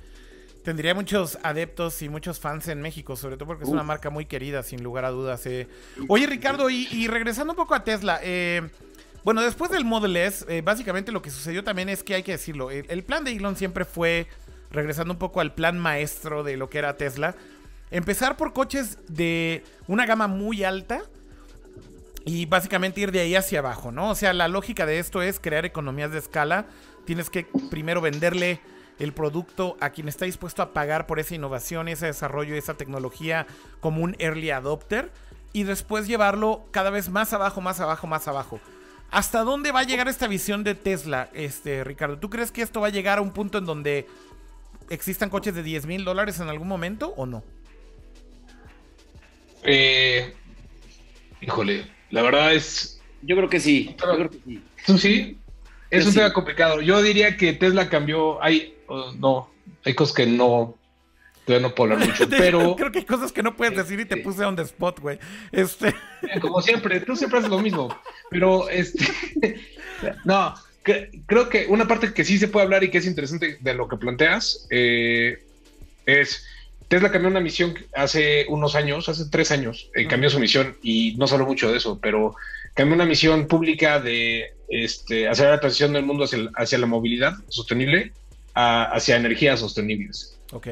[0.64, 4.26] tendría muchos adeptos y muchos fans en México, sobre todo porque es una marca muy
[4.26, 5.46] querida, sin lugar a dudas.
[5.46, 5.66] Eh.
[6.08, 8.68] Oye, Ricardo, y, regresando un poco a Tesla, eh,
[9.24, 12.32] bueno, después del Model S, eh, básicamente lo que sucedió también es que hay que
[12.32, 14.26] decirlo, el, plan de Elon siempre fue,
[14.70, 17.34] regresando un poco al plan maestro de lo que era Tesla,
[17.90, 21.02] empezar por coches de una gama muy alta
[22.28, 24.10] y básicamente ir de ahí hacia abajo, ¿no?
[24.10, 26.66] O sea, la lógica de esto es crear economías de escala.
[27.06, 28.60] Tienes que primero venderle
[28.98, 33.46] el producto a quien está dispuesto a pagar por esa innovación, ese desarrollo, esa tecnología
[33.80, 35.10] como un early adopter
[35.54, 38.60] y después llevarlo cada vez más abajo, más abajo, más abajo.
[39.10, 42.18] ¿Hasta dónde va a llegar esta visión de Tesla, este, Ricardo?
[42.18, 44.06] ¿Tú crees que esto va a llegar a un punto en donde
[44.90, 47.42] existan coches de 10 mil dólares en algún momento o no?
[49.62, 50.34] Eh,
[51.40, 53.00] híjole, la verdad es.
[53.22, 53.94] Yo creo que sí.
[54.00, 54.62] Yo creo que sí.
[54.86, 55.38] ¿Tú sí?
[55.90, 56.80] Es un tema complicado.
[56.80, 58.42] Yo diría que Tesla cambió.
[58.42, 58.74] Hay,
[59.18, 59.50] no,
[59.84, 60.74] hay cosas que no.
[61.44, 62.76] Todavía no puedo hablar mucho, pero.
[62.76, 65.18] Creo que hay cosas que no puedes decir y te puse on the spot, güey.
[65.50, 65.94] Este.
[66.40, 67.88] Como siempre, tú siempre haces lo mismo.
[68.30, 69.06] Pero, este.
[70.24, 70.54] no,
[71.26, 73.88] creo que una parte que sí se puede hablar y que es interesante de lo
[73.88, 75.42] que planteas eh,
[76.06, 76.44] es
[76.88, 81.14] Tesla cambió una misión hace unos años, hace tres años, eh, cambió su misión y
[81.16, 82.34] no solo mucho de eso, pero
[82.72, 88.12] cambió una misión pública de este, hacer la transición del mundo hacia, la movilidad sostenible
[88.54, 90.38] hacia energías sostenibles.
[90.52, 90.68] Ok.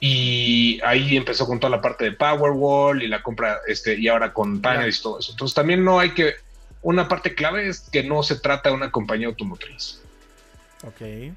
[0.00, 4.32] Y ahí empezó con toda la parte de Powerwall y la compra, este, y ahora
[4.32, 5.32] con paneles y todo eso.
[5.32, 6.34] Entonces también no hay que,
[6.82, 10.00] una parte clave es que no se trata de una compañía automotriz.
[10.86, 11.32] Ok.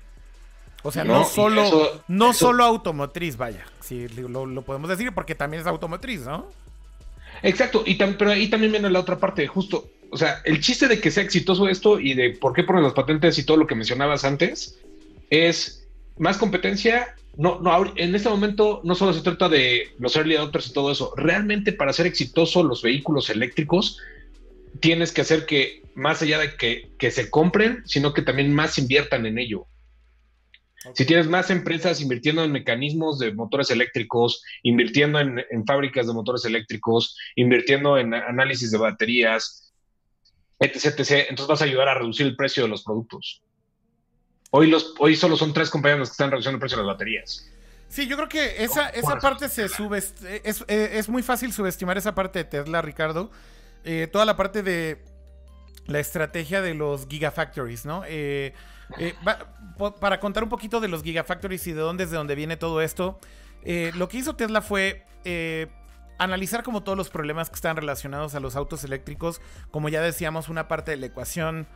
[0.83, 5.67] O sea, no, solo, no solo automotriz, vaya, si lo, podemos decir, porque también es
[5.67, 6.47] automotriz, ¿no?
[7.43, 10.99] Exacto, y pero ahí también viene la otra parte, justo, o sea, el chiste de
[10.99, 13.75] que sea exitoso esto y de por qué ponen las patentes y todo lo que
[13.75, 14.79] mencionabas antes,
[15.29, 15.87] es
[16.17, 17.15] más competencia.
[17.35, 20.91] No, no, en este momento no solo se trata de los early adopters y todo
[20.91, 21.13] eso.
[21.15, 23.99] Realmente para ser exitoso los vehículos eléctricos,
[24.79, 28.77] tienes que hacer que más allá de que, que se compren, sino que también más
[28.77, 29.67] inviertan en ello.
[30.93, 36.45] Si tienes más empresas invirtiendo en mecanismos de motores eléctricos, invirtiendo en, fábricas de motores
[36.45, 39.73] eléctricos, invirtiendo en análisis de baterías,
[40.59, 43.43] etc, etc, entonces vas a ayudar a reducir el precio de los productos.
[44.51, 46.93] Hoy, los, hoy solo son tres compañías las que están reduciendo el precio de las
[46.93, 47.51] baterías.
[47.89, 49.97] Sí, yo creo que esa, esa parte se sube.
[49.97, 53.31] Es, es, muy fácil subestimar esa parte de Tesla, Ricardo.
[53.83, 54.97] Eh, toda la parte de
[55.85, 58.03] la estrategia de los Gigafactories, ¿no?
[58.05, 58.53] Eh,
[58.99, 59.15] eh,
[59.99, 63.19] para contar un poquito de los Gigafactories y de dónde viene todo esto,
[63.63, 65.67] eh, lo que hizo Tesla fue eh,
[66.17, 69.41] analizar como todos los problemas que están relacionados a los autos eléctricos,
[69.71, 71.67] como ya decíamos, una parte de la ecuación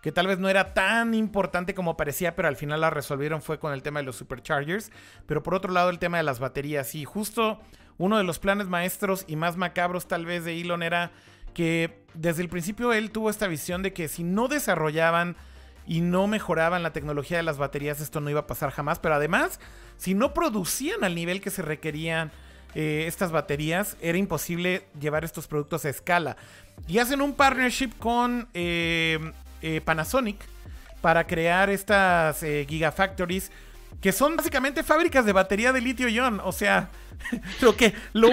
[0.00, 3.58] que tal vez no era tan importante como parecía, pero al final la resolvieron fue
[3.58, 4.90] con el tema de los superchargers,
[5.26, 6.94] pero por otro lado el tema de las baterías.
[6.94, 7.60] Y justo
[7.98, 11.10] uno de los planes maestros y más macabros tal vez de Elon era
[11.52, 15.36] que desde el principio él tuvo esta visión de que si no desarrollaban
[15.86, 18.98] y no mejoraban la tecnología de las baterías, esto no iba a pasar jamás.
[18.98, 19.60] Pero además,
[19.96, 22.30] si no producían al nivel que se requerían
[22.74, 26.36] eh, estas baterías, era imposible llevar estos productos a escala.
[26.86, 29.18] Y hacen un partnership con eh,
[29.62, 30.38] eh, Panasonic
[31.00, 33.50] para crear estas Gigafactories
[34.00, 36.40] que son básicamente fábricas de batería de litio-ion.
[36.40, 36.88] O sea,
[37.60, 38.30] lo que, lo,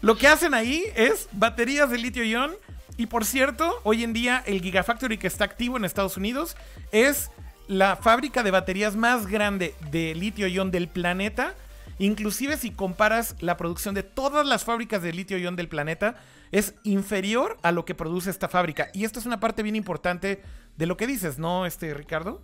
[0.00, 2.52] lo que hacen ahí es baterías de litio-ion
[2.98, 6.56] y por cierto, hoy en día el Gigafactory que está activo en Estados Unidos
[6.90, 7.30] es
[7.68, 11.54] la fábrica de baterías más grande de litio-ion del planeta.
[12.00, 16.16] Inclusive si comparas la producción de todas las fábricas de litio-ion del planeta,
[16.50, 18.88] es inferior a lo que produce esta fábrica.
[18.92, 20.42] Y esta es una parte bien importante
[20.76, 22.42] de lo que dices, ¿no, este Ricardo?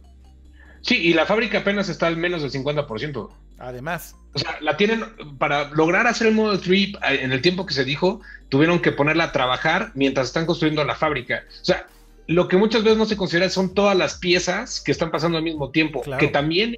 [0.82, 3.28] Sí, y la fábrica apenas está al menos del 50%.
[3.58, 4.16] Además.
[4.34, 5.04] O sea, la tienen,
[5.38, 8.20] para lograr hacer el Model 3 en el tiempo que se dijo,
[8.54, 11.42] tuvieron que ponerla a trabajar mientras están construyendo la fábrica.
[11.60, 11.88] O sea,
[12.28, 15.42] lo que muchas veces no se considera son todas las piezas que están pasando al
[15.42, 16.76] mismo tiempo, que también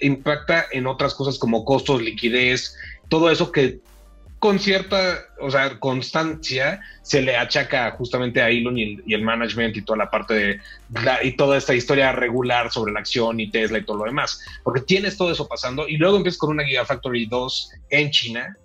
[0.00, 2.74] impacta en otras cosas como costos, liquidez,
[3.10, 3.80] todo eso que
[4.38, 9.82] con cierta, o sea, constancia se le achaca justamente a Elon y el, management y
[9.82, 10.60] toda la parte de
[11.22, 14.80] y toda esta historia regular sobre la acción y Tesla y todo lo demás, porque
[14.80, 18.56] tienes todo eso pasando y luego empiezas con una Gigafactory 2 en China,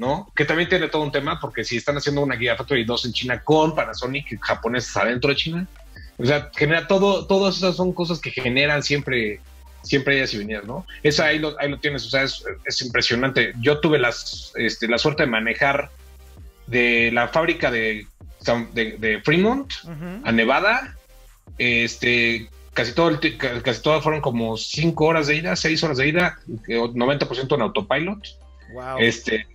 [0.00, 0.32] ¿no?
[0.34, 3.42] Que también tiene todo un tema porque si están haciendo una Gigafactory 2 en China
[3.44, 5.66] con Panasonic japoneses adentro de China,
[6.16, 9.40] o sea, genera todo, todas esas son cosas que generan siempre
[9.82, 10.86] siempre hay y venidas, ¿no?
[11.02, 13.52] Esa ahí lo, ahí lo tienes, o sea, es, impresionante.
[13.60, 15.90] Yo tuve las, este, la suerte de manejar
[16.66, 18.06] de la fábrica de,
[18.72, 19.70] de, Fremont
[20.24, 20.96] a Nevada,
[21.58, 26.08] este, casi todo, el, casi todo fueron como cinco horas de ida, seis horas de
[26.08, 28.18] ida, 90% en autopilot.
[28.72, 28.98] Wow.
[28.98, 29.46] Este,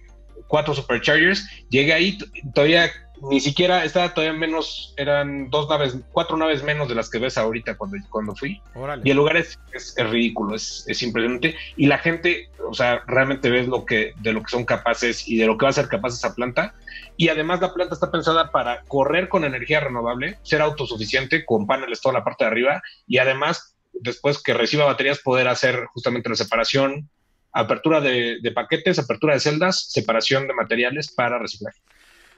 [0.48, 1.48] cuatro superchargers.
[1.70, 2.18] Llegué ahí,
[2.54, 2.92] todavía
[3.22, 7.38] ni siquiera estaba todavía menos, eran dos naves, cuatro naves menos de las que ves
[7.38, 8.62] ahorita cuando, cuando fui.
[9.04, 11.56] Y el lugar es, es, ridículo, es, es, impresionante.
[11.78, 15.38] Y la gente, o sea, realmente ves lo que, de lo que son capaces y
[15.38, 16.74] de lo que va a ser capaz esa planta.
[17.18, 22.02] Y además la planta está pensada para correr con energía renovable, ser autosuficiente con paneles
[22.02, 26.36] toda la parte de arriba y además después que reciba baterías poder hacer justamente la
[26.36, 27.10] separación,
[27.56, 31.80] apertura de, paquetes, apertura de celdas, separación de materiales para reciclaje.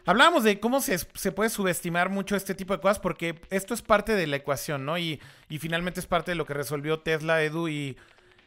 [0.06, 0.98] Hablábamos de cómo se,
[1.32, 4.98] puede subestimar mucho este tipo de cosas porque esto es parte de la ecuación, ¿no?
[4.98, 5.20] Y,
[5.60, 7.98] finalmente es parte de lo que resolvió Tesla, Edu, y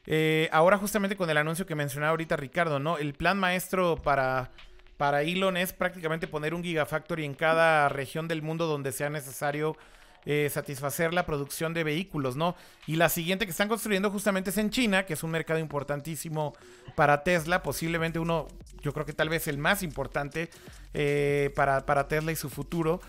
[0.07, 2.99] eh, ahora justamente con el anuncio que mencionaba ahorita Ricardo, ¿no?
[2.99, 4.53] El plan maestro para,
[4.97, 9.77] para Elon es prácticamente poner un Gigafactory en cada región del mundo donde sea necesario
[10.27, 12.55] eh, satisfacer la producción de vehículos, ¿no?
[12.87, 16.55] Y la siguiente que están construyendo justamente es en China, que es un mercado importantísimo
[16.95, 18.49] para Tesla, posiblemente uno,
[18.83, 20.51] yo creo que tal vez el más importante
[20.93, 23.01] eh, para, para Tesla y su futuro.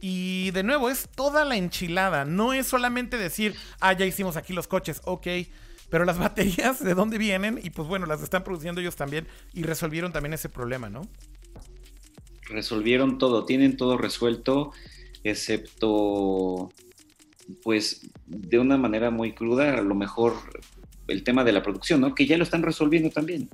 [0.00, 4.52] Y de nuevo, es toda la enchilada, no es solamente decir, ah, ya hicimos aquí
[4.52, 5.26] los coches, ok.
[5.88, 7.60] Pero las baterías, ¿de dónde vienen?
[7.62, 11.02] Y pues bueno, las están produciendo ellos también y resolvieron también ese problema, ¿no?
[12.48, 14.72] Resolvieron todo, tienen todo resuelto
[15.28, 16.70] excepto
[17.62, 20.34] pues de una manera muy cruda, a lo mejor
[21.08, 22.14] el tema de la producción, ¿no?
[22.14, 23.48] Que ya lo están resolviendo también.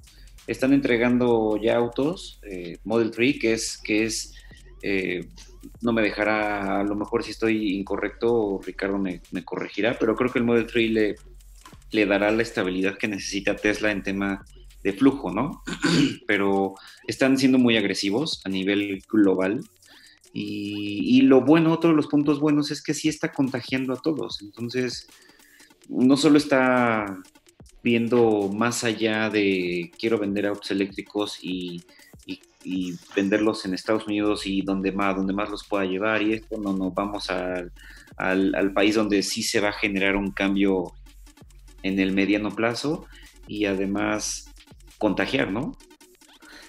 [0.47, 4.35] Están entregando ya autos, eh, Model 3, que es, que es
[4.83, 5.29] eh,
[5.81, 10.39] no me dejará, a lo mejor si estoy incorrecto, Ricardo me, corregirá, pero creo que
[10.39, 11.15] el Model 3 le,
[11.93, 14.45] le dará la estabilidad que necesita Tesla en tema
[14.83, 15.63] de flujo, ¿no?
[16.27, 16.75] pero
[17.07, 19.61] están siendo muy agresivos a nivel global
[20.35, 24.41] y, lo bueno, otro de los puntos buenos es que sí está contagiando a todos.
[24.41, 25.07] Entonces,
[25.89, 27.19] no solo está
[27.83, 31.83] viendo más allá de quiero vender autos eléctricos y,
[33.17, 36.73] venderlos en Estados Unidos y donde más, donde más los pueda llevar y esto, no,
[36.73, 37.73] no, vamos al,
[38.73, 40.93] país donde sí se va a generar un cambio
[41.83, 43.05] en el mediano plazo
[43.49, 44.49] y además
[44.97, 45.77] contagiar, ¿no?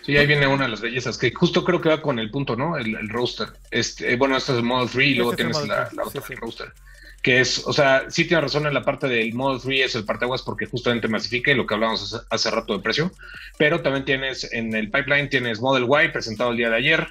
[0.06, 2.58] Sí, ahí viene una de las bellezas, que justo creo que va con el punto,
[2.58, 2.78] ¿no?
[2.78, 3.48] El, el roster.
[3.72, 6.74] Este, eh, bueno, este es el Model 3 y luego este tienes la, otra, roster.
[7.22, 10.04] Que es, o sea, sí tiene razón en la parte del Model 3 es el
[10.04, 13.14] parteaguas porque justamente masifica y lo que hablábamos hace, rato de precio.
[13.58, 17.08] Pero también tienes en el pipeline, tienes Model Y presentado el día de ayer,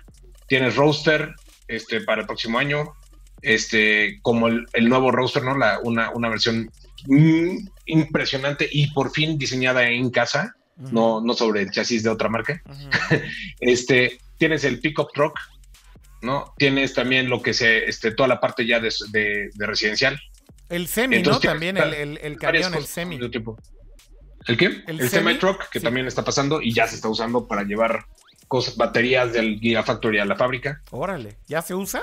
[0.47, 1.35] tienes roster
[1.69, 2.93] este, para el próximo año,
[3.41, 5.57] este, como el, nuevo roster, ¿no?
[5.57, 6.71] La, una, una versión
[7.07, 7.57] mm,
[7.87, 10.57] impresionante y por fin diseñada en casa
[10.91, 12.63] no, no sobre el chasis de otra marca.
[13.61, 15.39] este, tienes el pickup truck,
[16.23, 16.55] ¿no?
[16.57, 20.21] Tienes también lo que se, este, toda la parte ya de, residencial.
[20.69, 21.39] El semi, ¿no?
[21.39, 23.19] También el, el, camión, el semi.
[24.47, 24.83] ¿El qué?
[24.87, 28.07] El, semi truck, que también está pasando y ya se está usando para llevar
[28.49, 30.83] cosas, baterías del Gigafactory a la fábrica.
[30.91, 32.03] Órale, ¿ya se usa?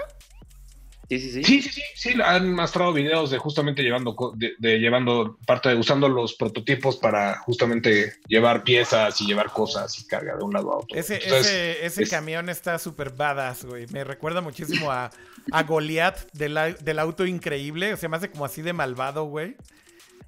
[1.10, 1.44] Sí, sí, sí.
[1.44, 6.36] Sí, sí, sí, han mostrado videos de justamente llevando, de, llevando parte de usando los
[6.36, 10.96] prototipos para justamente llevar piezas y llevar cosas y carga de un lado a otro.
[10.96, 13.88] Ese, ese, ese camión está súper badass, güey.
[13.88, 15.10] Me recuerda muchísimo a,
[15.52, 17.92] a Goliath del, del auto increíble.
[17.94, 19.56] O sea, me hace como así de malvado, güey.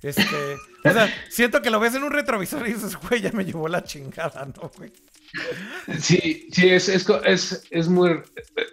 [0.02, 3.46] Este, o sea, siento que lo ves en un retrovisor y dices, güey, ya me
[3.46, 4.92] llevó la chingada, ¿no, güey?
[6.00, 8.22] Sí, sí, es, es, es, muy.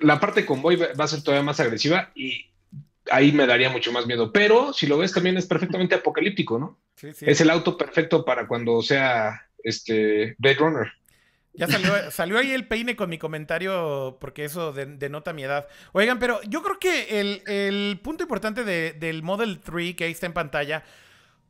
[0.00, 2.50] La parte convoy va a ser todavía más agresiva y
[3.10, 4.32] ahí me daría mucho más miedo.
[4.32, 6.78] Pero si lo ves, también es perfectamente apocalíptico, ¿no?
[7.20, 10.92] Es el auto perfecto para cuando sea este Blade Runner.
[11.54, 11.66] Ya
[12.10, 15.66] salió, ahí el peine con mi comentario porque eso denota mi edad.
[15.92, 20.34] Oigan, pero yo creo que el, punto importante del Model 3 que ahí está en
[20.34, 20.84] pantalla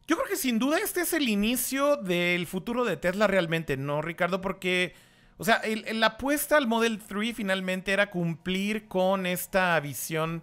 [0.08, 4.00] yo creo que sin duda este es el inicio del futuro de Tesla realmente, ¿no,
[4.00, 4.40] Ricardo?
[4.40, 4.94] Porque,
[5.36, 5.60] o sea,
[5.92, 10.42] la apuesta al Model 3 finalmente era cumplir con esta visión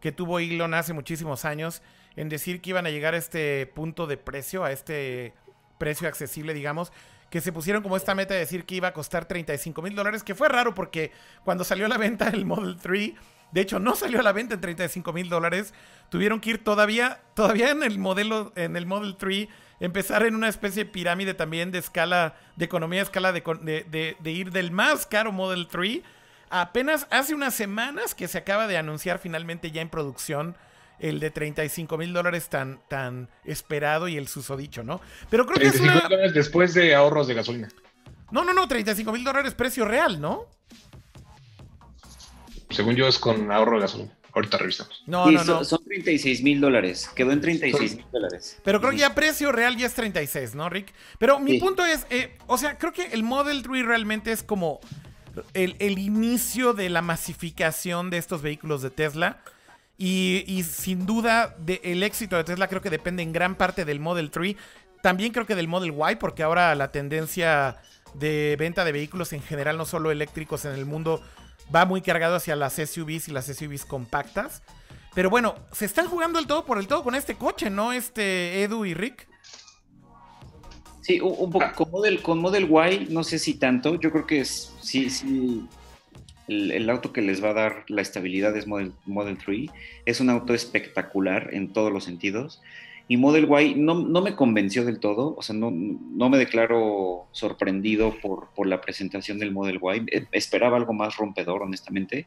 [0.00, 1.82] que tuvo Elon hace muchísimos años
[2.14, 5.32] en decir que iban a llegar a este punto de precio, a este
[5.78, 6.92] precio accesible, digamos,
[7.30, 10.24] que se pusieron como esta meta de decir que iba a costar 35 mil dólares,
[10.24, 11.10] que fue raro porque
[11.42, 13.12] cuando salió a la venta el Model 3,
[13.56, 15.72] de hecho no salió a la venta en 35 mil dólares,
[16.10, 19.48] tuvieron que ir todavía, todavía en el modelo, en el Model 3,
[19.80, 24.30] empezar en una especie de pirámide también de escala, de economía de escala, de, de
[24.30, 26.02] ir del más caro Model 3.
[26.50, 30.54] Apenas hace unas semanas que se acaba de anunciar finalmente ya en producción
[30.98, 35.00] el de 35 mil dólares tan, tan esperado y el susodicho, ¿no?
[35.30, 36.00] Pero creo que es una...
[36.00, 37.68] dólares después de ahorros de gasolina.
[38.30, 40.44] No, no, no, 35 mil dólares precio real, ¿no?
[42.70, 44.12] Según yo es con ahorro de gasolina.
[44.32, 45.02] Ahorita revisamos.
[45.06, 45.64] No, no, no.
[45.64, 47.10] Son 36 mil dólares.
[47.14, 48.58] Quedó en 36 mil dólares.
[48.62, 50.92] Pero creo que ya precio real ya es 36, ¿no, Rick?
[51.18, 54.80] Pero mi punto es, eh, o sea, creo que el Model 3 realmente es como
[55.54, 59.40] el, el inicio de la masificación de estos vehículos de Tesla.
[59.98, 64.30] Y, sin duda, el éxito de Tesla creo que depende en gran parte del Model
[64.30, 64.54] 3.
[65.02, 67.76] También creo que del Model Y, porque ahora la tendencia
[68.14, 71.22] de venta de vehículos en general, no solo eléctricos en el mundo,
[71.74, 74.62] va muy cargado hacia las SUVs y las SUVs compactas.
[75.14, 77.92] Pero bueno, se están jugando el todo por el todo con este coche, ¿no?
[77.92, 79.26] Este Edu y Rick.
[81.00, 81.64] Sí, un, poco
[82.22, 83.94] con Model, Y, no sé si tanto.
[83.94, 85.64] Yo creo que sí, sí
[86.48, 89.70] el, auto que les va a dar la estabilidad es Model, Model 3.
[90.04, 92.60] Es un auto espectacular en todos los sentidos.
[93.08, 97.28] Y Model Y no, no me convenció del todo, o sea, no, no me declaro
[97.32, 100.16] sorprendido por, por, la presentación del Model Y.
[100.16, 102.26] Eh, esperaba algo más rompedor, honestamente,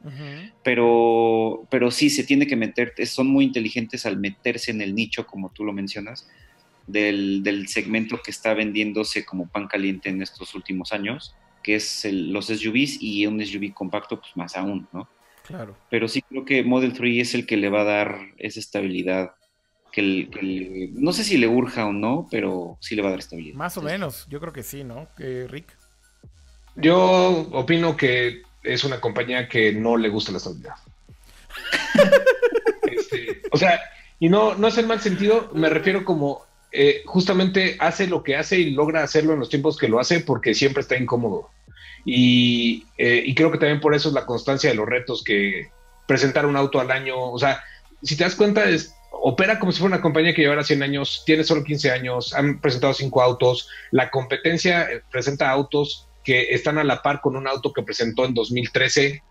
[0.63, 5.27] pero, pero sí se tiene que meter, son muy inteligentes al meterse en el nicho,
[5.27, 6.29] como tú lo mencionas,
[6.87, 12.07] del, del segmento que está vendiéndose como pan caliente en estos últimos años que es
[12.11, 15.09] los SUVs y un SUV compacto, pues más aún, ¿no?
[15.45, 15.75] Claro.
[15.89, 19.31] Pero sí creo que Model 3 es el que le va a dar esa estabilidad
[19.91, 23.55] que, no sé si le urja o no, pero sí le va a dar estabilidad.
[23.55, 25.07] Más o menos, yo creo que sí, ¿no?
[25.17, 25.75] Rick.
[26.75, 30.75] Yo opino que es una compañía que no le gusta la estabilidad.
[32.91, 33.79] Este, o sea,
[34.19, 38.35] y no, no es en mal sentido, me refiero como eh, justamente hace lo que
[38.35, 41.49] hace y logra hacerlo en los tiempos que lo hace porque siempre está incómodo.
[42.05, 45.69] Y, eh, y, creo que también por eso es la constancia de los retos que
[46.07, 47.61] presentar un auto al año, o sea,
[48.01, 51.23] si te das cuenta, es, opera como si fuera una compañía que llevara 100 años,
[51.25, 56.77] tiene solo 15 años, han presentado 5 autos, la competencia eh, presenta autos que están
[56.77, 59.23] a la par con un auto que presentó en 2013.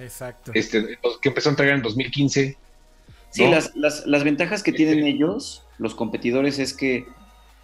[0.00, 0.52] Exacto.
[0.54, 2.56] Este, que empezó a entregar en 2015.
[3.30, 7.06] Sí, las, las, las, ventajas que tienen este ellos, los competidores, es que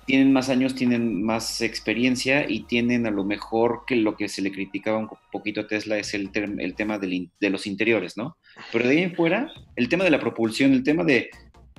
[0.06, 4.40] tienen más años, tienen más experiencia y tienen a lo mejor que lo que se
[4.40, 8.38] le criticaba un poquito a Tesla es el, el tema de los interiores, ¿no?
[8.72, 11.28] Pero de ahí en fuera, el tema de la propulsión, el tema de,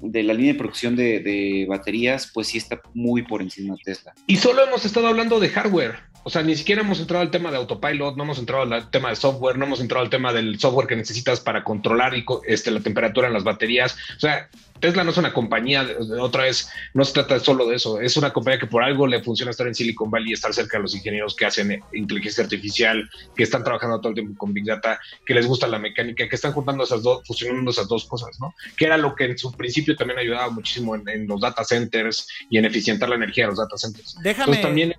[0.02, 3.82] de la línea de producción de, de, baterías, pues sí está muy por encima de
[3.84, 4.14] Tesla.
[4.28, 6.09] Y solo hemos estado hablando de hardware.
[6.24, 9.10] O sea, ni siquiera hemos entrado al tema de autopilot, no hemos entrado al tema
[9.10, 12.72] de software, no hemos entrado al tema del software que necesitas para controlar y, este,
[12.72, 13.98] la temperatura en las baterías.
[14.18, 15.86] O sea, Tesla no es una compañía,
[16.20, 19.22] otra vez, no se trata solo de eso, es una compañía que por algo le
[19.22, 23.10] funciona estar en Silicon Valley, estar cerca de los ingenieros que hacen eh, inteligencia artificial,
[23.36, 26.36] que están trabajando todo el tiempo con Big Data, que les gusta la mecánica, que
[26.36, 28.54] están juntando esas dos, fusionando esas dos cosas, ¿no?
[28.78, 32.58] Que era lo que en su principio también ayudaba muchísimo en, los data centers y
[32.58, 34.16] en eficientar la energía de los data centers.
[34.24, 34.96] Déjame, Entonces también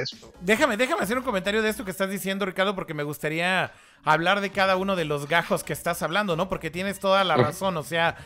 [0.00, 0.32] eso.
[0.40, 3.72] Déjame, déjame hacer un comentario de esto que estás diciendo, Ricardo, porque me gustaría
[4.04, 6.48] hablar de cada uno de los gajos que estás hablando, ¿no?
[6.48, 8.16] Porque tienes toda la razón, o sea...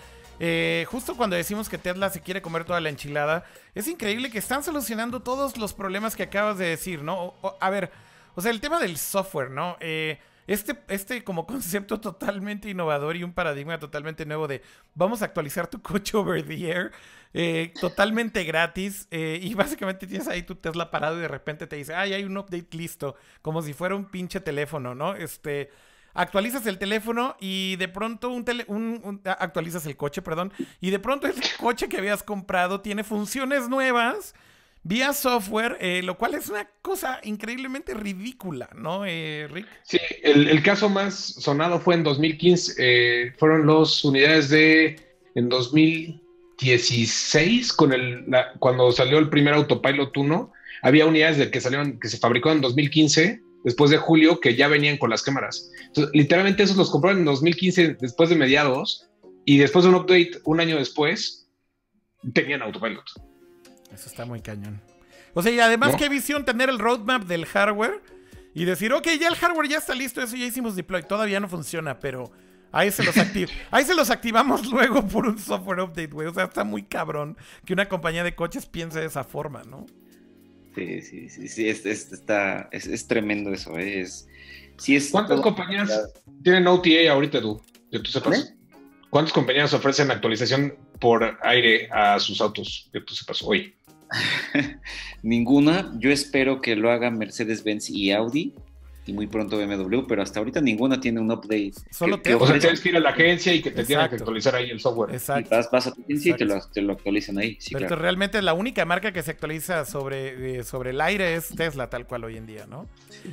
[0.41, 4.39] Eh, justo cuando decimos que Tesla se quiere comer toda la enchilada, es increíble que
[4.39, 7.35] están solucionando todos los problemas que acabas de decir, ¿no?
[7.61, 7.93] a ver,
[8.35, 9.77] o sea, el tema del software, ¿no?
[9.79, 14.63] Eh, este, este como concepto totalmente innovador y un paradigma totalmente nuevo de
[14.95, 16.93] vamos a actualizar tu coche over the air,
[17.33, 21.95] eh, totalmente gratis, y básicamente tienes ahí tu Tesla parado y de repente te dice,
[21.95, 25.15] ay, hay un update listo, como si fuera un pinche teléfono, ¿no?
[25.15, 25.71] Este
[26.15, 30.99] actualizas el teléfono y de pronto un, tele, un, actualizas el coche, perdón, y de
[30.99, 34.35] pronto el coche que habías comprado tiene funciones nuevas
[34.85, 39.67] vía software, eh, lo cual es una cosa increíblemente ridícula, ¿no, eh, Rick?
[39.83, 45.01] Sí, el, caso más sonado fue en 2015, eh, fueron las unidades de,
[45.35, 48.27] en 2016, con el,
[48.59, 50.53] cuando salió el primer Autopilot 1,
[50.83, 54.69] había unidades de que salieron, que se fabricó en 2015 después de julio que ya
[54.69, 55.71] venían con las cámaras.
[56.13, 59.09] literalmente esos los compraron en 2015 después de mediados
[59.47, 61.49] y después de un update un año después
[62.35, 63.07] tenían autopilot.
[63.95, 64.81] Eso está muy cañón.
[65.33, 68.03] O sea, y además qué visión tener el roadmap del hardware
[68.55, 71.49] y decir, ok, ya el hardware ya está listo, eso ya hicimos deploy, todavía no
[71.49, 72.31] funciona, pero
[72.75, 73.15] Ahí se, los
[73.71, 76.27] ahí se los activamos luego por un software update, güey.
[76.27, 79.87] O sea, está muy cabrón que una compañía de coches piense de esa forma, ¿no?
[80.75, 84.01] Sí, sí, sí, sí, es, está, es, tremendo eso, ¿eh?
[84.01, 84.27] es,
[84.77, 86.13] sí es ¿Cuántas compañías
[86.43, 87.63] tienen OTA ahorita, tú?
[87.93, 88.53] Que tú sepas.
[89.09, 92.91] ¿Cuántas compañías ofrecen actualización por aire a sus autos?
[92.93, 93.73] Que tú sepas hoy.
[95.23, 95.93] Ninguna.
[95.99, 98.55] Yo espero que lo hagan Mercedes-Benz y Audi
[99.07, 101.75] y muy pronto BMW, pero hasta ahorita ninguna tiene un update.
[101.91, 104.17] Solo que, o sea, tienes que ir a la agencia y que te tengan que
[104.17, 105.15] actualizar ahí el software.
[105.15, 105.51] Exacto.
[105.71, 107.59] vas, a tu agencia y te lo, actualizan ahí.
[107.73, 111.91] pero realmente la única marca que se actualiza sobre, eh, sobre el aire es Tesla,
[111.91, 112.89] tal cual hoy en día, ¿no?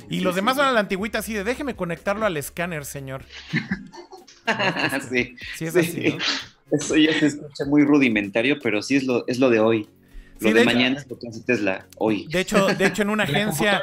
[0.08, 3.24] y los demás van a la antigüita así de déjeme conectarlo al escáner, señor.
[5.10, 5.36] sí.
[5.56, 6.16] Sí, es así,
[6.70, 9.88] Eso ya se escucha muy rudimentario, pero sí es lo, es lo de hoy.
[10.42, 12.26] Lo de, mañana es lo que hace Tesla hoy.
[12.28, 13.82] De hecho, de hecho en una agencia...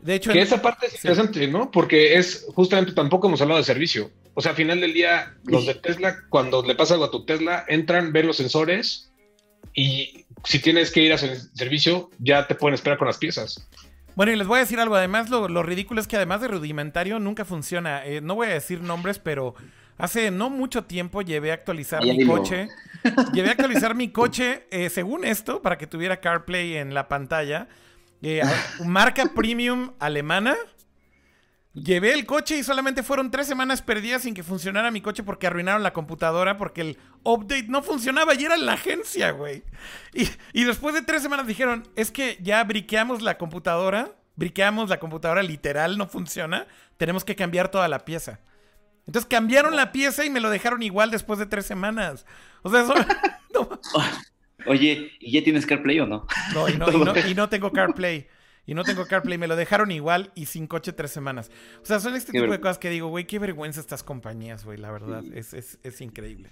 [0.00, 1.70] De hecho, que esa parte es interesante, ¿no?
[1.70, 4.12] Porque es justamente tampoco hemos hablado de servicio.
[4.34, 7.24] O sea, al final del día, los de Tesla, cuando le pasa algo a tu
[7.24, 9.10] Tesla, entran, ven los sensores
[9.74, 13.68] y si tienes que ir a servicio, ya te pueden esperar con las piezas.
[14.14, 14.94] Bueno, y les voy a decir algo.
[14.94, 18.04] Además, lo, ridículo es que además de rudimentario, nunca funciona.
[18.06, 19.54] Eh, no voy a decir nombres, pero
[19.98, 22.68] hace no mucho tiempo llevé a actualizar mi coche.
[23.32, 27.68] llevé a actualizar mi coche, eh, según esto, para que tuviera CarPlay en la pantalla.
[28.22, 28.42] Eh,
[28.84, 30.56] marca premium alemana.
[31.74, 35.46] Llevé el coche y solamente fueron tres semanas perdidas sin que funcionara mi coche porque
[35.46, 39.62] arruinaron la computadora porque el update no funcionaba y era en la agencia, güey.
[40.54, 45.42] Y, después de tres semanas dijeron, es que ya briqueamos la computadora, briqueamos la computadora
[45.42, 46.66] literal, no funciona,
[46.96, 48.40] tenemos que cambiar toda la pieza.
[49.06, 52.26] Entonces cambiaron la pieza y me lo dejaron igual después de tres semanas.
[52.62, 52.94] O sea, eso...
[54.66, 56.26] Oye, ¿y ya tienes CarPlay o no?
[56.52, 58.26] No, y no, y no, tengo CarPlay.
[58.66, 61.52] Y no tengo CarPlay, me lo dejaron igual y sin coche tres semanas.
[61.82, 64.76] O sea, son este tipo de cosas que digo, güey, qué vergüenza estas compañías, güey,
[64.76, 65.22] la verdad.
[65.32, 66.50] Es, es, es increíble.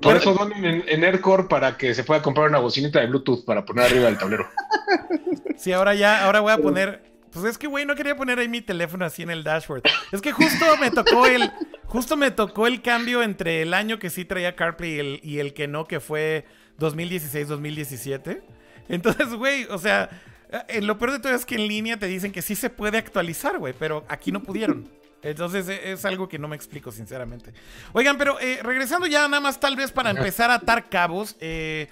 [0.00, 3.44] Por eso donen en, en, Aircore para que se pueda comprar una bocinita de Bluetooth
[3.44, 4.48] para poner arriba del tablero.
[5.56, 7.09] Sí, ahora ya, ahora voy a poner.
[7.32, 9.82] Pues es que, güey, no quería poner ahí mi teléfono así en el dashboard.
[10.12, 11.50] Es que justo me tocó el.
[11.86, 15.38] Justo me tocó el cambio entre el año que sí traía CarPlay y el, y
[15.38, 16.44] el que no, que fue
[16.78, 18.42] 2016-2017.
[18.88, 20.08] Entonces, güey, o sea,
[20.68, 22.98] eh, lo peor de todo es que en línea te dicen que sí se puede
[22.98, 24.88] actualizar, güey, pero aquí no pudieron.
[25.22, 27.52] Entonces e, es algo que no me explico, sinceramente.
[27.92, 31.88] Oigan, pero eh, regresando ya nada más tal vez para empezar a atar cabos, eh,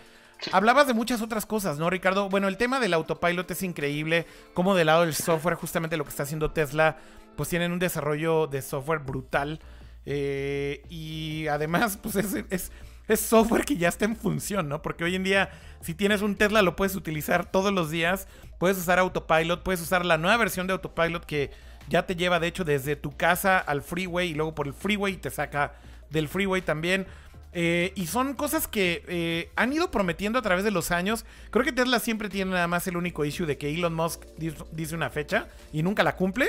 [0.52, 2.28] hablabas de muchas otras cosas, ¿no, Ricardo?
[2.28, 6.10] Bueno, el tema del autopilot es increíble, como del lado del software, justamente lo que
[6.10, 6.96] está haciendo Tesla,
[7.36, 9.60] pues tienen un desarrollo de software brutal.
[10.04, 12.70] y además, pues es
[13.08, 14.82] es software que ya está en función, ¿no?
[14.82, 15.50] Porque hoy en día,
[15.80, 18.28] si tienes un Tesla, lo puedes utilizar todos los días.
[18.58, 21.50] Puedes usar Autopilot, puedes usar la nueva versión de Autopilot que
[21.88, 25.14] ya te lleva, de hecho, desde tu casa al freeway y luego por el freeway
[25.14, 25.72] y te saca
[26.10, 27.06] del freeway también.
[27.52, 31.24] Eh, y son cosas que eh, han ido prometiendo a través de los años.
[31.50, 34.24] Creo que Tesla siempre tiene nada más el único issue de que Elon Musk
[34.72, 36.48] dice una fecha y nunca la cumple.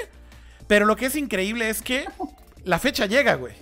[0.67, 2.05] Pero lo que es increíble es que
[2.63, 3.53] la fecha llega, güey.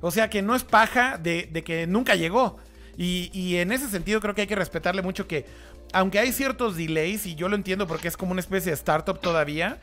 [0.00, 2.58] O sea que no es paja de, que nunca llegó.
[2.96, 5.44] Y, en ese sentido creo que hay que respetarle mucho que,
[5.92, 9.20] aunque hay ciertos delays, y yo lo entiendo porque es como una especie de startup
[9.20, 9.78] todavía,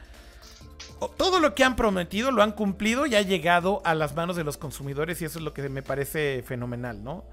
[1.18, 4.44] todo lo que han prometido lo han cumplido y ha llegado a las manos de
[4.44, 7.26] los consumidores y eso es lo que me parece fenomenal, ¿no?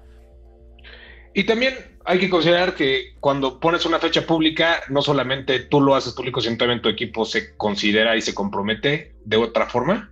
[1.33, 5.95] Y también hay que considerar que cuando pones una fecha pública, no solamente tú lo
[5.95, 10.11] haces público, sino también tu equipo se considera y se compromete de otra forma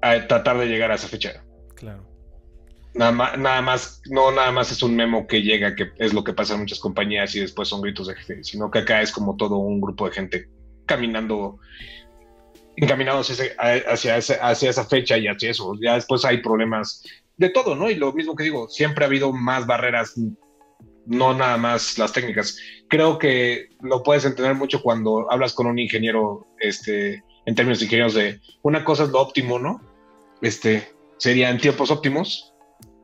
[0.00, 1.44] a tratar de llegar a esa fecha.
[1.74, 2.04] Claro.
[2.94, 6.22] Nada más, nada más, no nada más es un memo que llega, que es lo
[6.22, 9.10] que pasa en muchas compañías y después son gritos de jefe, sino que acá es
[9.10, 10.48] como todo un grupo de gente
[10.84, 11.58] caminando,
[12.76, 15.74] encaminados hacia, esa fecha y hacia eso.
[15.80, 17.02] Ya después hay problemas
[17.36, 17.90] de todo, ¿no?
[17.90, 20.14] Y lo mismo que digo, siempre ha habido más barreras,
[21.06, 22.58] no nada más las técnicas.
[22.88, 27.84] Creo que lo puedes entender mucho cuando hablas con un ingeniero, este, en términos de
[27.86, 29.80] ingenieros de una cosa es lo óptimo, ¿no?
[30.42, 32.52] este, serían tiempos óptimos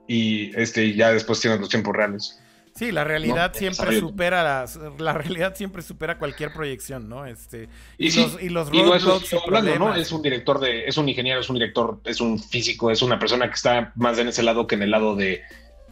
[0.07, 2.39] y este, ya después tienen los tiempos reales.
[2.79, 7.27] Sí, la realidad siempre supera las, la realidad siempre supera cualquier proyección, ¿no?
[7.27, 7.69] Este
[7.99, 9.95] y, los y los ¿no?
[9.97, 13.19] Es un director de es un ingeniero, es un director, es un físico, es una
[13.19, 15.43] persona que está más en ese lado que en el lado de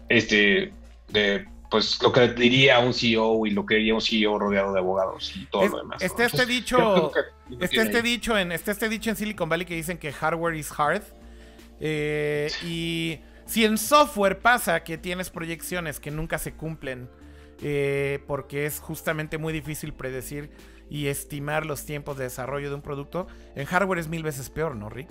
[0.08, 0.72] este
[1.08, 4.78] de pues lo que diría un CEO y lo que diría un CEO rodeado de
[4.78, 6.00] abogados y todo lo demás.
[6.00, 7.10] Está este dicho,
[7.58, 10.70] está este dicho en está este dicho en Silicon Valley que dicen que hardware is
[10.70, 11.02] hard
[11.80, 17.08] eh, y si en software pasa que tienes proyecciones que nunca se cumplen,
[17.62, 20.50] eh, porque es justamente muy difícil predecir
[20.90, 24.76] y estimar los tiempos de desarrollo de un producto, en hardware es mil veces peor,
[24.76, 25.08] ¿no, Rick?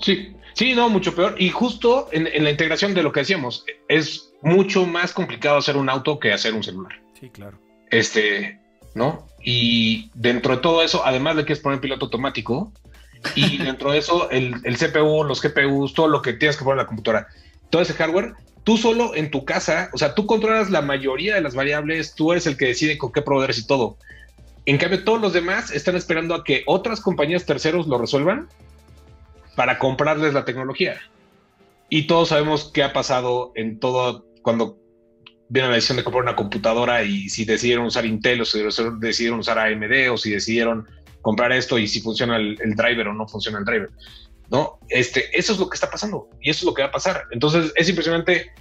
[0.00, 1.36] Sí, sí, no, mucho peor.
[1.38, 5.88] Y justo en, la integración de lo que decíamos, es mucho más complicado hacer un
[5.88, 7.00] auto que hacer un celular.
[7.18, 7.58] Sí, claro.
[7.90, 8.58] Este,
[8.94, 9.26] ¿no?
[9.42, 12.72] Y dentro de todo eso, además de que es poner piloto automático,
[13.34, 16.78] y dentro de eso, el, el, CPU, los GPUs, todo lo que tienes que poner
[16.78, 17.28] en la computadora,
[17.70, 18.34] todo ese hardware,
[18.64, 22.32] tú solo en tu casa, o sea, tú controlas la mayoría de las variables, tú
[22.32, 23.96] eres el que decide con qué proveedores y todo.
[24.66, 28.48] En cambio, todos los demás están esperando a que otras compañías terceros lo resuelvan
[29.56, 31.00] para comprarles la tecnología.
[31.90, 34.78] Y todos sabemos qué ha pasado en todo cuando
[35.48, 38.60] viene la decisión de comprar una computadora y si decidieron usar Intel o si
[38.98, 40.88] decidieron usar AMD o si decidieron
[41.24, 43.90] comprar esto y si funciona el, driver o no funciona el driver.
[44.50, 44.78] ¿no?
[44.88, 47.24] Este, eso es lo que está pasando y eso es lo que va a pasar.
[47.32, 48.52] Entonces es impresionante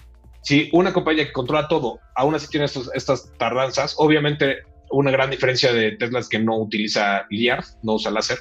[0.41, 5.73] si una compañía que controla todo aún así tiene estas tardanzas, obviamente una gran diferencia
[5.73, 8.40] de Tesla es que no utiliza LIAR, no usa láser,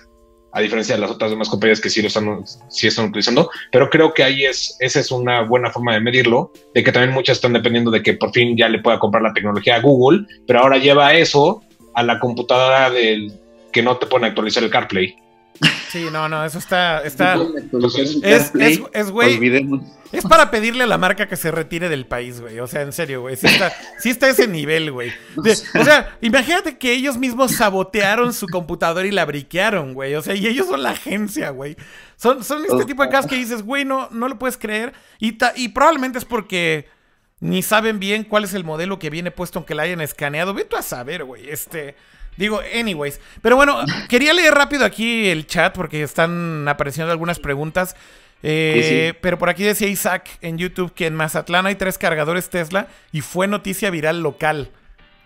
[0.53, 4.12] a diferencia de las otras demás compañías que sí lo están, están utilizando, pero creo
[4.12, 7.55] que ahí es, esa es una buena forma de medirlo, de que también muchas están
[7.55, 10.77] dependiendo de que por fin ya le pueda comprar la tecnología a Google, pero ahora
[10.77, 11.62] lleva eso
[11.94, 13.32] a la computadora del
[13.73, 15.16] que no te pone a actualizar el CarPlay.
[15.90, 17.03] Sí, no, no, eso está.
[17.03, 17.36] está
[18.24, 19.86] es, es, es, güey.
[20.11, 22.59] Es para pedirle a la marca que se retire del país, güey.
[22.61, 23.36] O sea, en serio, güey.
[23.36, 25.12] Sí está, sí está ese nivel, güey.
[25.36, 30.15] o sea, imagínate que ellos mismos sabotearon su computadora y la briquearon, güey.
[30.15, 31.77] O sea, y ellos son la agencia, güey.
[32.16, 34.93] Son, son este tipo de casos que dices, güey, no, no lo puedes creer.
[35.19, 36.89] Y, y probablemente es porque
[37.40, 40.55] ni saben bien cuál es el modelo que viene puesto aunque la hayan escaneado.
[40.55, 41.49] Vete a saber, güey.
[41.49, 41.97] Este.
[42.37, 43.21] Digo, anyways.
[43.41, 47.97] Pero bueno, quería leer rápido aquí el chat porque están apareciendo algunas preguntas.
[48.45, 52.89] Eh, pero por aquí decía Isaac en YouTube que en Mazatlán hay tres cargadores Tesla
[53.13, 54.71] y fue noticia viral local.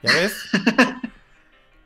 [0.02, 0.34] ¿Ya ves?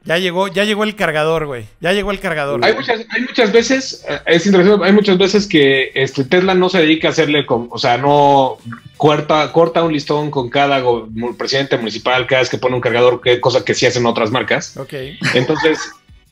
[0.05, 1.67] ya llegó, ya llegó el cargador, güey.
[1.81, 2.65] Ya llegó el cargador.
[2.65, 6.71] Hay muchas, hay muchas, veces, eh, es interesante, hay muchas veces que este, Tesla no
[6.71, 8.57] se dedica a hacerle, con, o sea, no
[8.97, 10.83] corta, corta un listón con cada
[11.37, 14.77] presidente municipal cada vez que pone un cargador, que cosa que sí hacen otras marcas.
[14.79, 14.95] Ok.
[15.35, 15.79] Entonces,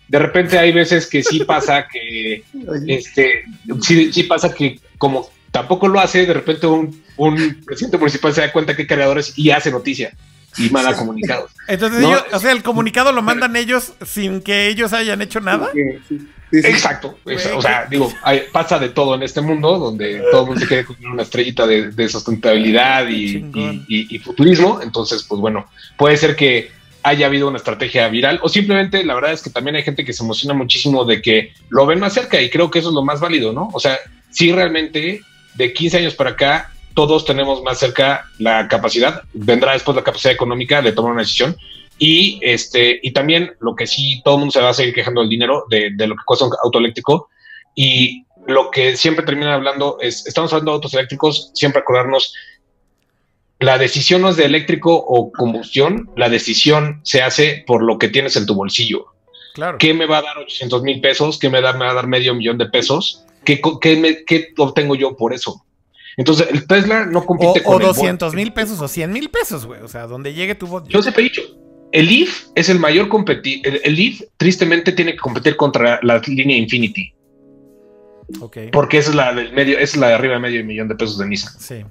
[0.09, 2.45] de repente hay veces que sí pasa que,
[2.87, 3.45] este,
[3.83, 8.41] sí, sí pasa que como tampoco lo hace, de repente un, un presidente municipal se
[8.41, 10.15] da cuenta que hay cargadores y hace noticia
[10.57, 11.51] y manda comunicados.
[11.69, 15.71] Entonces, ellos, o sea, el comunicado lo mandan ellos sin que ellos hayan hecho nada.
[16.51, 17.19] Exacto.
[17.55, 18.13] o sea, digo,
[18.53, 21.67] pasa de todo en este mundo donde todo el mundo se quiere cumplir una estrellita
[21.67, 24.81] de, sustentabilidad y, futurismo.
[24.83, 25.67] Entonces, pues bueno,
[25.97, 26.71] puede ser que
[27.03, 30.13] haya habido una estrategia viral o simplemente la verdad es que también hay gente que
[30.13, 33.05] se emociona muchísimo de que lo ven más cerca y creo que eso es lo
[33.05, 33.71] más válido, ¿no?
[33.73, 33.99] O sea,
[34.31, 35.23] si realmente
[35.55, 40.35] de 15 años para acá todos tenemos más cerca la capacidad, vendrá después la capacidad
[40.35, 41.57] económica de tomar una decisión.
[41.97, 45.21] Y, este, y también lo que sí todo el mundo se va a seguir quejando
[45.21, 47.29] del dinero, de, lo que cuesta un auto eléctrico.
[47.77, 52.35] Y lo que siempre termina hablando es, estamos hablando de autos eléctricos, siempre acordarnos,
[53.61, 58.09] la decisión no es de eléctrico o combustión, la decisión se hace por lo que
[58.09, 59.07] tienes en tu bolsillo.
[59.55, 59.79] Claro.
[59.79, 61.39] ¿Qué me va a dar 800 mil pesos?
[61.39, 63.25] ¿Qué me, da, me va a dar medio millón de pesos?
[63.45, 65.65] ¿Qué, qué, ¿Qué obtengo yo por eso?
[66.19, 67.77] Entonces, el Tesla no compite con.
[67.81, 69.81] O 200 mil pesos o 100 mil pesos, güey.
[69.83, 70.83] O sea, donde llegue tu voz.
[70.89, 71.43] Yo siempre he dicho,
[71.93, 73.61] el Leaf es el mayor competir.
[73.65, 77.15] El, Leaf, tristemente, tiene que competir contra la línea Infinity.
[78.41, 78.59] Ok.
[78.73, 81.19] Porque esa es la del medio, es la de arriba de medio millón de pesos
[81.19, 81.53] de Nissan.
[81.61, 81.85] Sí,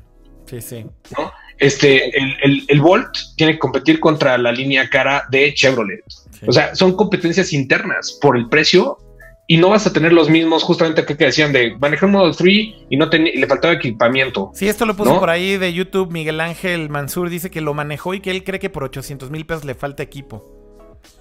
[0.45, 0.85] sí, sí.
[1.17, 1.31] ¿No?
[1.57, 6.03] Este, el, el, Volt tiene que competir contra la línea cara de Chevrolet.
[6.45, 8.99] O sea, son competencias internas por el precio
[9.49, 12.53] y no vas a tener los mismos, justamente que, decían de manejar un Model 3
[12.89, 14.51] y no le faltaba equipamiento.
[14.53, 16.11] Sí, esto lo puso por ahí de YouTube.
[16.11, 19.45] Miguel Ángel Mansur dice que lo manejó y que él cree que por 800 mil
[19.45, 20.43] pesos le falta equipo.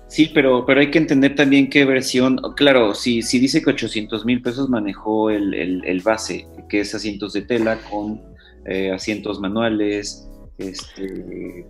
[0.09, 2.41] Sí, pero, pero hay que entender también qué versión.
[2.57, 7.43] Claro, si, si dice que 800 mil pesos manejó el, base, que es asientos de
[7.43, 8.21] tela con
[8.67, 10.29] eh, asientos manuales,
[10.59, 11.65] este,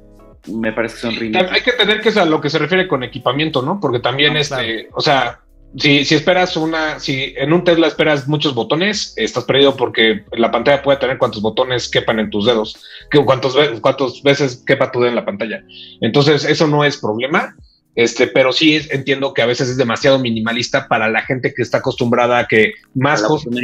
[0.46, 3.02] me parece que son Hay que tener que es a lo que se refiere con
[3.02, 3.78] equipamiento, ¿no?
[3.78, 5.40] Porque también, este, o sea,
[5.78, 10.50] si, si esperas una, si en un Tesla esperas muchos botones, estás perdido porque la
[10.50, 15.00] pantalla puede tener cuantos botones quepan en tus dedos, que cuántos, cuántas veces quepa tu
[15.00, 15.62] dedo en la pantalla.
[16.00, 17.54] Entonces, eso no es problema.
[17.94, 21.78] Este, pero sí entiendo que a veces es demasiado minimalista para la gente que está
[21.78, 23.54] acostumbrada a que más cosas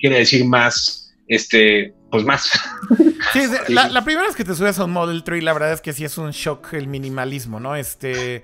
[0.00, 2.50] quiere decir más, este, pues más.
[3.32, 5.92] Sí, la, primera vez que te subes a un Model 3, la verdad es que
[5.92, 7.76] sí es un shock el minimalismo, ¿no?
[7.76, 8.42] Este,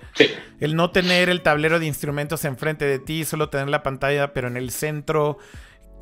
[0.60, 4.48] el no tener el tablero de instrumentos enfrente de ti, solo tener la pantalla, pero
[4.48, 5.38] en el centro,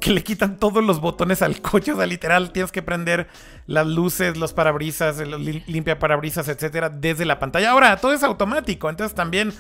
[0.01, 3.29] que le quitan todos los botones al coche, o sea, literal, tienes que prender
[3.67, 7.71] las luces, los parabrisas, el limpia parabrisas, etcétera, desde la pantalla.
[7.71, 9.53] Ahora, todo es automático, entonces también,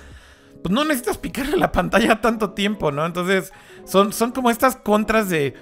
[0.63, 3.07] pues no necesitas picarle la pantalla tanto tiempo, ¿no?
[3.07, 3.53] Entonces,
[3.85, 5.55] son, son como estas contras de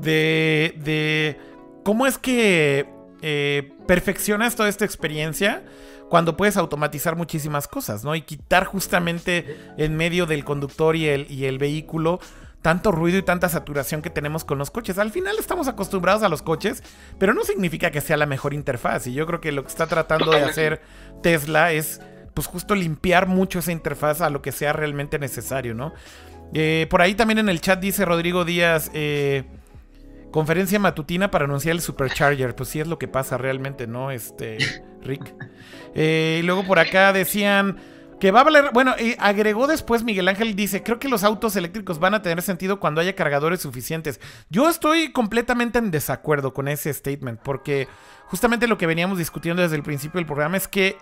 [0.00, 1.40] de, de
[1.88, 2.86] cómo es que
[3.22, 5.64] eh, perfeccionas toda esta experiencia
[6.10, 8.14] cuando puedes automatizar muchísimas cosas, ¿no?
[8.14, 12.20] Y quitar justamente en medio del conductor y el, y el vehículo
[12.60, 14.98] tanto ruido y tanta saturación que tenemos con los coches.
[14.98, 16.82] Al final estamos acostumbrados a los coches,
[17.18, 19.06] pero no significa que sea la mejor interfaz.
[19.06, 20.82] Y yo creo que lo que está tratando de hacer
[21.22, 22.02] Tesla es,
[22.34, 25.94] pues justo limpiar mucho esa interfaz a lo que sea realmente necesario, ¿no?
[26.52, 29.44] Eh, por ahí también en el chat dice Rodrigo Díaz, eh,
[30.30, 32.54] conferencia matutina para anunciar el Supercharger.
[32.54, 34.10] Pues sí es lo que pasa realmente, ¿no?
[34.10, 34.58] Este,
[35.02, 35.34] Rick.
[35.94, 37.78] Eh, y luego por acá decían...
[38.20, 41.54] Que va a valer, bueno, y agregó después Miguel Ángel, dice, creo que los autos
[41.54, 44.20] eléctricos van a tener sentido cuando haya cargadores suficientes.
[44.50, 47.86] Yo estoy completamente en desacuerdo con ese statement, porque
[48.26, 50.98] justamente lo que veníamos discutiendo desde el principio del programa es que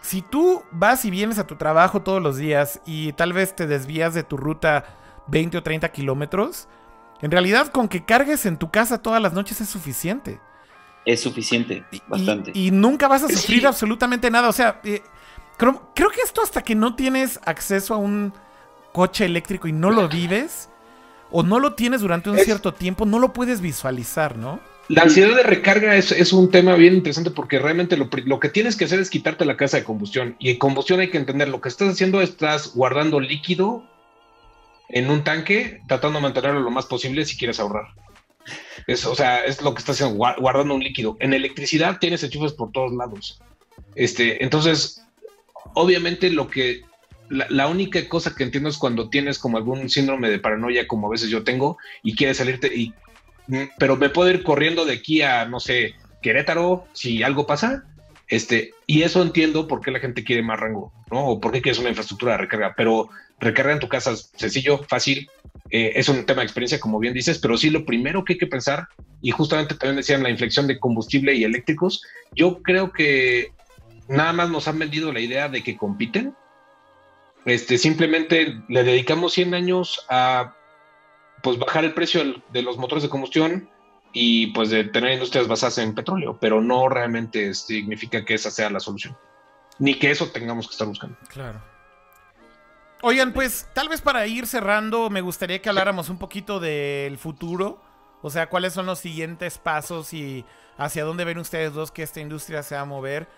[0.00, 3.66] si tú vas y vienes a tu trabajo todos los días y tal vez te
[3.66, 4.84] desvías de tu ruta
[5.26, 6.68] 20 o 30 kilómetros,
[7.22, 10.40] en realidad con que cargues en tu casa todas las noches es suficiente.
[11.04, 12.50] Es suficiente, bastante.
[12.54, 14.48] Y, nunca vas a sufrir absolutamente nada.
[14.48, 15.02] O sea, eh,
[15.58, 18.32] Creo, que esto hasta que no tienes acceso a un
[18.92, 20.70] coche eléctrico y no lo vives,
[21.32, 24.60] o no lo tienes durante un cierto tiempo, no lo puedes visualizar, ¿no?
[24.88, 28.76] La ansiedad de recarga es, un tema bien interesante porque realmente lo, lo, que tienes
[28.76, 30.36] que hacer es quitarte la casa de combustión.
[30.38, 33.82] Y en combustión hay que entender, lo que estás haciendo, estás guardando líquido
[34.88, 37.88] en un tanque, tratando de mantenerlo lo más posible si quieres ahorrar.
[38.86, 41.16] Es, o sea, es lo que estás haciendo, guardando un líquido.
[41.20, 43.40] En electricidad tienes enchufes por todos lados.
[43.94, 45.04] Este, entonces,
[45.74, 46.82] obviamente lo que
[47.28, 51.10] la, única cosa que entiendo es cuando tienes como algún síndrome de paranoia, como a
[51.10, 52.94] veces yo tengo, y quieres salirte, y,
[53.48, 57.84] mm, pero me puedo ir corriendo de aquí a, no sé, Querétaro, si algo pasa,
[58.28, 61.26] este, y eso entiendo por qué la gente quiere más rango, ¿no?
[61.26, 63.08] O por qué quieres una infraestructura de recarga, pero
[63.40, 65.30] recarga en tu casa sencillo, fácil,
[65.70, 68.38] eh, es un tema de experiencia, como bien dices, pero sí lo primero que hay
[68.38, 68.88] que pensar,
[69.20, 72.02] y justamente también decían la inflexión de combustible y eléctricos,
[72.34, 73.52] yo creo que
[74.08, 76.34] nada más nos han vendido la idea de que compiten.
[77.44, 80.54] Este, simplemente le dedicamos 100 años a
[81.42, 83.70] pues bajar el precio de los motores de combustión
[84.12, 88.70] y pues de tener industrias basadas en petróleo, pero no realmente significa que esa sea
[88.70, 89.16] la solución.
[89.78, 91.16] Ni que eso tengamos que estar buscando.
[91.28, 91.62] Claro.
[93.02, 97.80] Oigan, pues tal vez para ir cerrando, me gustaría que habláramos un poquito del futuro.
[98.22, 100.44] O sea, cuáles son los siguientes pasos y
[100.76, 103.28] hacia dónde ven ustedes dos que esta industria se va a mover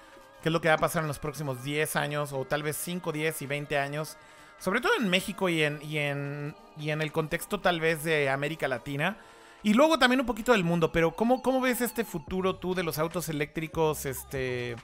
[0.43, 2.77] qué es lo que va a pasar en los próximos 10 años o tal vez
[2.77, 4.16] 5, 10 y 20 años,
[4.59, 8.28] sobre todo en México y en, y en, y en el contexto tal vez de
[8.31, 9.19] América Latina.
[9.62, 12.82] Y luego también un poquito del mundo, pero ¿cómo, cómo ves este futuro tú de
[12.82, 14.07] los autos eléctricos?
[14.07, 14.74] Este,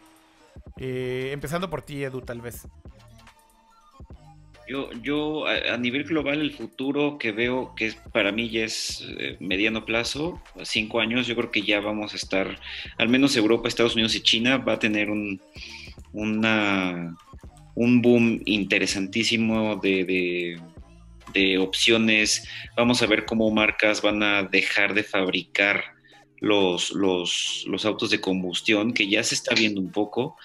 [0.77, 2.69] eh, empezando por ti, Edu, tal vez.
[4.69, 9.37] Yo, yo a, nivel global, el futuro que veo, que para mí ya es eh,
[9.39, 12.59] mediano plazo, cinco años, yo creo que ya vamos a estar,
[12.99, 15.41] al menos Europa, Estados Unidos y China, va a tener un,
[16.13, 17.17] una,
[17.77, 20.59] un boom interesantísimo de,
[21.33, 22.49] de opciones.
[22.77, 25.97] Vamos a ver cómo marcas van a dejar de fabricar
[26.41, 30.37] los, los, los autos de combustión, que ya se está viendo un poco.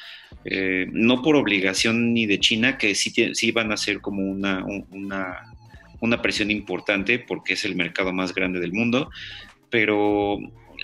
[0.44, 4.66] Eh, no por obligación ni de China, que sí, sí van a ser como una,
[4.90, 9.12] una, presión importante porque es el mercado más grande del mundo,
[9.70, 10.40] pero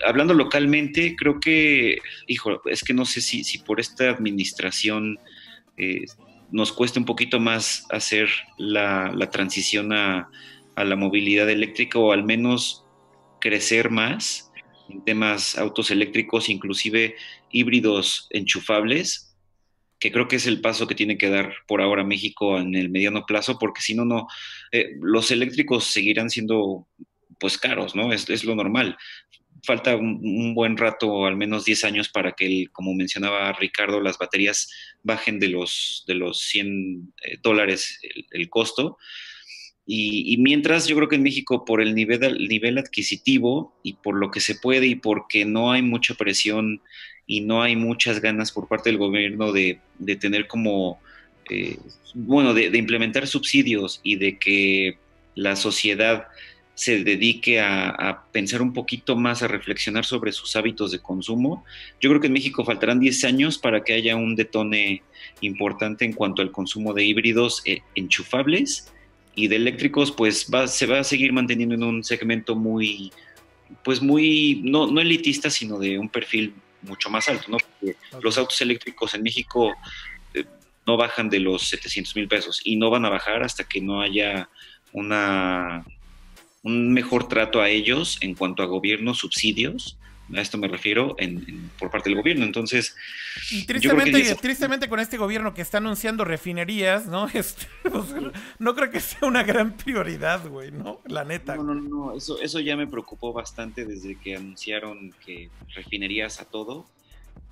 [0.06, 1.98] hablando localmente, creo que,
[2.28, 5.18] hijo, es que no sé si, si por esta administración
[5.76, 6.04] eh,
[6.52, 10.30] nos cuesta un poquito más hacer la, transición a,
[10.76, 12.84] a, la movilidad eléctrica o al menos
[13.40, 14.52] crecer más
[14.88, 17.16] en temas autos eléctricos, inclusive
[17.50, 19.27] híbridos enchufables,
[19.98, 22.88] que creo que es el paso que tiene que dar por ahora México en el
[22.88, 24.28] mediano plazo, porque si no, no,
[24.72, 26.86] eh, los eléctricos seguirán siendo
[27.38, 28.12] pues caros, ¿no?
[28.12, 28.96] Es, lo normal.
[29.64, 34.70] Falta un, buen rato, al menos 10 años, para que, como mencionaba Ricardo, las baterías
[35.02, 38.00] bajen de los, de los 100 eh, dólares
[38.30, 38.98] el, costo.
[39.90, 44.16] Y, mientras yo creo que en México, por el nivel, el nivel adquisitivo y por
[44.16, 46.82] lo que se puede y porque no hay mucha presión
[47.26, 49.80] y no hay muchas ganas por parte del gobierno de,
[50.20, 51.00] tener como,
[51.48, 51.78] eh,
[52.12, 54.98] bueno, de, implementar subsidios y de que
[55.34, 56.26] la sociedad
[56.74, 61.64] se dedique a, pensar un poquito más, a reflexionar sobre sus hábitos de consumo.
[61.98, 65.02] Yo creo que en México faltarán 10 años para que haya un detone
[65.40, 68.92] importante en cuanto al consumo de híbridos eh, enchufables
[69.38, 73.12] y de eléctricos, pues se va a seguir manteniendo en un segmento muy,
[73.84, 77.58] pues muy, no, no elitista, sino de un perfil mucho más alto, ¿no?
[77.58, 79.76] Porque los autos eléctricos en México
[80.34, 80.44] eh,
[80.88, 84.00] no bajan de los 700 mil pesos y no van a bajar hasta que no
[84.00, 84.48] haya
[84.92, 85.84] una,
[86.64, 89.98] un mejor trato a ellos en cuanto a gobierno, subsidios,
[90.36, 92.44] a esto me refiero en, por parte del gobierno.
[92.44, 92.94] Entonces,
[93.50, 97.28] y tristemente, tristemente con este gobierno que está anunciando refinerías, ¿no?
[97.38, 97.66] Este,
[98.58, 101.00] no creo que sea una gran prioridad, güey, ¿no?
[101.06, 101.56] La neta.
[101.56, 106.44] No, no, no, eso, eso ya me preocupó bastante desde que anunciaron que refinerías a
[106.44, 106.86] todo.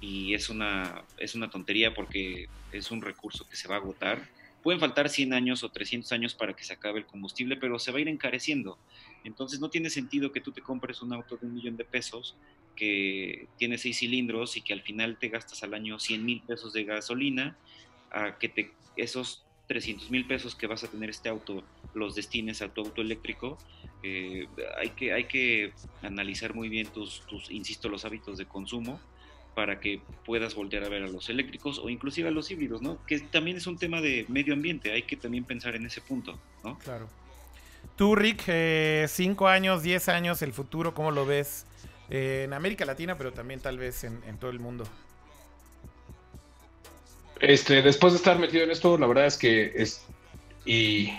[0.01, 4.29] Y es una, es una tontería porque es un recurso que se va a agotar.
[4.63, 7.93] Pueden faltar 100 años o 300 años para que se acabe el combustible, pero se
[7.93, 8.79] va a ir encareciendo.
[9.27, 12.37] Entonces no tiene sentido que tú te compres un auto de un millón de pesos
[12.77, 16.73] que tiene seis cilindros y que al final te gastas al año 100 mil pesos
[16.73, 17.57] de gasolina,
[18.11, 22.63] a que te, esos 300 mil pesos que vas a tener este auto los destines
[22.63, 23.59] a tu auto eléctrico,
[24.03, 24.47] eh,
[24.79, 25.73] hay, que, hay que
[26.03, 29.01] analizar muy bien tus, tus, insisto, los hábitos de consumo
[29.55, 33.05] para que puedas voltear a ver a los eléctricos o inclusive a los híbridos, ¿no?
[33.07, 36.39] Que también es un tema de medio ambiente, hay que también pensar en ese punto,
[36.63, 36.79] ¿no?
[36.79, 37.09] Claro.
[37.97, 41.67] Tú, Rick, eh, cinco años, diez años, el futuro, ¿cómo lo ves?
[42.11, 44.85] Eh, en América Latina, pero también tal vez en, todo el mundo.
[47.41, 50.05] Este, después de estar metido en esto, la verdad es que es,
[50.65, 51.13] y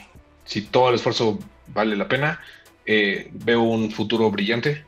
[0.46, 2.42] si todo el esfuerzo vale la pena,
[2.86, 4.84] eh, veo un futuro brillante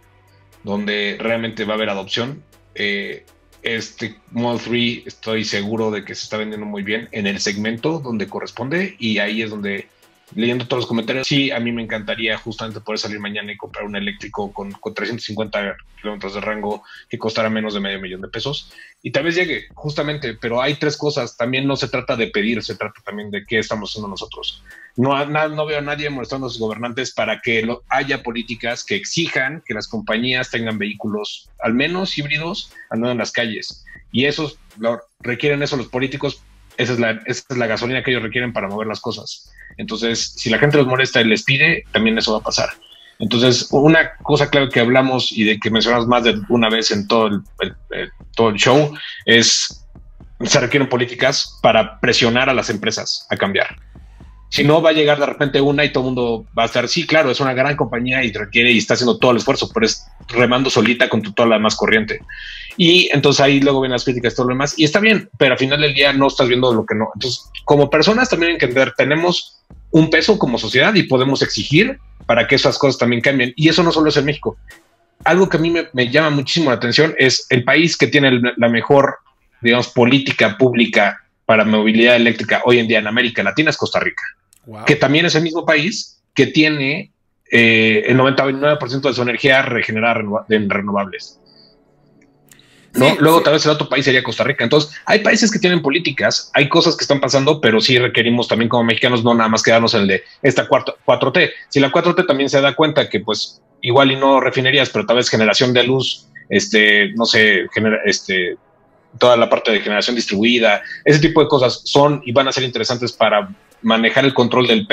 [0.63, 2.43] donde realmente va a haber adopción.
[2.75, 3.25] Eh,
[3.61, 7.99] este Model 3 estoy seguro de que se está vendiendo muy bien en el segmento
[7.99, 9.89] donde corresponde y ahí es donde
[10.35, 13.85] leyendo todos los comentarios, sí, a mí me encantaría justamente poder salir mañana y comprar
[13.85, 18.27] un eléctrico con, con 350 kilómetros de rango que costara menos de medio millón de
[18.27, 18.71] pesos.
[19.01, 21.37] Y tal vez llegue, justamente, pero hay tres cosas.
[21.37, 24.63] También no se trata de pedir, se trata también de qué estamos haciendo nosotros.
[24.95, 29.63] No, no veo a nadie molestando a los gobernantes para que haya políticas que exijan
[29.65, 33.85] que las compañías tengan vehículos, al menos híbridos, menos en las calles.
[34.11, 36.43] Y eso lo, requieren eso los políticos
[36.79, 39.51] esa es, la, esa es la gasolina que ellos requieren para mover las cosas.
[39.77, 42.69] Entonces, si la gente los molesta y les pide, también eso va a pasar.
[43.19, 47.07] Entonces, una cosa clave que hablamos y de que mencionamos más de una vez en
[47.07, 47.41] todo el,
[48.35, 48.93] todo el show
[49.25, 49.85] es
[50.41, 53.75] se requieren políticas para presionar a las empresas a cambiar.
[54.49, 56.87] Si no, va a llegar de repente una y todo el mundo va a estar,
[56.87, 59.85] sí, claro, es una gran compañía y requiere y está haciendo todo el esfuerzo, pero
[59.85, 62.19] es remando solita con toda la demás corriente.
[62.75, 64.73] Y entonces ahí luego vienen las críticas, todo lo demás.
[64.77, 67.09] Y está bien, pero al final del día no estás viendo lo que no.
[67.13, 69.61] Entonces, como personas también hay que entender, tenemos
[69.91, 73.53] un peso como sociedad y podemos exigir para que esas cosas también cambien.
[73.55, 74.57] Y eso no solo es en México.
[75.25, 78.69] Algo que a mí me, llama muchísimo la atención es el país que tiene la
[78.69, 79.17] mejor,
[79.61, 81.17] digamos, política pública
[81.49, 84.21] para movilidad eléctrica hoy en día en América Latina es Costa Rica,
[84.85, 87.11] que también es el mismo país que tiene
[87.51, 91.39] eh, el 99% de su energía regenerada en renovables.
[92.93, 93.15] ¿no?
[93.19, 94.63] Luego tal vez el otro país sería Costa Rica.
[94.63, 98.69] Entonces, hay países que tienen políticas, hay cosas que están pasando, pero sí requerimos también
[98.69, 101.49] como mexicanos no nada más quedarnos en el de esta 4T.
[101.69, 105.15] Si la 4T también se da cuenta que pues igual y no refinerías, pero tal
[105.15, 108.55] vez generación de luz, este, no sé, genera, este,
[109.17, 112.63] toda la parte de generación distribuida, ese tipo de cosas son y van a ser
[112.63, 113.49] interesantes para
[113.81, 114.87] manejar el control del,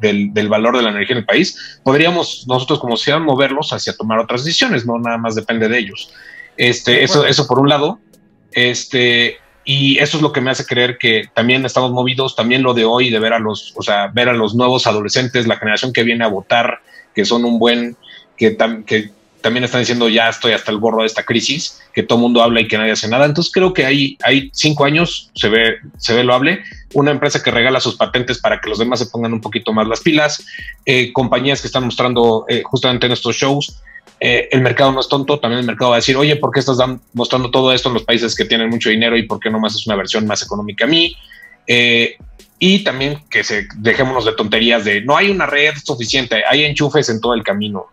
[0.00, 3.96] del, del, valor de la energía en el país, podríamos nosotros como sociedad moverlos hacia
[3.96, 6.12] tomar otras decisiones, no nada más depende de ellos.
[6.56, 8.00] Este, eso, eso por un lado.
[8.52, 12.74] Este, y eso es lo que me hace creer que también estamos movidos, también lo
[12.74, 15.92] de hoy, de ver a los, o sea, ver a los nuevos adolescentes, la generación
[15.92, 16.80] que viene a votar,
[17.14, 17.96] que son un buen,
[18.36, 19.10] que, que
[19.44, 22.62] también están diciendo ya estoy hasta el gorro de esta crisis, que todo mundo habla
[22.62, 23.26] y que nadie hace nada.
[23.26, 26.64] Entonces creo que hay, hay cinco años, se ve, se ve loable,
[26.94, 29.86] una empresa que regala sus patentes para que los demás se pongan un poquito más
[29.86, 30.46] las pilas,
[30.86, 33.82] eh, compañías que están mostrando eh, justamente en estos shows
[34.18, 36.60] eh, el mercado no es tonto, también el mercado va a decir, oye, ¿por qué
[36.60, 36.78] estás
[37.12, 39.74] mostrando todo esto en los países que tienen mucho dinero y por qué no más
[39.74, 41.14] es una versión más económica a mí?
[42.58, 47.10] Y también que se dejémonos de tonterías de no hay una red suficiente, hay enchufes
[47.10, 47.88] en todo el camino.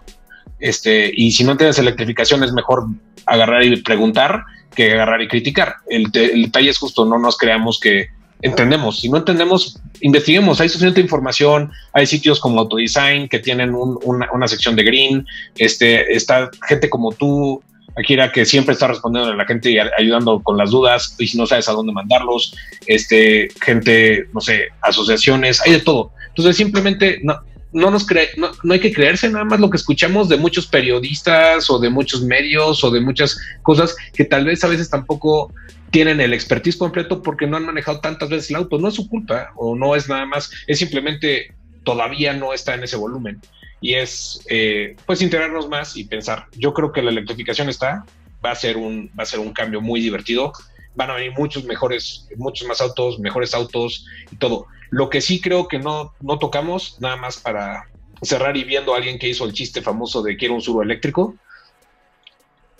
[0.61, 2.85] Este, y si no tienes electrificación es mejor
[3.25, 4.43] agarrar y preguntar
[4.75, 5.75] que agarrar y criticar.
[5.89, 8.09] El, el detalle es justo, no nos creamos que
[8.41, 8.99] entendemos.
[8.99, 10.61] Si no entendemos, investiguemos.
[10.61, 11.71] Hay suficiente información.
[11.93, 15.25] Hay sitios como Autodesign que tienen una, sección de green.
[15.57, 17.61] Este, está gente como tú,
[17.97, 21.15] Akira, que siempre está respondiendo a la gente y ayudando con las dudas.
[21.19, 22.55] Y si no sabes a dónde mandarlos,
[22.87, 26.11] este, gente, no sé, asociaciones, hay de todo.
[26.29, 27.35] Entonces, simplemente no,
[27.73, 30.67] no nos cree, no, no, hay que creerse nada más lo que escuchamos de muchos
[30.67, 35.53] periodistas o de muchos medios o de muchas cosas que tal vez a veces tampoco
[35.91, 38.79] tienen el expertise completo porque no han manejado tantas veces el auto.
[38.79, 41.53] No es su culpa o no es nada más, es simplemente
[41.83, 43.39] todavía no está en ese volumen.
[43.81, 46.47] Y es eh, pues integrarnos más y pensar.
[46.55, 48.05] Yo creo que la electrificación está,
[48.43, 50.53] va a ser un, va a ser un cambio muy divertido.
[50.95, 54.67] Van a venir muchos mejores, muchos más autos, mejores autos y todo.
[54.91, 57.87] Lo que sí creo que no, no tocamos, nada más para
[58.21, 61.35] cerrar y viendo a alguien que hizo el chiste famoso de quiero un suro eléctrico.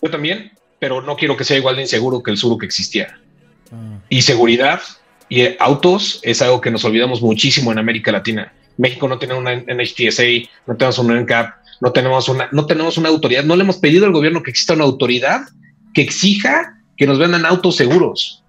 [0.01, 3.19] Yo también, pero no quiero que sea igual de inseguro que el suro que existía.
[3.71, 3.99] Ah.
[4.09, 4.81] Y seguridad
[5.29, 8.53] y autos es algo que nos olvidamos muchísimo en América Latina.
[8.77, 10.23] México no tiene una NHTSA,
[10.67, 14.05] no tenemos un NCAP, no tenemos una, no tenemos una autoridad, no le hemos pedido
[14.05, 15.41] al gobierno que exista una autoridad
[15.93, 18.43] que exija que nos vendan autos seguros.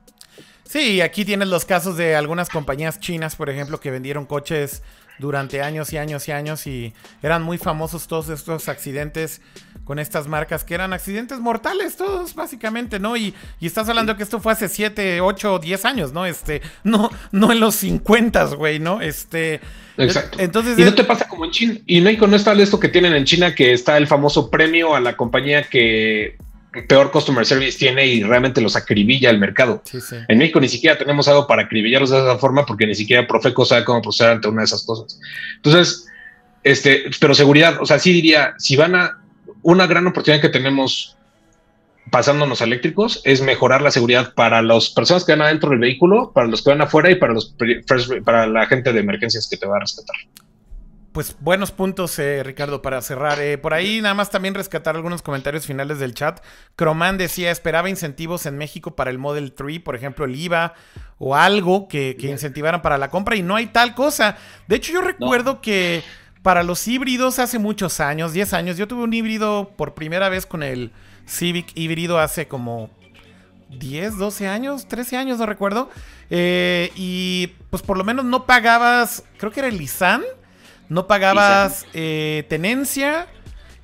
[0.73, 4.83] Sí, aquí tienes los casos de algunas compañías chinas, por ejemplo, que vendieron coches
[5.19, 9.43] durante años y años y años y eran muy famosos todos estos accidentes
[9.85, 13.19] con estas marcas que eran accidentes mortales todos básicamente, ¿no?
[13.19, 16.25] Y, y estás hablando que esto fue hace 7, 8, 10 años, ¿no?
[16.25, 19.03] Este, no, no en los 50, güey, ¿no?
[19.03, 19.61] Este...
[19.99, 20.39] Exacto.
[20.41, 21.75] Entonces, y no te pasa como en China.
[21.85, 25.01] Y México no está esto que tienen en China, que está el famoso premio a
[25.01, 26.39] la compañía que
[26.89, 29.83] peor customer service tiene y realmente los acribilla el mercado.
[30.29, 33.65] En México ni siquiera tenemos algo para acribillarlos de esa forma porque ni siquiera Profeco
[33.65, 35.19] sabe cómo proceder ante una de esas cosas.
[35.57, 36.07] Entonces,
[36.65, 39.19] este, pero seguridad, o sea, sí diría, si van a
[39.63, 41.17] una gran oportunidad que tenemos
[42.11, 46.33] pasándonos a eléctricos es mejorar la seguridad para las personas que van adentro del vehículo,
[46.33, 47.55] para los que van afuera y para los
[48.25, 50.17] para la gente de emergencias que te va a rescatar
[51.13, 53.39] pues buenos puntos, eh, Ricardo, para cerrar.
[53.41, 56.43] Eh, por ahí nada más también rescatar algunos comentarios finales del chat.
[56.75, 60.75] Croman decía, esperaba incentivos en México para el Model 3, por ejemplo, el IVA
[61.19, 64.37] o algo que, incentivaran para la compra y no hay tal cosa.
[64.67, 66.03] De hecho, yo recuerdo que
[66.43, 70.47] para los híbridos hace muchos años, 10 años, yo tuve un híbrido por primera vez
[70.47, 70.93] con el
[71.27, 72.91] Civic híbrido hace como
[73.69, 75.91] 10, 12 años, 13 años, no recuerdo.
[76.31, 80.23] Eh, y pues por lo menos no pagabas, creo que era el Lisan
[80.89, 83.27] no pagabas eh, tenencia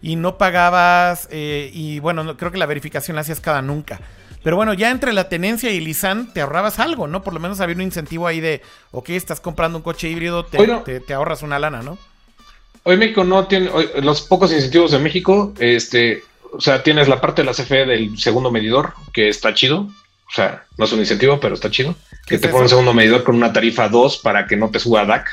[0.01, 4.01] y no pagabas, eh, y bueno, creo que la verificación la hacías cada nunca.
[4.43, 7.23] Pero bueno, ya entre la tenencia y Lisan te ahorrabas algo, ¿no?
[7.23, 8.63] Por lo menos había un incentivo ahí de,
[8.93, 11.99] ok, estás comprando un coche híbrido, te, ahorras una lana, ¿no?
[12.85, 13.71] Hoy México no tiene,
[14.01, 16.23] los pocos incentivos de México, este,
[16.53, 20.33] o sea, tienes la parte de la CFE del segundo medidor, que está chido, o
[20.33, 23.35] sea, no es un incentivo, pero está chido, que te pone un segundo medidor con
[23.35, 25.29] una tarifa 2 para que no te suba DAC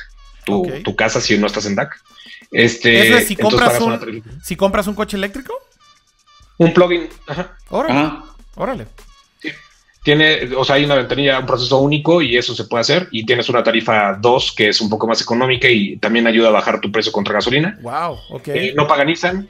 [0.45, 1.99] tu, casa si no estás en DAC.
[2.51, 5.53] Este, si compras, un, si compras un coche eléctrico.
[6.57, 7.09] Un plugin.
[7.27, 7.57] Ajá.
[7.69, 8.11] Órale.
[8.55, 8.87] Órale.
[10.03, 13.07] Tiene, o sea, hay una ventanilla, un proceso único y eso se puede hacer.
[13.11, 16.51] Y tienes una tarifa 2 que es un poco más económica y también ayuda a
[16.51, 17.77] bajar tu precio contra gasolina.
[17.81, 18.47] Wow, ok.
[18.49, 19.49] Eh, no paga Nissan.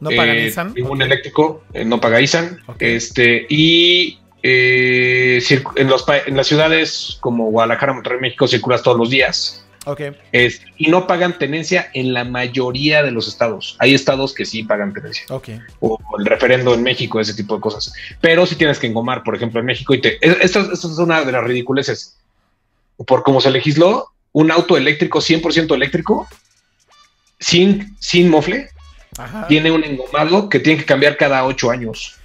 [0.00, 0.52] No paga eh.
[0.76, 2.58] Ningún eléctrico eh, no paga Nissan.
[2.78, 9.64] Este, y en, los, en las ciudades como Guadalajara, Monterrey, México, circulas todos los días.
[10.32, 13.76] Es, y no pagan tenencia en la mayoría de los estados.
[13.78, 15.24] Hay estados que sí pagan tenencia.
[15.80, 17.92] O el referendo en México, ese tipo de cosas.
[18.20, 20.18] Pero si tienes que engomar, por ejemplo, en México, y te.
[20.20, 22.18] Esto, es una de las ridiculeces.
[23.06, 26.28] Por cómo se legisló, un auto eléctrico, 100% eléctrico,
[27.38, 28.70] sin, sin mofle,
[29.48, 32.16] tiene un engomado que tiene que cambiar cada ocho años.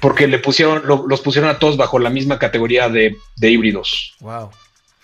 [0.00, 4.14] Porque le pusieron, los pusieron a todos bajo la misma categoría de, de híbridos.
[4.20, 4.50] Wow.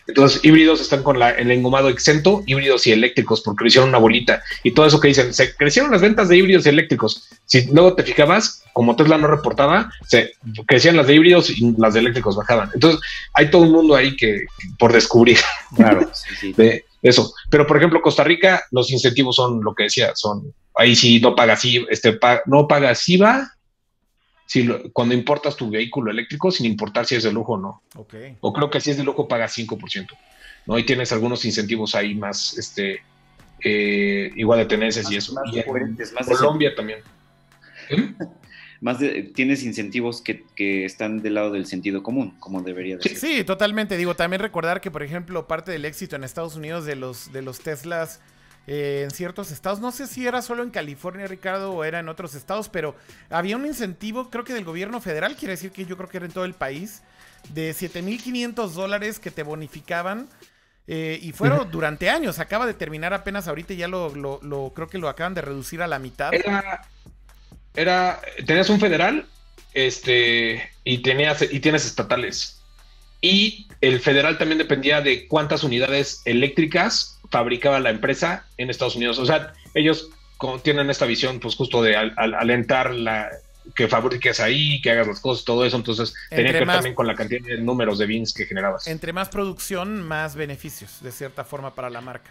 [0.06, 3.98] Entonces, híbridos están con la, el engomado exento, híbridos y eléctricos, porque lo hicieron una
[3.98, 4.42] bolita.
[4.62, 7.28] Y todo eso que dicen, se crecieron las ventas de híbridos y eléctricos.
[7.44, 10.32] Si luego te fijabas, como Tesla no reportaba, se
[10.66, 12.70] crecían las de híbridos y las de eléctricos bajaban.
[12.74, 13.00] Entonces,
[13.34, 14.44] hay todo un mundo ahí que
[14.78, 15.38] por descubrir.
[15.76, 16.10] Claro,
[16.56, 17.32] de eso.
[17.48, 21.34] Pero, por ejemplo, Costa Rica, los incentivos son lo que decía, son ahí sí no
[21.34, 23.52] pagas este no pagas IVA
[24.50, 27.82] si cuando importas tu vehículo eléctrico, sin importar si es de lujo o no.
[28.40, 30.08] O creo que si es de lujo pagas 5%.
[30.66, 30.76] ¿no?
[30.76, 33.00] Y tienes algunos incentivos ahí más, este,
[33.62, 35.34] eh, igual de tenencias y eso.
[35.34, 35.44] Más
[36.14, 36.98] más Colombia también.
[37.90, 38.24] ¿Mm?
[38.80, 38.96] Más
[39.34, 43.14] tienes incentivos que, que, están del lado del sentido común, como debería ser.
[43.14, 43.98] Sí, totalmente.
[43.98, 47.42] Digo, también recordar que, por ejemplo, parte del éxito en Estados Unidos de los, de
[47.42, 48.20] los Teslas
[48.72, 49.80] eh, en ciertos estados.
[49.80, 52.94] No sé si era solo en California, Ricardo, o era en otros estados, pero
[53.28, 56.26] había un incentivo, creo que del gobierno federal, quiere decir que yo creo que era
[56.26, 57.02] en todo el país,
[57.48, 60.28] de 7.500 dólares que te bonificaban.
[60.86, 64.98] Eh, y fueron durante años, acaba de terminar apenas ahorita, ya lo, lo, creo que
[64.98, 66.32] lo acaban de reducir a la mitad.
[66.32, 66.86] Era,
[67.74, 69.26] era tenías un federal,
[69.74, 72.62] este, y tenías, y tienes estatales.
[73.20, 79.18] Y el federal también dependía de cuántas unidades eléctricas fabricaba la empresa en Estados Unidos.
[79.18, 80.10] O sea, ellos
[80.62, 83.28] tienen esta visión, pues justo de alentar la
[83.74, 85.76] que fabriques ahí, que hagas las cosas, todo eso.
[85.76, 88.86] Entonces, tenía que ver también con la cantidad de números de bins que generabas.
[88.86, 92.30] Entre más producción, más beneficios, de cierta forma, para la marca.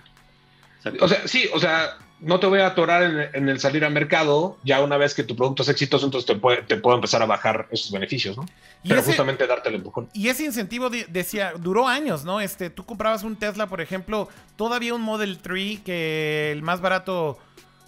[1.01, 4.57] O sea, sí, o sea, no te voy a atorar en, el salir al mercado,
[4.63, 7.25] ya una vez que tu producto es exitoso, entonces te, puede, te puedo empezar a
[7.25, 8.45] bajar esos beneficios, ¿no?
[8.87, 10.09] Pero justamente darte el empujón.
[10.13, 12.41] Y ese incentivo decía, duró años, ¿no?
[12.41, 17.37] Este, tú comprabas un Tesla, por ejemplo, todavía un Model 3 que el más barato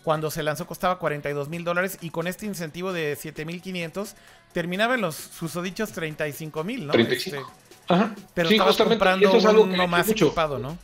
[0.03, 4.15] cuando se lanzó costaba 42 mil dólares y con este incentivo de 7 mil 500
[4.51, 6.93] terminaba en los susodichos 35 mil, ¿no?
[6.93, 7.37] 35.
[7.37, 8.15] Este, Ajá.
[8.33, 10.77] Pero estabas comprando uno más equipado, ¿no?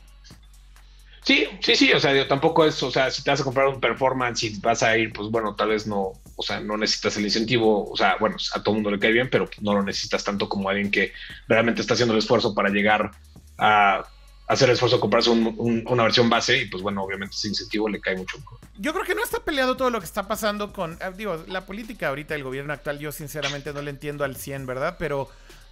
[1.28, 3.68] Sí, sí, sí, o sea, yo tampoco es, o sea, si te vas a comprar
[3.68, 7.18] un performance y vas a ir, pues bueno, tal vez no, o sea, no necesitas
[7.18, 10.24] el incentivo, o sea, bueno, a todo mundo le cae bien, pero no lo necesitas
[10.24, 11.12] tanto como alguien que
[11.50, 13.12] realmente está haciendo el esfuerzo para llegar
[13.58, 14.06] a
[14.48, 18.00] hacer el esfuerzo de comprarse una versión base y pues bueno, obviamente ese incentivo le
[18.00, 18.38] cae mucho.
[18.78, 21.66] Yo creo que no está peleado todo lo que está pasando con, eh, digo, la
[21.66, 24.96] política ahorita del gobierno actual, yo sinceramente no le entiendo al 100, ¿verdad?
[24.98, 25.30] Pero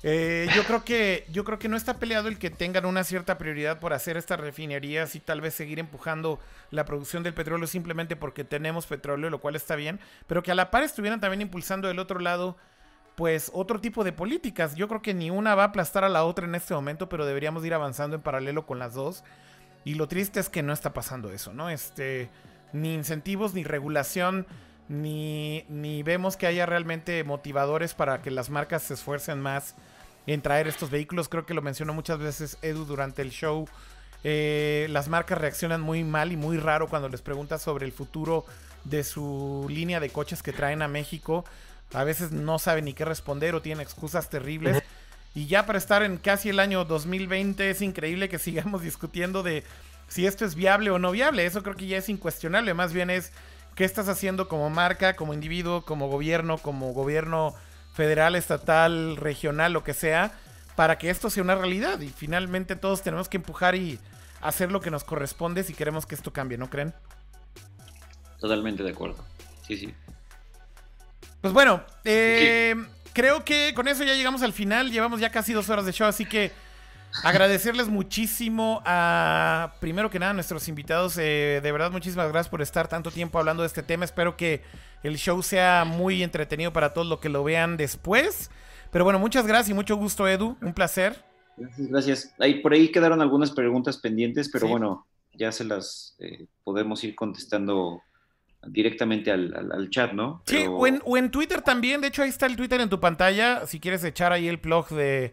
[0.08, 3.40] eh, yo creo que yo creo que no está peleado el que tengan una cierta
[3.40, 8.16] prioridad por hacer estas refinerías y tal vez seguir empujando la producción del petróleo simplemente
[8.16, 11.88] porque tenemos petróleo, lo cual está bien, pero que a la par estuvieran también impulsando
[11.88, 12.56] del otro lado
[13.16, 14.76] pues otro tipo de políticas.
[14.76, 17.26] Yo creo que ni una va a aplastar a la otra en este momento, pero
[17.26, 19.24] deberíamos ir avanzando en paralelo con las dos.
[19.86, 21.72] Y lo triste es que no está pasando eso, ¿no?
[21.72, 22.30] Este
[22.74, 24.46] ni incentivos ni regulación
[24.88, 29.76] ni, ni vemos que haya realmente motivadores para que las marcas se esfuercen más
[30.28, 31.30] en traer estos vehículos.
[31.30, 33.68] Creo que lo mencionó muchas veces Edu durante el show.
[34.24, 38.46] Eh, las marcas reaccionan muy mal y muy raro cuando les preguntas sobre el futuro
[38.84, 41.46] de su línea de coches que traen a México.
[41.94, 44.82] A veces no saben ni qué responder o tienen excusas terribles.
[45.36, 49.64] Y ya para estar en casi el año 2020 es increíble que sigamos discutiendo de
[50.08, 51.46] si esto es viable o no viable.
[51.46, 52.74] Eso creo que ya es incuestionable.
[52.74, 53.32] Más bien es
[53.76, 57.54] qué estás haciendo como marca, como individuo, como gobierno, como gobierno
[57.96, 60.32] federal, estatal, regional, lo que sea,
[60.76, 62.00] para que esto sea una realidad.
[62.02, 63.98] Y finalmente todos tenemos que empujar y
[64.42, 66.94] hacer lo que nos corresponde si queremos que esto cambie, ¿no creen?
[68.40, 69.24] Totalmente de acuerdo.
[69.66, 69.94] Sí, sí.
[71.42, 72.76] Pues bueno, eh,
[73.14, 74.92] creo que con eso ya llegamos al final.
[74.92, 76.52] Llevamos ya casi dos horas de show, así que
[77.24, 81.18] agradecerles muchísimo a, primero que nada, a nuestros invitados.
[81.18, 84.06] Eh, de verdad, muchísimas gracias por estar tanto tiempo hablando de este tema.
[84.06, 84.62] Espero que
[85.04, 88.50] el show sea muy entretenido para todos los que lo vean después.
[88.92, 90.58] Pero bueno, muchas gracias y mucho gusto, Edu.
[90.62, 91.24] Un placer.
[91.58, 92.36] Gracias, gracias.
[92.40, 97.16] Ahí, por ahí quedaron algunas preguntas pendientes, pero bueno, ya se las eh, podemos ir
[97.16, 98.02] contestando
[98.68, 100.42] directamente al, chat, ¿no?
[100.46, 102.02] Sí, o en, o en, Twitter también.
[102.02, 103.66] De hecho, ahí está el Twitter en tu pantalla.
[103.68, 105.32] Si quieres echar ahí el blog de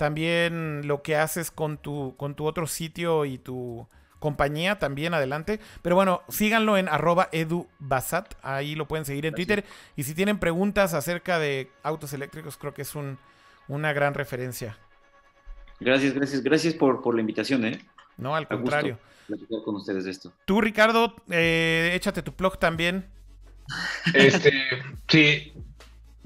[0.00, 3.86] también lo que haces con tu, con tu otro sitio y tu
[4.18, 5.60] compañía también adelante.
[5.82, 9.62] Pero bueno, síganlo en arroba edubasat, ahí lo pueden seguir en Twitter.
[9.96, 13.18] Y si tienen preguntas acerca de autos eléctricos, creo que es un,
[13.68, 14.78] una gran referencia.
[15.80, 17.78] Gracias, gracias, gracias por, por la invitación, ¿eh?
[18.16, 18.98] No, al contrario.
[19.26, 20.32] Platicar con ustedes de esto.
[20.46, 23.04] Tú, Ricardo, eh, échate tu blog también.
[24.14, 24.50] Este,
[25.08, 25.52] sí.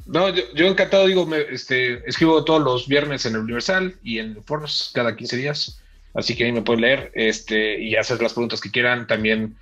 [0.06, 4.42] No, yo, encantado, digo, me, este, escribo todos los viernes en el Universal y en
[4.44, 5.80] Forbes cada 15 días.
[6.14, 9.06] Así que ahí me pueden leer este, y hacer las preguntas que quieran.
[9.06, 9.56] También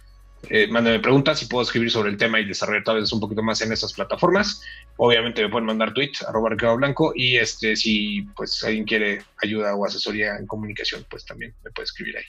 [0.51, 3.43] eh, mándenme preguntas y puedo escribir sobre el tema y desarrollar tal vez un poquito
[3.43, 4.61] más en esas plataformas.
[4.97, 9.75] Obviamente me pueden mandar tweets, arroba Ricardo Blanco, y este, si pues alguien quiere ayuda
[9.77, 12.25] o asesoría en comunicación, pues también me puede escribir ahí.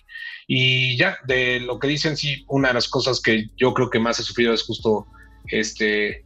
[0.48, 3.99] Y ya, de lo que dicen, sí, una de las cosas que yo creo que
[3.99, 5.07] más he sufrido es justo
[5.48, 6.23] este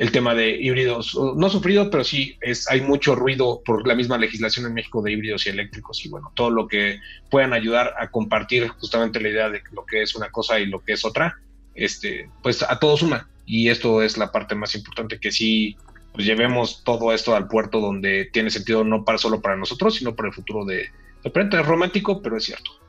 [0.00, 4.16] el tema de híbridos, no sufrido, pero sí es, hay mucho ruido por la misma
[4.16, 7.00] legislación en México de híbridos y eléctricos y bueno, todo lo que
[7.30, 10.80] puedan ayudar a compartir justamente la idea de lo que es una cosa y lo
[10.80, 11.38] que es otra,
[11.74, 13.28] este, pues a todos suma.
[13.44, 15.76] Y esto es la parte más importante, que sí
[16.14, 20.16] pues llevemos todo esto al puerto donde tiene sentido no para solo para nosotros, sino
[20.16, 20.88] para el futuro de...
[21.22, 22.79] De es romántico, pero es cierto.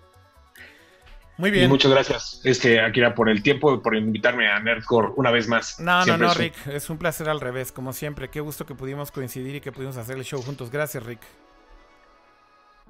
[1.41, 1.68] Muy bien.
[1.69, 5.80] muchas gracias, este, Akira, por el tiempo y por invitarme a Nerdcore una vez más.
[5.80, 6.53] No, no, no, Rick.
[6.68, 8.30] Es un placer al revés, como siempre.
[8.30, 10.69] Qué gusto que pudimos coincidir y que pudimos hacer el show juntos.
[10.69, 11.22] Gracias, Rick.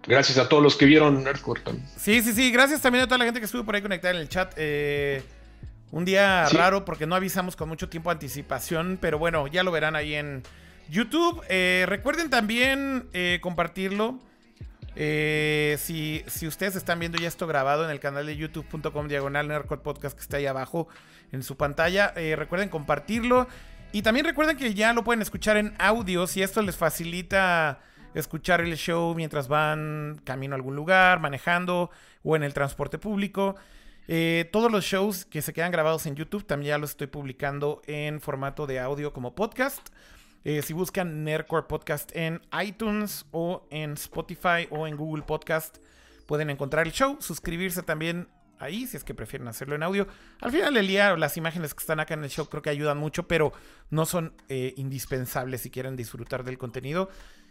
[0.05, 1.87] Gracias a todos los que vieron Nerdcore también.
[1.95, 2.51] Sí, sí, sí.
[2.51, 4.53] Gracias también a toda la gente que estuvo por ahí conectada en el chat.
[4.57, 5.23] Eh,
[5.91, 9.71] un día raro porque no avisamos con mucho tiempo de anticipación, pero bueno, ya lo
[9.71, 10.43] verán ahí en
[10.89, 11.41] YouTube.
[11.47, 14.19] Eh, recuerden también eh, compartirlo.
[14.95, 20.15] Eh, si, ustedes están viendo ya esto grabado en el canal de youtube.com diagonal podcast
[20.15, 20.87] que está ahí abajo
[21.31, 23.47] en su pantalla, eh, recuerden compartirlo.
[23.93, 27.79] Y también recuerden que ya lo pueden escuchar en audio si esto les facilita
[28.13, 31.91] escuchar el show mientras van camino a algún lugar, manejando
[32.23, 33.55] o en el transporte público.
[34.07, 37.81] Eh, todos los shows que se quedan grabados en YouTube también ya los estoy publicando
[37.85, 39.89] en formato de audio como podcast.
[40.43, 45.77] Eh, si buscan Nerdcore Podcast en iTunes o en Spotify o en Google Podcast,
[46.25, 47.17] pueden encontrar el show.
[47.19, 48.27] Suscribirse también
[48.57, 50.07] ahí, si es que prefieren hacerlo en audio.
[50.39, 52.97] Al final del día, las imágenes que están acá en el show creo que ayudan
[52.97, 53.53] mucho, pero
[53.91, 57.09] no son eh, indispensables si quieren disfrutar del contenido.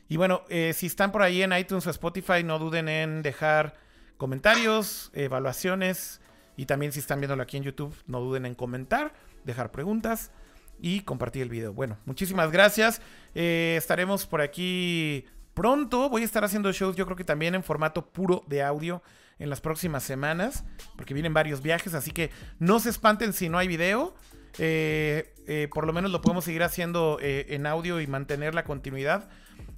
[0.09, 3.75] Y bueno, eh, si están por ahí en iTunes o Spotify, no duden en dejar
[4.17, 6.21] comentarios, evaluaciones
[6.57, 9.15] y también si están viéndolo aquí en YouTube, no duden en comentar,
[9.45, 10.33] dejar preguntas
[10.81, 11.73] y compartir el video.
[11.73, 13.01] Bueno, muchísimas gracias.
[13.35, 15.25] Eh, estaremos por aquí
[15.55, 16.09] pronto.
[16.09, 19.03] Voy a estar haciendo shows, yo creo que también en formato puro de audio
[19.39, 20.65] en las próximas semanas,
[20.97, 24.15] porque vienen varios viajes, así que no se espanten si no hay video.
[24.59, 29.29] Eh, por lo menos lo podemos seguir haciendo en audio y mantener la continuidad.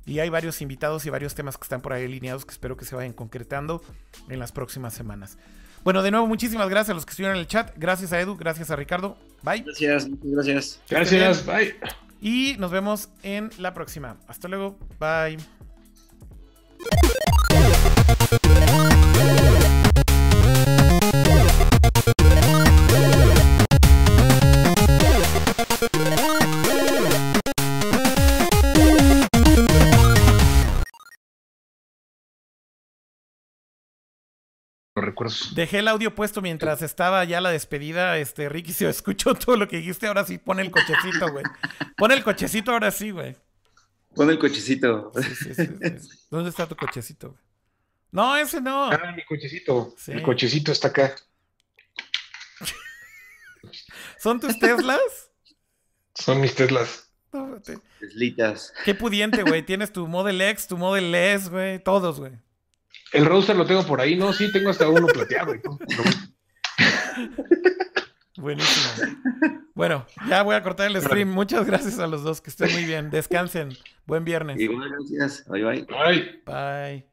[0.05, 2.85] Y hay varios invitados y varios temas que están por ahí alineados que espero que
[2.85, 3.83] se vayan concretando
[4.29, 5.39] en las próximas semanas.
[5.85, 7.73] Bueno, de nuevo, muchísimas gracias a los que estuvieron en el chat.
[7.77, 9.17] Gracias a Edu, gracias a Ricardo.
[9.43, 9.63] Bye.
[9.63, 10.81] Gracias, gracias.
[10.89, 11.75] Gracias, bye.
[12.21, 14.17] Y nos vemos en la próxima.
[14.29, 14.79] Hasta luego.
[15.01, 15.39] Bye.
[35.55, 38.19] Dejé el audio puesto mientras estaba ya la despedida.
[38.19, 40.07] Este, Ricky se escuchó todo lo que dijiste.
[40.07, 41.45] Ahora sí, pon el cochecito, güey.
[41.97, 43.37] Pon el cochecito ahora sí, güey.
[44.15, 45.13] Pon el cochecito.
[46.31, 47.41] ¿Dónde está tu cochecito, güey?
[48.11, 48.91] No, ese no.
[48.91, 49.95] Ah, mi cochecito.
[50.07, 51.15] El cochecito está acá.
[54.19, 55.31] ¿Son tus Teslas?
[56.15, 57.11] Son mis Teslas.
[57.99, 58.75] Teslitas.
[58.85, 59.63] Qué pudiente, güey.
[59.65, 61.83] Tienes tu Model X, tu Model S, güey.
[61.83, 62.33] Todos, güey.
[63.13, 65.55] El roster lo tengo por ahí, no, sí, tengo hasta uno plateado.
[68.37, 69.19] Buenísimo.
[69.75, 71.29] Bueno, ya voy a cortar el stream.
[71.29, 73.11] Muchas gracias a los dos, que estén muy bien.
[73.11, 73.71] Descansen.
[74.07, 74.61] Buen viernes.
[74.61, 75.47] Igual, gracias.
[75.49, 75.87] Bye, bye.
[75.87, 76.43] Bye.
[76.47, 77.12] Bye.